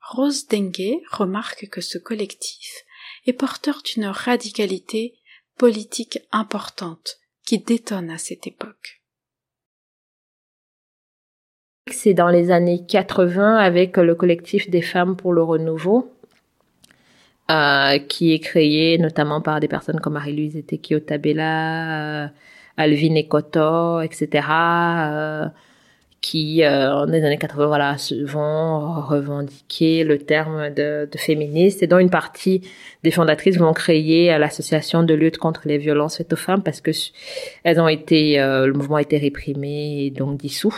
Rose 0.00 0.46
Dengue 0.46 1.00
remarque 1.10 1.68
que 1.68 1.80
ce 1.80 1.98
collectif 1.98 2.84
est 3.26 3.32
porteur 3.32 3.82
d'une 3.82 4.06
radicalité 4.06 5.18
politique 5.56 6.20
importante 6.30 7.18
qui 7.44 7.58
détonne 7.58 8.10
à 8.10 8.18
cette 8.18 8.46
époque. 8.46 9.02
C'est 11.92 12.14
dans 12.14 12.28
les 12.28 12.50
années 12.50 12.84
80 12.84 13.58
avec 13.58 13.96
le 13.96 14.16
collectif 14.16 14.68
des 14.68 14.82
femmes 14.82 15.14
pour 15.14 15.32
le 15.32 15.42
renouveau, 15.44 16.12
euh, 17.48 17.98
qui 18.00 18.32
est 18.32 18.40
créé 18.40 18.98
notamment 18.98 19.40
par 19.40 19.60
des 19.60 19.68
personnes 19.68 20.00
comme 20.00 20.14
Marie-Louise 20.14 20.56
Etekio 20.56 20.98
Tabela, 20.98 22.24
euh, 22.24 22.28
Alvin 22.76 23.14
Ekoto, 23.14 24.00
etc., 24.00 24.48
euh, 24.50 25.46
qui, 26.20 26.64
euh, 26.64 27.06
dans 27.06 27.12
les 27.12 27.24
années 27.24 27.38
80, 27.38 27.66
voilà, 27.68 27.94
vont 28.24 29.00
revendiquer 29.02 30.02
le 30.02 30.18
terme 30.18 30.70
de, 30.70 31.08
de 31.08 31.18
féministe 31.18 31.84
et 31.84 31.86
dont 31.86 31.98
une 32.00 32.10
partie 32.10 32.62
des 33.04 33.12
fondatrices 33.12 33.58
vont 33.58 33.72
créer 33.72 34.36
l'association 34.38 35.04
de 35.04 35.14
lutte 35.14 35.38
contre 35.38 35.62
les 35.66 35.78
violences 35.78 36.16
faites 36.16 36.32
aux 36.32 36.36
femmes 36.36 36.64
parce 36.64 36.80
que 36.80 36.90
elles 37.62 37.78
ont 37.78 37.86
été, 37.86 38.40
euh, 38.40 38.66
le 38.66 38.72
mouvement 38.72 38.96
a 38.96 39.02
été 39.02 39.18
réprimé 39.18 40.06
et 40.06 40.10
donc 40.10 40.36
dissous. 40.36 40.74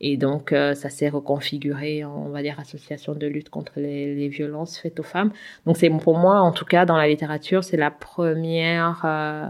Et 0.00 0.16
donc, 0.16 0.52
euh, 0.52 0.74
ça 0.74 0.90
s'est 0.90 1.08
reconfiguré 1.08 2.04
en, 2.04 2.12
on 2.26 2.28
va 2.28 2.42
dire, 2.42 2.60
association 2.60 3.14
de 3.14 3.26
lutte 3.26 3.48
contre 3.50 3.72
les, 3.76 4.28
violences 4.28 4.78
faites 4.78 5.00
aux 5.00 5.04
femmes. 5.04 5.32
Donc, 5.66 5.76
c'est 5.76 5.90
pour 5.90 6.16
moi, 6.16 6.40
en 6.40 6.52
tout 6.52 6.64
cas, 6.64 6.86
dans 6.86 6.96
la 6.96 7.08
littérature, 7.08 7.64
c'est 7.64 7.76
la 7.76 7.90
première 7.90 9.02
euh, 9.04 9.48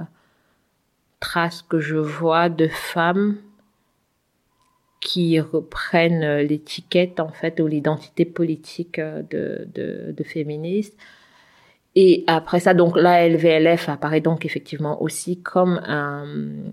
trace 1.20 1.62
que 1.62 1.80
je 1.80 1.96
vois 1.96 2.48
de 2.48 2.66
femmes 2.68 3.36
qui 5.00 5.38
reprennent 5.38 6.38
l'étiquette, 6.38 7.20
en 7.20 7.28
fait, 7.28 7.60
ou 7.60 7.66
l'identité 7.66 8.24
politique 8.24 8.98
euh, 8.98 9.22
de, 9.30 9.68
de, 10.12 10.24
féministe. 10.24 10.96
Et 11.94 12.24
après 12.26 12.60
ça, 12.60 12.74
donc 12.74 12.96
la 12.96 13.28
LVLF 13.28 13.88
apparaît 13.88 14.20
donc 14.20 14.44
effectivement 14.44 15.02
aussi 15.02 15.40
comme 15.40 15.80
un- 15.86 16.26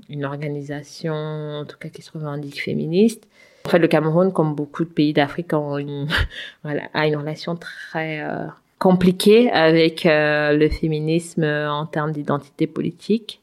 une 0.10 0.26
organisation, 0.26 1.14
en 1.14 1.66
tout 1.66 1.78
cas 1.78 1.90
qui 1.90 2.02
se 2.02 2.12
revendique 2.12 2.62
féministe. 2.62 3.28
En 3.66 3.70
fait, 3.70 3.80
le 3.80 3.88
Cameroun, 3.88 4.32
comme 4.32 4.53
beaucoup 4.53 4.84
de 4.84 4.89
pays 4.89 5.13
d'Afrique, 5.13 5.51
voilà, 6.63 6.84
a 6.93 7.07
une 7.07 7.16
relation 7.16 7.55
très 7.55 8.22
euh, 8.22 8.45
compliquée 8.80 9.49
avec 9.51 10.05
euh, 10.05 10.53
le 10.53 10.70
féminisme 10.70 11.43
en 11.43 11.86
termes 11.86 12.11
d'identité 12.11 12.68
politique. 12.68 13.41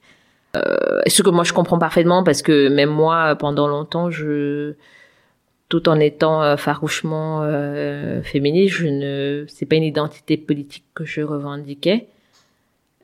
Euh, 0.57 1.01
ce 1.07 1.23
que 1.23 1.31
moi 1.31 1.45
je 1.45 1.55
comprends 1.55 1.79
parfaitement 1.79 2.23
parce 2.25 2.43
que 2.43 2.69
même 2.69 2.91
moi, 2.91 3.37
pendant 3.37 3.67
longtemps, 3.69 4.11
je 4.11 4.75
tout 5.73 5.89
en 5.89 5.99
étant 5.99 6.43
euh, 6.43 6.59
farouchement 6.59 7.41
euh, 7.45 8.21
féministe, 8.23 8.75
je 8.75 8.87
ne, 8.89 9.45
c'est 9.49 9.65
pas 9.65 9.77
une 9.77 9.85
identité 9.85 10.37
politique 10.37 10.85
que 10.95 11.07
je 11.07 11.23
revendiquais. 11.23 12.09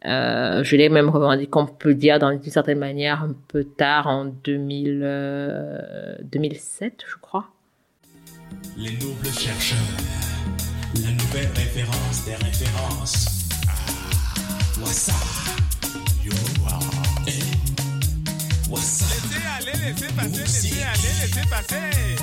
Euh, 0.04 0.62
je 0.62 0.76
l'ai 0.76 0.88
même 0.88 1.08
revendiqué, 1.08 1.50
on 1.54 1.66
peut 1.66 1.94
dire, 1.94 2.18
dans- 2.18 2.30
d'une 2.36 2.52
certaine 2.52 2.78
manière, 2.78 3.22
un 3.22 3.34
peu 3.48 3.64
tard, 3.64 4.06
en 4.06 4.26
2000, 4.26 5.00
euh, 5.02 6.14
2007, 6.22 7.02
je 7.08 7.16
crois. 7.20 7.46
Les 8.76 8.92
nobles 8.92 9.26
chercheurs, 9.26 9.78
la 11.02 11.10
nouvelle 11.10 11.48
référence 11.54 12.24
des 12.24 12.34
références. 12.36 13.48
Ah, 13.68 14.80
Wassa, 14.80 15.12
yo, 16.24 16.32
ah, 16.70 16.78
eh, 17.26 18.70
Wassa. 18.70 19.04
Laissez 19.04 19.46
aller, 19.58 19.78
laissez 19.92 20.12
passer, 20.14 20.40
laissez 20.40 20.82
aller, 20.82 21.14
laissez 21.22 21.48
passer. 21.50 22.14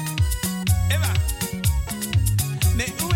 Eva. 0.90 1.14
Mais 2.78 2.86
où 3.04 3.10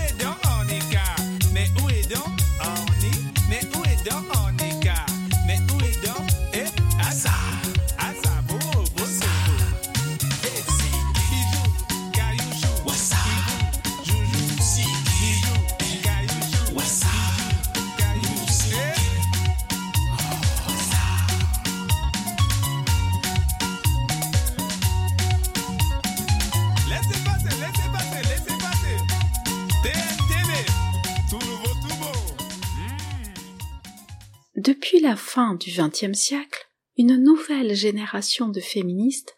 Depuis 34.70 35.00
la 35.00 35.16
fin 35.16 35.56
du 35.56 35.72
XXe 35.72 36.14
siècle, 36.14 36.70
une 36.96 37.16
nouvelle 37.16 37.74
génération 37.74 38.50
de 38.50 38.60
féministes 38.60 39.36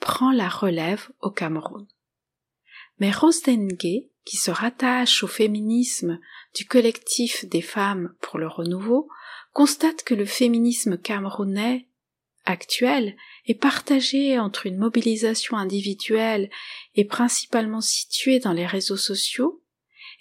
prend 0.00 0.32
la 0.32 0.48
relève 0.48 1.08
au 1.20 1.30
Cameroun. 1.30 1.86
Mais 2.98 3.12
Rose 3.12 3.42
Dengue, 3.44 4.08
qui 4.24 4.36
se 4.36 4.50
rattache 4.50 5.22
au 5.22 5.28
féminisme 5.28 6.18
du 6.56 6.64
collectif 6.64 7.44
des 7.44 7.62
femmes 7.62 8.12
pour 8.20 8.40
le 8.40 8.48
renouveau, 8.48 9.08
constate 9.52 10.02
que 10.02 10.14
le 10.14 10.24
féminisme 10.24 10.98
camerounais 10.98 11.88
actuel 12.44 13.16
est 13.46 13.54
partagé 13.54 14.36
entre 14.40 14.66
une 14.66 14.78
mobilisation 14.78 15.56
individuelle 15.56 16.50
et 16.96 17.04
principalement 17.04 17.82
située 17.82 18.40
dans 18.40 18.52
les 18.52 18.66
réseaux 18.66 18.96
sociaux 18.96 19.62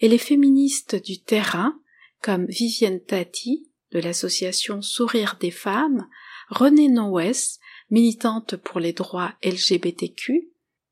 et 0.02 0.08
les 0.08 0.20
féministes 0.20 1.04
du 1.04 1.20
terrain 1.20 1.82
comme 2.22 2.46
Vivienne 2.46 3.04
Tati 3.04 3.71
de 3.92 4.00
l'association 4.00 4.82
Sourire 4.82 5.38
des 5.40 5.52
femmes, 5.52 6.08
Renée 6.50 6.90
Nowes, 6.90 7.60
militante 7.90 8.56
pour 8.56 8.80
les 8.80 8.94
droits 8.94 9.34
LGBTQ, 9.44 10.50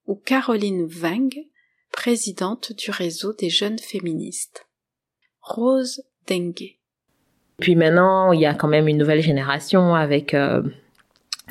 ou 0.08 0.16
Caroline 0.16 0.88
Weng, 1.02 1.30
présidente 1.92 2.74
du 2.74 2.92
réseau 2.92 3.34
des 3.34 3.50
jeunes 3.50 3.80
féministes. 3.80 4.66
Rose 5.42 6.04
Dengue. 6.28 6.78
Puis 7.60 7.76
maintenant, 7.76 8.32
il 8.32 8.42
y 8.42 8.46
a 8.46 8.54
quand 8.54 8.68
même 8.68 8.88
une 8.88 8.98
nouvelle 8.98 9.22
génération 9.22 9.94
avec 9.94 10.34
euh, 10.34 10.62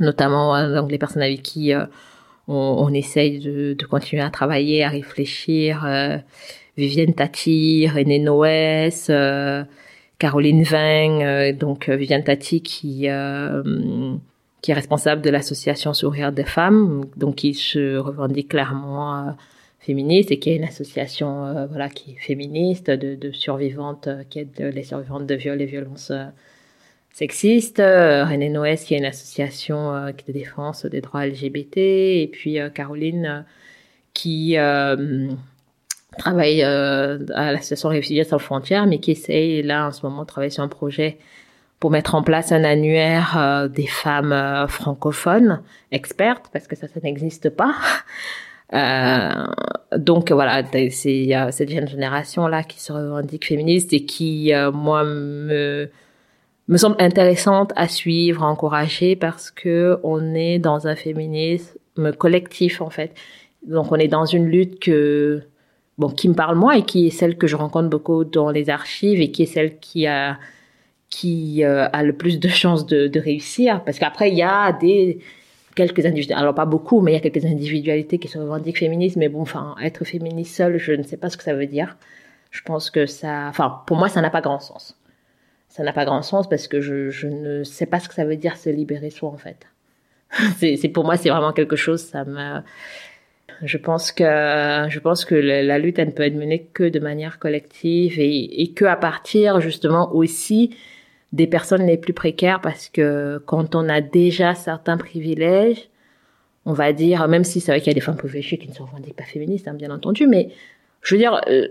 notamment 0.00 0.56
euh, 0.56 0.74
donc 0.74 0.90
les 0.90 0.98
personnes 0.98 1.22
avec 1.22 1.42
qui 1.42 1.74
euh, 1.74 1.84
on, 2.46 2.92
essaye 2.94 3.40
de, 3.40 3.76
continuer 3.90 4.22
à 4.22 4.30
travailler, 4.30 4.82
à 4.82 4.88
réfléchir. 4.88 5.86
Vivienne 6.78 7.12
Tati, 7.12 7.86
René 7.86 8.18
Noès, 8.20 9.10
Caroline 10.18 10.64
Ving, 10.64 11.22
euh, 11.22 11.52
donc 11.52 11.88
euh, 11.88 11.96
Vivienne 11.96 12.24
Tati 12.24 12.60
qui 12.60 13.08
euh, 13.08 14.16
qui 14.60 14.72
est 14.72 14.74
responsable 14.74 15.22
de 15.22 15.30
l'association 15.30 15.94
Sourire 15.94 16.32
des 16.32 16.44
femmes, 16.44 17.04
donc 17.16 17.36
qui 17.36 17.54
se 17.54 17.96
revendique 17.96 18.48
clairement 18.48 19.36
féministe 19.78 20.32
et 20.32 20.40
qui 20.40 20.50
est 20.50 20.56
une 20.56 20.64
association 20.64 21.46
euh, 21.46 21.66
voilà 21.66 21.88
qui 21.88 22.12
est 22.12 22.20
féministe 22.20 22.90
de, 22.90 23.14
de 23.14 23.30
survivantes 23.30 24.08
qui 24.28 24.40
aide 24.40 24.60
les 24.74 24.82
survivantes 24.82 25.26
de 25.26 25.34
viols 25.36 25.62
et 25.62 25.66
violences 25.66 26.12
sexistes. 27.12 27.78
René 27.78 28.48
Noès 28.48 28.84
qui 28.84 28.94
est 28.94 28.98
une 28.98 29.04
association 29.04 29.94
euh, 29.94 30.10
de 30.26 30.32
défense 30.32 30.84
des 30.84 31.00
droits 31.00 31.26
LGBT 31.26 31.76
et 31.76 32.28
puis 32.32 32.58
Caroline 32.74 33.44
qui 34.14 34.56
travaille 36.16 36.62
euh, 36.62 37.18
à 37.34 37.52
l'association 37.52 37.90
Réfugiés 37.90 38.24
sans 38.24 38.38
frontières 38.38 38.86
mais 38.86 38.98
qui 38.98 39.10
essaye 39.12 39.62
là 39.62 39.88
en 39.88 39.92
ce 39.92 40.04
moment 40.06 40.22
de 40.22 40.26
travailler 40.26 40.50
sur 40.50 40.62
un 40.62 40.68
projet 40.68 41.18
pour 41.80 41.90
mettre 41.90 42.14
en 42.14 42.22
place 42.22 42.52
un 42.52 42.64
annuaire 42.64 43.36
euh, 43.38 43.68
des 43.68 43.86
femmes 43.86 44.32
euh, 44.32 44.66
francophones 44.66 45.62
expertes 45.92 46.46
parce 46.52 46.66
que 46.66 46.76
ça 46.76 46.88
ça 46.88 47.00
n'existe 47.02 47.50
pas. 47.50 47.74
Euh, 48.74 49.46
donc 49.96 50.30
voilà, 50.30 50.62
c'est 50.90 51.30
cette 51.52 51.70
jeune 51.70 51.88
génération 51.88 52.46
là 52.48 52.62
qui 52.62 52.78
se 52.78 52.92
revendique 52.92 53.46
féministe 53.46 53.94
et 53.94 54.04
qui 54.04 54.52
moi 54.74 55.04
me 55.04 55.88
me 56.68 56.76
semble 56.76 56.96
intéressante 56.98 57.72
à 57.76 57.88
suivre, 57.88 58.42
à 58.42 58.46
encourager 58.46 59.16
parce 59.16 59.50
que 59.50 59.98
on 60.02 60.34
est 60.34 60.58
dans 60.58 60.86
un 60.86 60.96
féminisme 60.96 62.12
collectif 62.18 62.82
en 62.82 62.90
fait. 62.90 63.14
Donc 63.66 63.90
on 63.90 63.96
est 63.96 64.06
dans 64.06 64.26
une 64.26 64.44
lutte 64.44 64.80
que 64.80 65.44
bon 65.98 66.08
qui 66.08 66.28
me 66.28 66.34
parle 66.34 66.56
moi 66.56 66.76
et 66.76 66.82
qui 66.82 67.06
est 67.06 67.10
celle 67.10 67.36
que 67.36 67.46
je 67.46 67.56
rencontre 67.56 67.88
beaucoup 67.88 68.24
dans 68.24 68.50
les 68.50 68.70
archives 68.70 69.20
et 69.20 69.30
qui 69.30 69.42
est 69.42 69.46
celle 69.46 69.78
qui 69.78 70.06
a 70.06 70.38
qui 71.10 71.64
euh, 71.64 71.88
a 71.92 72.02
le 72.02 72.12
plus 72.12 72.38
de 72.38 72.48
chances 72.48 72.86
de, 72.86 73.18
réussir. 73.18 73.82
Parce 73.84 73.98
qu'après 73.98 74.30
il 74.30 74.36
y 74.36 74.42
a 74.42 74.72
des 74.72 75.18
quelques 75.74 76.04
individus 76.04 76.34
alors 76.34 76.54
pas 76.54 76.66
beaucoup 76.66 77.00
mais 77.00 77.12
il 77.12 77.14
y 77.14 77.18
a 77.18 77.20
quelques 77.20 77.44
individualités 77.44 78.18
qui 78.18 78.28
se 78.28 78.38
revendiquent 78.38 78.78
féministes. 78.78 79.16
Mais 79.16 79.28
bon 79.28 79.42
enfin 79.42 79.74
être 79.82 80.04
féministe 80.04 80.54
seule 80.54 80.78
je 80.78 80.92
ne 80.92 81.02
sais 81.02 81.16
pas 81.16 81.30
ce 81.30 81.36
que 81.36 81.44
ça 81.44 81.54
veut 81.54 81.66
dire. 81.66 81.96
Je 82.50 82.62
pense 82.62 82.90
que 82.90 83.06
ça 83.06 83.46
enfin 83.48 83.82
pour 83.86 83.96
moi 83.96 84.08
ça 84.08 84.20
n'a 84.20 84.30
pas 84.30 84.40
grand 84.40 84.60
sens. 84.60 84.96
Ça 85.68 85.82
n'a 85.82 85.92
pas 85.92 86.04
grand 86.04 86.22
sens 86.22 86.48
parce 86.48 86.66
que 86.66 86.80
je, 86.80 87.10
je 87.10 87.28
ne 87.28 87.62
sais 87.62 87.86
pas 87.86 88.00
ce 88.00 88.08
que 88.08 88.14
ça 88.14 88.24
veut 88.24 88.36
dire 88.36 88.56
se 88.56 88.70
libérer 88.70 89.10
soi 89.10 89.30
en 89.30 89.36
fait. 89.36 89.66
C'est 90.58 90.88
pour 90.88 91.04
moi 91.04 91.16
c'est 91.16 91.30
vraiment 91.30 91.52
quelque 91.52 91.76
chose 91.76 92.02
ça 92.02 92.24
me 92.24 92.60
je 93.62 93.76
pense 93.78 94.12
que 94.12 94.24
je 94.24 94.98
pense 94.98 95.24
que 95.24 95.34
la, 95.34 95.78
lutte 95.78 95.98
elle 95.98 96.08
ne 96.08 96.12
peut 96.12 96.22
être 96.22 96.36
menée 96.36 96.68
que 96.72 96.88
de 96.88 97.00
manière 97.00 97.38
collective 97.38 98.18
et, 98.20 98.62
et 98.62 98.72
que 98.72 98.84
à 98.84 98.96
partir 98.96 99.60
justement 99.60 100.14
aussi 100.14 100.76
des 101.32 101.46
personnes 101.46 101.86
les 101.86 101.96
plus 101.96 102.12
précaires 102.12 102.60
parce 102.60 102.88
que 102.88 103.42
quand 103.46 103.74
on 103.74 103.88
a 103.88 104.00
déjà 104.00 104.54
certains 104.54 104.96
privilèges, 104.96 105.88
on 106.64 106.72
va 106.72 106.92
dire, 106.92 107.26
même 107.28 107.44
si 107.44 107.60
c'est 107.60 107.72
vrai 107.72 107.80
qu'il 107.80 107.88
y 107.88 107.90
a 107.90 107.94
des 107.94 108.00
femmes 108.00 108.16
privilégiées 108.16 108.58
qui 108.58 108.68
ne 108.68 108.74
se 108.74 108.82
revendiquent 108.82 109.16
pas 109.16 109.24
féministes, 109.24 109.68
hein, 109.68 109.74
bien 109.74 109.90
entendu, 109.90 110.26
mais 110.26 110.50
je 111.02 111.14
veux 111.14 111.18
dire, 111.18 111.40
euh, 111.48 111.68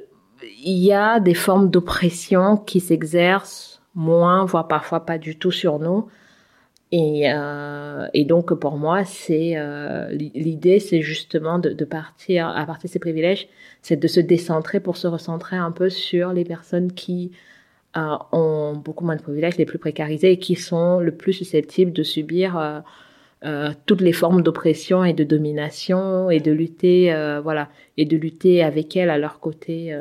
il 0.64 0.78
y 0.78 0.94
a 0.94 1.20
des 1.20 1.34
formes 1.34 1.70
d'oppression 1.70 2.58
qui 2.58 2.80
s'exercent 2.80 3.82
moins, 3.96 4.46
voire 4.46 4.68
parfois 4.68 5.06
pas 5.06 5.18
du 5.18 5.38
tout 5.38 5.52
sur 5.52 5.80
nous. 5.80 6.08
Et, 6.92 7.24
euh, 7.26 8.08
et 8.14 8.24
donc 8.24 8.54
pour 8.54 8.78
moi, 8.78 9.04
c'est 9.04 9.54
euh, 9.58 10.10
l'idée, 10.12 10.80
c'est 10.80 11.02
justement 11.02 11.60
de, 11.60 11.86
partir 11.86 12.48
à 12.48 12.66
partir 12.66 12.88
de 12.88 12.94
ces 12.94 13.00
privilèges, 13.00 13.50
c'est 13.82 13.98
de 13.98 14.08
se 14.08 14.22
décentrer 14.22 14.80
pour 14.80 14.96
se 14.96 15.08
recentrer 15.08 15.58
un 15.58 15.72
peu 15.72 15.90
sur 15.90 16.32
les 16.32 16.46
personnes 16.46 16.94
qui 16.94 17.32
euh, 17.98 18.16
ont 18.32 18.74
beaucoup 18.74 19.04
moins 19.04 19.18
de 19.18 19.22
privilèges, 19.22 19.58
les 19.58 19.66
plus 19.66 19.80
précarisés 19.80 20.32
et 20.32 20.40
qui 20.40 20.56
sont 20.56 21.00
le 21.00 21.12
plus 21.12 21.34
susceptibles 21.34 21.92
de 21.92 22.04
subir 22.04 22.84
toutes 23.86 24.02
les 24.02 24.14
formes 24.14 24.42
d'oppression 24.42 25.04
et 25.04 25.14
de 25.14 25.24
domination 25.24 26.30
et 26.30 26.40
de 26.40 26.52
lutter, 26.52 27.14
voilà, 27.44 27.70
et 27.98 28.06
de 28.06 28.18
lutter 28.18 28.64
avec 28.64 28.96
elles 28.96 29.10
à 29.10 29.18
leur 29.18 29.40
côté. 29.40 29.96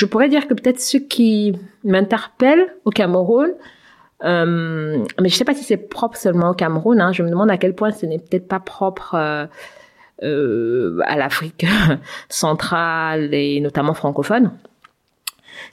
Je 0.00 0.06
pourrais 0.06 0.30
dire 0.30 0.48
que 0.48 0.54
peut-être 0.54 0.80
ce 0.80 0.96
qui 0.96 1.54
m'interpelle 1.84 2.74
au 2.86 2.90
Cameroun, 2.90 3.52
euh, 4.24 5.04
mais 5.20 5.28
je 5.28 5.34
sais 5.34 5.44
pas 5.44 5.52
si 5.52 5.62
c'est 5.62 5.76
propre 5.76 6.16
seulement 6.16 6.52
au 6.52 6.54
Cameroun. 6.54 6.98
Hein, 7.02 7.12
je 7.12 7.22
me 7.22 7.28
demande 7.28 7.50
à 7.50 7.58
quel 7.58 7.74
point 7.74 7.90
ce 7.92 8.06
n'est 8.06 8.18
peut-être 8.18 8.48
pas 8.48 8.60
propre 8.60 9.14
euh, 9.14 9.46
euh, 10.22 11.00
à 11.04 11.18
l'Afrique 11.18 11.66
centrale 12.30 13.34
et 13.34 13.60
notamment 13.60 13.92
francophone, 13.92 14.52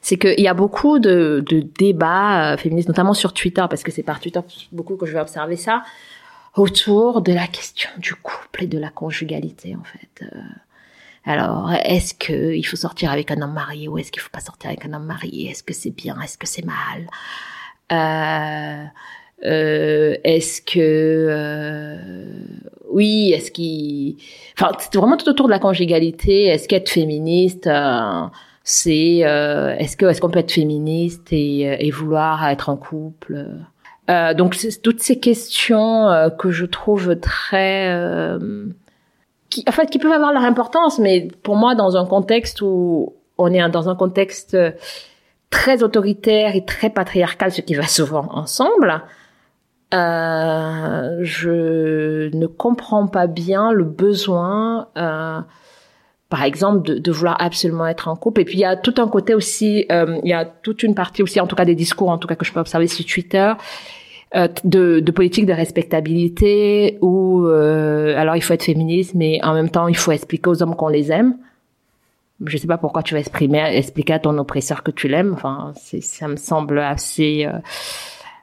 c'est 0.01 0.17
qu'il 0.17 0.41
y 0.41 0.49
a 0.49 0.53
beaucoup 0.53 0.99
de, 0.99 1.41
de 1.49 1.61
débats 1.61 2.57
féministes, 2.57 2.89
notamment 2.89 3.13
sur 3.13 3.31
Twitter, 3.31 3.63
parce 3.69 3.83
que 3.83 3.93
c'est 3.93 4.03
par 4.03 4.19
Twitter 4.19 4.41
beaucoup 4.73 4.97
que 4.97 5.05
je 5.05 5.13
vais 5.13 5.21
observer 5.21 5.55
ça, 5.55 5.83
autour 6.57 7.21
de 7.21 7.31
la 7.31 7.47
question 7.47 7.89
du 7.97 8.13
couple 8.13 8.65
et 8.65 8.67
de 8.67 8.77
la 8.77 8.89
conjugalité, 8.89 9.77
en 9.79 9.85
fait. 9.85 10.25
Alors, 11.27 11.73
est-ce 11.83 12.13
que 12.13 12.55
il 12.55 12.63
faut 12.63 12.77
sortir 12.77 13.11
avec 13.11 13.31
un 13.31 13.41
homme 13.41 13.51
marié 13.53 13.89
ou 13.89 13.97
est-ce 13.97 14.13
qu'il 14.13 14.21
faut 14.21 14.29
pas 14.31 14.39
sortir 14.39 14.69
avec 14.69 14.85
un 14.85 14.93
homme 14.93 15.05
marié? 15.05 15.49
Est-ce 15.51 15.61
que 15.61 15.73
c'est 15.73 15.91
bien? 15.91 16.15
Est-ce 16.21 16.37
que 16.37 16.47
c'est 16.47 16.63
mal? 16.65 17.05
Euh, 17.91 18.85
euh, 19.45 20.15
Est-ce 20.23 20.61
que 20.61 20.79
euh, 20.79 21.97
oui 22.89 23.33
Est-ce 23.35 23.51
qu'il 23.51 24.15
Enfin, 24.57 24.71
c'est 24.79 24.95
vraiment 24.95 25.17
tout 25.17 25.27
autour 25.27 25.47
de 25.47 25.51
la 25.51 25.59
conjugalité. 25.59 26.45
Est-ce 26.45 26.69
qu'être 26.69 26.89
féministe 26.89 27.67
euh, 27.67 28.21
c'est 28.63 29.25
euh, 29.25 29.75
est-ce 29.77 29.97
que 29.97 30.05
est-ce 30.05 30.21
qu'on 30.21 30.29
peut 30.29 30.39
être 30.39 30.51
féministe 30.53 31.27
et, 31.33 31.69
euh, 31.69 31.75
et 31.77 31.91
vouloir 31.91 32.47
être 32.47 32.69
en 32.69 32.77
couple? 32.77 33.47
Donc 34.37 34.55
toutes 34.81 35.01
ces 35.01 35.19
questions 35.19 36.31
que 36.39 36.49
je 36.49 36.65
trouve 36.65 37.19
très 37.19 37.93
qui 39.49 39.63
en 39.67 39.71
fait 39.71 39.89
qui 39.89 39.99
peuvent 39.99 40.11
avoir 40.11 40.33
leur 40.33 40.43
importance 40.43 40.99
mais 40.99 41.27
pour 41.43 41.55
moi 41.55 41.75
dans 41.75 41.97
un 41.97 42.05
contexte 42.05 42.61
où 42.61 43.13
on 43.37 43.53
est 43.53 43.69
dans 43.69 43.89
un 43.89 43.95
contexte 43.95 44.53
euh, 44.53 44.71
très 45.49 45.83
autoritaire 45.83 46.55
et 46.55 46.65
très 46.65 46.89
patriarcal 46.89 47.51
ce 47.51 47.61
qui 47.61 47.75
va 47.75 47.87
souvent 47.87 48.27
ensemble 48.31 49.03
euh, 49.93 51.19
je 51.21 52.35
ne 52.35 52.45
comprends 52.47 53.07
pas 53.07 53.27
bien 53.27 53.71
le 53.71 53.85
besoin 53.85 54.89
euh, 54.97 55.39
par 56.29 56.43
exemple, 56.43 56.85
de, 56.85 56.97
de 56.97 57.11
vouloir 57.11 57.37
absolument 57.39 57.87
être 57.87 58.07
en 58.07 58.15
couple. 58.15 58.41
Et 58.41 58.45
puis 58.45 58.55
il 58.55 58.59
y 58.59 58.65
a 58.65 58.75
tout 58.75 58.95
un 58.97 59.07
côté 59.07 59.33
aussi, 59.33 59.85
euh, 59.91 60.19
il 60.23 60.29
y 60.29 60.33
a 60.33 60.45
toute 60.45 60.83
une 60.83 60.93
partie 60.93 61.23
aussi, 61.23 61.39
en 61.39 61.47
tout 61.47 61.55
cas 61.55 61.65
des 61.65 61.75
discours, 61.75 62.09
en 62.09 62.17
tout 62.17 62.27
cas 62.27 62.35
que 62.35 62.45
je 62.45 62.51
peux 62.51 62.59
observer 62.59 62.87
sur 62.87 63.05
Twitter, 63.05 63.53
de, 64.33 64.99
de 64.99 65.11
politique 65.11 65.45
de 65.45 65.53
respectabilité 65.53 66.97
où 67.01 67.45
euh, 67.45 68.17
alors 68.17 68.35
il 68.35 68.41
faut 68.41 68.53
être 68.53 68.63
féministe, 68.63 69.13
mais 69.15 69.39
en 69.43 69.53
même 69.53 69.69
temps 69.69 69.87
il 69.87 69.97
faut 69.97 70.11
expliquer 70.11 70.49
aux 70.49 70.61
hommes 70.61 70.75
qu'on 70.75 70.89
les 70.89 71.11
aime. 71.11 71.37
Je 72.45 72.57
sais 72.57 72.67
pas 72.67 72.77
pourquoi 72.77 73.01
tu 73.03 73.13
vas 73.15 73.19
exprimer, 73.19 73.75
expliquer 73.75 74.13
à 74.13 74.19
ton 74.19 74.37
oppresseur 74.37 74.83
que 74.83 74.91
tu 74.91 75.07
l'aimes. 75.07 75.33
Enfin, 75.33 75.73
ça 75.75 76.27
me 76.27 76.35
semble 76.35 76.79
assez. 76.79 77.45
euh, 77.45 77.59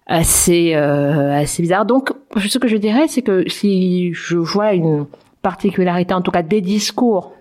assez 0.07 0.75
euh, 0.75 1.33
assez 1.33 1.63
bizarre. 1.63 1.87
Donc, 1.87 2.13
ce 2.37 2.59
que 2.59 2.69
je 2.69 2.77
dirais, 2.77 3.09
c'est 3.09 3.23
que 3.23 3.49
si 3.49 4.13
je 4.13 4.37
vois 4.37 4.73
une 4.75 5.07
particularité, 5.43 6.15
en 6.15 6.23
tout 6.23 6.31
cas 6.31 6.43
des 6.43 6.61
discours 6.61 7.33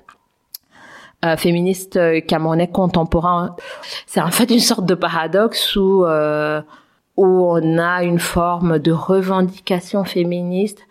euh, 1.26 1.36
féministes 1.38 1.98
euh, 1.98 2.22
camerounais 2.22 2.70
contemporains, 2.70 3.56
c'est 4.06 4.22
en 4.22 4.32
fait 4.32 4.50
une 4.52 4.60
sorte 4.60 4.86
de 4.86 4.96
paradoxe 4.96 5.76
où 5.76 6.06
euh, 6.06 6.62
où 7.18 7.26
on 7.26 7.78
a 7.78 8.04
une 8.04 8.20
forme 8.20 8.80
de 8.80 8.92
revendication 8.92 10.04
féministe 10.04 10.88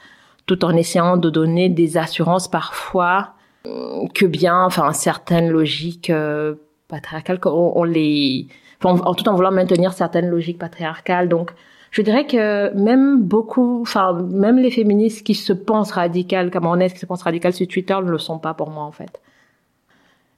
tout 0.46 0.64
en 0.64 0.74
essayant 0.76 1.16
de 1.16 1.30
donner 1.30 1.68
des 1.68 1.96
assurances 1.96 2.48
parfois 2.48 3.34
euh, 3.66 4.06
que 4.14 4.26
bien, 4.26 4.64
enfin 4.64 4.92
certaines 4.92 5.48
logiques 5.48 6.10
euh, 6.10 6.54
patriarcales, 6.88 7.38
on, 7.44 7.72
on 7.76 7.84
les, 7.84 8.46
enfin, 8.82 9.00
en, 9.04 9.14
tout 9.14 9.28
en 9.28 9.34
voulant 9.34 9.52
maintenir 9.52 9.92
certaines 9.92 10.28
logiques 10.28 10.58
patriarcales. 10.58 11.28
Donc, 11.28 11.52
je 11.90 12.02
dirais 12.02 12.26
que 12.26 12.74
même 12.74 13.22
beaucoup, 13.22 13.82
enfin 13.82 14.14
même 14.14 14.58
les 14.58 14.70
féministes 14.70 15.24
qui 15.24 15.34
se 15.34 15.52
pensent 15.52 15.92
radicales, 15.92 16.50
camerounaises 16.50 16.92
qui 16.92 16.98
se 16.98 17.06
pensent 17.06 17.22
radicales 17.22 17.52
sur 17.52 17.68
Twitter 17.68 17.96
ne 18.02 18.10
le 18.10 18.18
sont 18.18 18.38
pas 18.38 18.54
pour 18.54 18.70
moi 18.70 18.84
en 18.84 18.92
fait. 18.92 19.20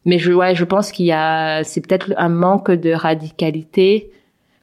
Mais 0.05 0.19
je, 0.19 0.33
ouais, 0.33 0.55
je 0.55 0.65
pense 0.65 0.93
qu'il 0.93 1.07
y 1.07 1.13
a, 1.13 1.65
c'est 1.65 1.81
peut-être 1.81 2.13
un 2.19 2.29
manque 2.29 2.71
de 2.71 2.93
radicalité 2.93 4.11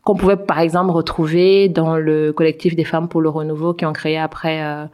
qu'on 0.04 0.16
pouvait 0.16 0.38
par 0.38 0.60
exemple 0.60 0.92
retrouver 0.92 1.70
dans 1.70 1.96
le 1.98 2.34
collectif 2.34 2.76
des 2.76 2.84
femmes 2.86 3.08
pour 3.08 3.22
le 3.22 3.30
renouveau 3.30 3.74
qui 3.74 3.86
ont 3.86 3.94
créé 3.94 4.18
après 4.18 4.64
euh, 4.64 4.86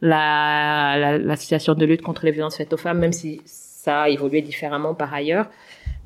la, 0.00 0.96
la- 0.98 1.18
l'association 1.18 1.74
de 1.74 1.84
lutte 1.84 2.02
contre 2.02 2.24
les 2.24 2.32
violences 2.32 2.56
faites 2.56 2.72
aux 2.72 2.76
femmes, 2.78 2.98
même 2.98 3.12
si 3.12 3.42
ça 3.44 4.02
a 4.02 4.08
évolué 4.08 4.42
différemment 4.42 4.94
par 4.94 5.12
ailleurs, 5.14 5.48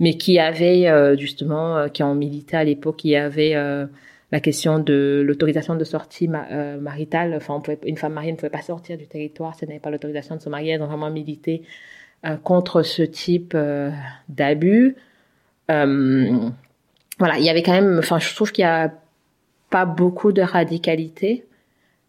mais 0.01 0.15
qui 0.17 0.39
avait 0.39 0.89
euh, 0.89 1.17
justement, 1.17 1.77
euh, 1.77 1.89
qui 1.89 2.03
ont 2.03 2.15
milité 2.15 2.57
à 2.57 2.65
l'époque, 2.65 2.97
qui 2.97 3.15
avait 3.17 3.55
euh, 3.55 3.87
la 4.33 4.41
question 4.41 4.79
de 4.79 5.23
l'autorisation 5.27 5.77
de 5.77 5.85
sortie 5.85 6.29
ma- 6.29 6.47
maritale. 6.81 7.35
Enfin, 7.37 7.63
une 7.85 7.97
femme 7.97 8.13
mariée 8.15 8.33
ne 8.33 8.37
pouvait 8.37 8.51
pas 8.51 8.63
sortir 8.63 8.99
du 8.99 9.07
territoire 9.07 9.55
si 9.55 9.65
elle 9.65 9.71
n'avait 9.71 9.81
pas 9.81 9.91
l'autorisation 9.91 10.37
de 10.37 10.41
se 10.41 10.49
marier. 10.49 10.73
Elles 10.73 10.83
ont 10.83 10.87
vraiment 10.87 11.11
milité 11.11 11.63
contre 12.45 12.83
ce 12.83 13.03
type 13.03 13.57
d'abus. 14.29 14.95
Voilà, 17.21 17.39
il 17.39 17.45
y 17.45 17.51
avait 17.51 17.63
quand 17.63 17.73
même, 17.73 17.99
enfin, 18.01 18.19
je 18.19 18.35
trouve 18.35 18.51
qu'il 18.51 18.63
y 18.63 18.67
a 18.67 18.93
pas 19.71 19.85
beaucoup 19.87 20.33
de 20.33 20.43
radicalité, 20.43 21.45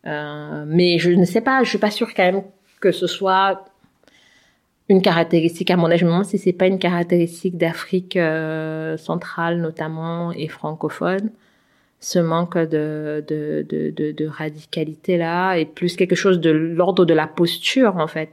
Euh, 0.05 0.63
mais 0.67 0.97
je 0.99 1.11
ne 1.11 1.25
sais 1.25 1.41
pas, 1.41 1.63
je 1.63 1.69
suis 1.69 1.77
pas 1.77 1.91
sûre 1.91 2.13
quand 2.15 2.23
même 2.23 2.43
que 2.79 2.91
ce 2.91 3.07
soit 3.07 3.65
une 4.89 5.01
caractéristique 5.01 5.69
à 5.71 5.77
mon 5.77 5.91
âge. 5.91 5.99
Je 5.99 6.05
me 6.05 6.11
demande 6.11 6.25
si 6.25 6.37
c'est 6.39 6.53
pas 6.53 6.67
une 6.67 6.79
caractéristique 6.79 7.57
d'Afrique 7.57 8.17
euh, 8.17 8.97
centrale 8.97 9.61
notamment 9.61 10.31
et 10.33 10.47
francophone, 10.47 11.29
ce 11.99 12.19
manque 12.19 12.57
de 12.57 13.23
de, 13.27 13.65
de, 13.69 14.11
de, 14.11 14.27
radicalité 14.27 15.17
là, 15.17 15.55
et 15.57 15.65
plus 15.65 15.95
quelque 15.95 16.15
chose 16.15 16.39
de 16.39 16.49
l'ordre 16.51 17.05
de 17.05 17.13
la 17.13 17.27
posture 17.27 17.97
en 17.97 18.07
fait. 18.07 18.29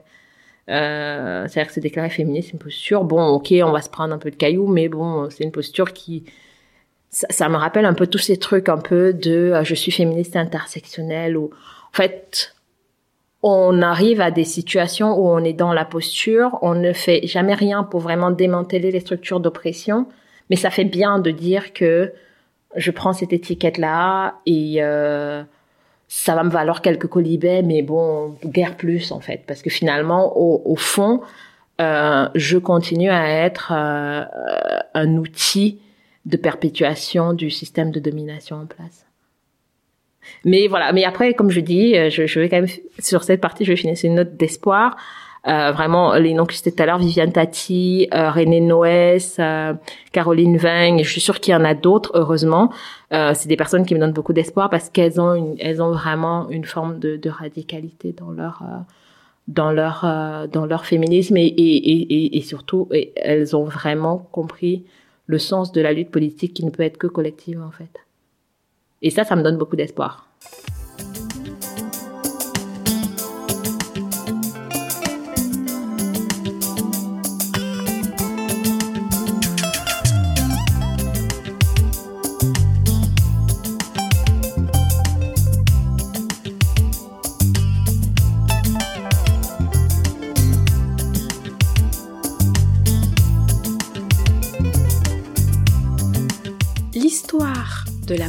Euh, 0.70 1.46
c'est-à-dire 1.48 1.68
que 1.68 1.74
c'est 1.74 1.80
déclaré 1.82 2.10
féministe, 2.10 2.48
c'est 2.48 2.54
une 2.54 2.58
posture. 2.60 3.04
Bon, 3.04 3.26
ok, 3.28 3.52
on 3.62 3.72
va 3.72 3.82
se 3.82 3.90
prendre 3.90 4.14
un 4.14 4.18
peu 4.18 4.30
de 4.30 4.36
cailloux, 4.36 4.68
mais 4.68 4.88
bon, 4.88 5.28
c'est 5.30 5.44
une 5.44 5.52
posture 5.52 5.92
qui 5.92 6.24
ça, 7.10 7.48
me 7.48 7.56
rappelle 7.56 7.86
un 7.86 7.94
peu 7.94 8.06
tous 8.06 8.18
ces 8.18 8.36
trucs 8.36 8.68
un 8.68 8.78
peu 8.78 9.12
de 9.12 9.52
euh, 9.52 9.64
je 9.64 9.74
suis 9.74 9.92
féministe 9.92 10.36
intersectionnelle 10.36 11.36
ou 11.36 11.46
en 11.46 11.96
fait 11.96 12.54
on 13.42 13.82
arrive 13.82 14.20
à 14.20 14.30
des 14.30 14.44
situations 14.44 15.16
où 15.16 15.28
on 15.28 15.38
est 15.44 15.52
dans 15.52 15.72
la 15.72 15.84
posture, 15.84 16.58
on 16.60 16.74
ne 16.74 16.92
fait 16.92 17.24
jamais 17.24 17.54
rien 17.54 17.84
pour 17.84 18.00
vraiment 18.00 18.32
démanteler 18.32 18.90
les 18.90 18.98
structures 18.98 19.38
d'oppression, 19.38 20.06
mais 20.50 20.56
ça 20.56 20.70
fait 20.70 20.84
bien 20.84 21.20
de 21.20 21.30
dire 21.30 21.72
que 21.72 22.12
je 22.74 22.90
prends 22.90 23.12
cette 23.12 23.32
étiquette 23.32 23.78
là 23.78 24.34
et 24.44 24.82
euh, 24.82 25.44
ça 26.08 26.34
va 26.34 26.42
me 26.42 26.50
valoir 26.50 26.82
quelques 26.82 27.06
colibets, 27.06 27.62
mais 27.62 27.82
bon, 27.82 28.36
guère 28.44 28.76
plus 28.76 29.12
en 29.12 29.20
fait, 29.20 29.44
parce 29.46 29.62
que 29.62 29.70
finalement 29.70 30.36
au, 30.36 30.76
fond 30.76 31.20
euh, 31.80 32.28
je 32.34 32.58
continue 32.58 33.10
à 33.10 33.28
être 33.28 33.70
un 33.72 35.16
outil 35.16 35.78
de 36.28 36.36
perpétuation 36.36 37.32
du 37.32 37.50
système 37.50 37.90
de 37.90 38.00
domination 38.00 38.56
en 38.56 38.66
place. 38.66 39.06
Mais 40.44 40.66
voilà, 40.68 40.92
mais 40.92 41.04
après, 41.04 41.32
comme 41.34 41.50
je 41.50 41.60
dis, 41.60 41.96
euh, 41.96 42.10
je, 42.10 42.26
je 42.26 42.38
vais 42.40 42.48
quand 42.48 42.60
même, 42.60 42.68
sur 42.98 43.22
cette 43.24 43.40
partie, 43.40 43.64
je 43.64 43.72
vais 43.72 43.76
finir 43.76 43.96
sur 43.96 44.08
une 44.10 44.16
note 44.16 44.36
d'espoir. 44.36 44.96
Euh, 45.46 45.70
vraiment, 45.72 46.14
les 46.16 46.34
noms 46.34 46.44
que 46.44 46.52
je 46.52 46.58
citais 46.58 46.72
tout 46.72 46.82
à 46.82 46.86
l'heure, 46.86 46.98
Viviane 46.98 47.32
Tati, 47.32 48.08
euh, 48.12 48.30
René 48.30 48.60
Noès, 48.60 49.36
euh, 49.38 49.72
Caroline 50.12 50.58
Ving, 50.58 51.02
je 51.02 51.08
suis 51.10 51.20
sûre 51.22 51.40
qu'il 51.40 51.52
y 51.52 51.56
en 51.56 51.64
a 51.64 51.74
d'autres, 51.74 52.10
heureusement. 52.14 52.70
Euh, 53.14 53.32
c'est 53.34 53.48
des 53.48 53.56
personnes 53.56 53.86
qui 53.86 53.94
me 53.94 54.00
donnent 54.00 54.12
beaucoup 54.12 54.34
d'espoir 54.34 54.68
parce 54.68 54.90
qu'elles 54.90 55.18
ont 55.20 55.32
une, 55.34 55.56
elles 55.60 55.80
ont 55.80 55.92
vraiment 55.92 56.50
une 56.50 56.64
forme 56.64 56.98
de, 56.98 57.16
de 57.16 57.30
radicalité 57.30 58.12
dans 58.12 58.32
leur, 58.32 58.62
dans 59.46 59.70
leur, 59.70 60.02
euh, 60.04 60.46
dans 60.48 60.66
leur 60.66 60.84
féminisme 60.84 61.36
et, 61.38 61.46
et, 61.46 61.86
et- 61.86 62.36
et 62.36 62.42
surtout, 62.42 62.88
et 62.92 63.12
elles 63.16 63.56
ont 63.56 63.64
vraiment 63.64 64.18
compris 64.32 64.84
le 65.28 65.38
sens 65.38 65.72
de 65.72 65.80
la 65.80 65.92
lutte 65.92 66.10
politique 66.10 66.54
qui 66.54 66.64
ne 66.64 66.70
peut 66.70 66.82
être 66.82 66.98
que 66.98 67.06
collective, 67.06 67.62
en 67.62 67.70
fait. 67.70 68.00
Et 69.02 69.10
ça, 69.10 69.24
ça 69.24 69.36
me 69.36 69.42
donne 69.42 69.58
beaucoup 69.58 69.76
d'espoir. 69.76 70.26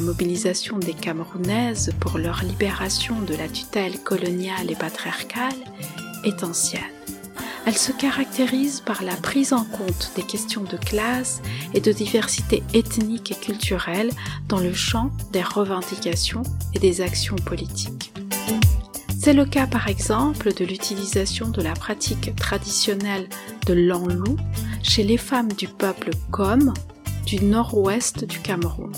Mobilisation 0.10 0.80
des 0.80 0.96
Camerounaises 0.96 1.94
pour 2.00 2.18
leur 2.18 2.44
libération 2.44 3.22
de 3.22 3.36
la 3.36 3.48
tutelle 3.48 4.00
coloniale 4.00 4.72
et 4.72 4.76
patriarcale 4.76 5.54
est 6.24 6.44
ancienne. 6.44 6.82
Elle 7.68 7.78
se 7.78 7.92
caractérise 7.92 8.82
par 8.82 9.04
la 9.04 9.16
prise 9.16 9.54
en 9.54 9.66
compte 9.66 10.12
des 10.16 10.24
questions 10.24 10.64
de 10.64 10.78
classe 10.78 11.44
et 11.76 11.80
de 11.80 11.92
diversité 11.92 12.64
ethnique 12.74 13.32
et 13.32 13.36
culturelle 13.36 14.10
dans 14.48 14.60
le 14.60 14.74
champ 14.74 15.12
des 15.32 15.44
revendications 15.44 16.42
et 16.74 16.80
des 16.80 17.02
actions 17.02 17.36
politiques. 17.36 18.12
C'est 19.20 19.34
le 19.34 19.46
cas 19.46 19.68
par 19.68 19.90
exemple 19.90 20.54
de 20.56 20.66
l'utilisation 20.66 21.50
de 21.50 21.62
la 21.62 21.74
pratique 21.74 22.36
traditionnelle 22.36 23.30
de 23.68 23.74
l'enlou 23.74 24.38
chez 24.82 25.04
les 25.04 25.18
femmes 25.18 25.54
du 25.54 25.68
peuple 25.68 26.10
Kom 26.32 26.74
du 27.28 27.46
nord-ouest 27.46 28.26
du 28.26 28.40
Cameroun. 28.40 28.92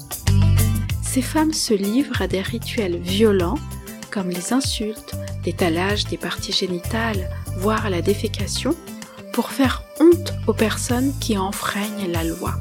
Ces 1.12 1.22
femmes 1.22 1.52
se 1.52 1.74
livrent 1.74 2.22
à 2.22 2.28
des 2.30 2.42
rituels 2.42 2.98
violents 2.98 3.58
comme 4.12 4.30
les 4.30 4.54
insultes, 4.54 5.14
l'étalage 5.46 6.06
des 6.06 6.16
parties 6.16 6.54
génitales, 6.54 7.30
voire 7.58 7.90
la 7.90 8.02
défécation, 8.02 8.74
pour 9.34 9.50
faire 9.50 9.84
honte 10.00 10.34
aux 10.48 10.54
personnes 10.54 11.12
qui 11.20 11.38
enfreignent 11.38 12.10
la 12.10 12.24
loi. 12.24 12.58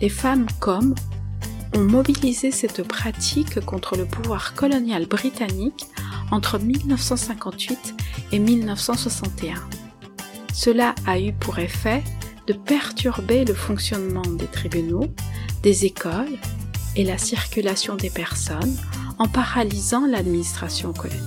Les 0.00 0.08
femmes 0.08 0.46
comme 0.58 0.94
ont 1.74 1.84
mobilisé 1.84 2.50
cette 2.50 2.82
pratique 2.82 3.60
contre 3.60 3.98
le 3.98 4.06
pouvoir 4.06 4.54
colonial 4.54 5.04
britannique 5.04 5.84
entre 6.30 6.58
1958 6.58 7.94
et 8.32 8.38
1961. 8.38 9.56
Cela 10.54 10.94
a 11.06 11.20
eu 11.20 11.34
pour 11.34 11.58
effet 11.58 12.02
de 12.46 12.54
perturber 12.54 13.44
le 13.44 13.52
fonctionnement 13.52 14.22
des 14.22 14.46
tribunaux, 14.46 15.04
des 15.62 15.84
écoles 15.84 16.38
et 16.96 17.04
la 17.04 17.18
circulation 17.18 17.94
des 17.96 18.10
personnes 18.10 18.76
en 19.18 19.28
paralysant 19.28 20.06
l'administration 20.06 20.92
coloniale. 20.92 21.22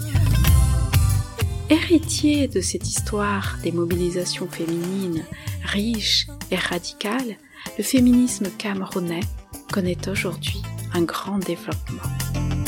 Héritier 1.70 2.48
de 2.48 2.62
cette 2.62 2.88
histoire 2.88 3.58
des 3.64 3.72
mobilisations 3.72 4.48
féminines 4.48 5.24
riches 5.64 6.28
et 6.50 6.56
radicales, 6.56 7.38
le 7.78 7.84
féminisme 7.84 8.48
camerounais 8.58 9.20
connaît 9.72 10.10
aujourd'hui 10.10 10.62
un 10.94 11.04
grand 11.04 11.38
développement. 11.38 12.59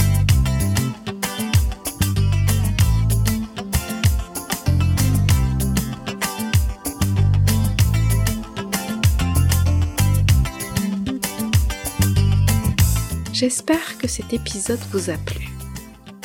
J'espère 13.42 13.98
que 13.98 14.08
cet 14.08 14.34
épisode 14.34 14.80
vous 14.92 15.10
a 15.10 15.18
plu. 15.18 15.50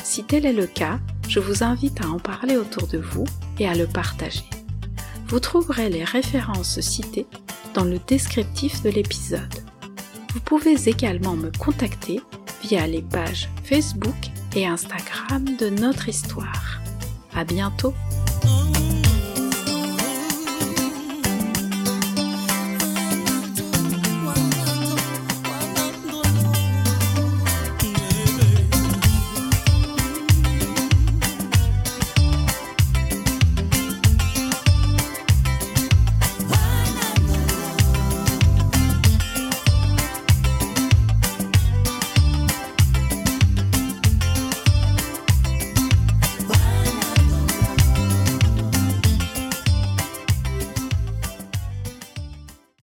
Si 0.03 0.23
tel 0.23 0.45
est 0.45 0.53
le 0.53 0.67
cas, 0.67 0.99
je 1.27 1.39
vous 1.39 1.63
invite 1.63 1.99
à 2.01 2.09
en 2.09 2.19
parler 2.19 2.57
autour 2.57 2.85
de 2.85 2.99
vous 2.99 3.23
et 3.57 3.67
à 3.67 3.73
le 3.73 3.87
partager. 3.87 4.43
Vous 5.27 5.39
trouverez 5.39 5.89
les 5.89 6.03
références 6.03 6.79
citées 6.79 7.25
dans 7.73 7.85
le 7.85 7.97
descriptif 8.07 8.83
de 8.83 8.91
l'épisode. 8.91 9.51
Vous 10.31 10.41
pouvez 10.41 10.75
également 10.87 11.35
me 11.35 11.49
contacter 11.57 12.21
via 12.61 12.85
les 12.85 13.01
pages 13.01 13.49
Facebook 13.63 14.27
et 14.55 14.67
Instagram 14.67 15.43
de 15.57 15.71
notre 15.71 16.09
histoire. 16.09 16.79
À 17.33 17.43
bientôt! 17.45 17.95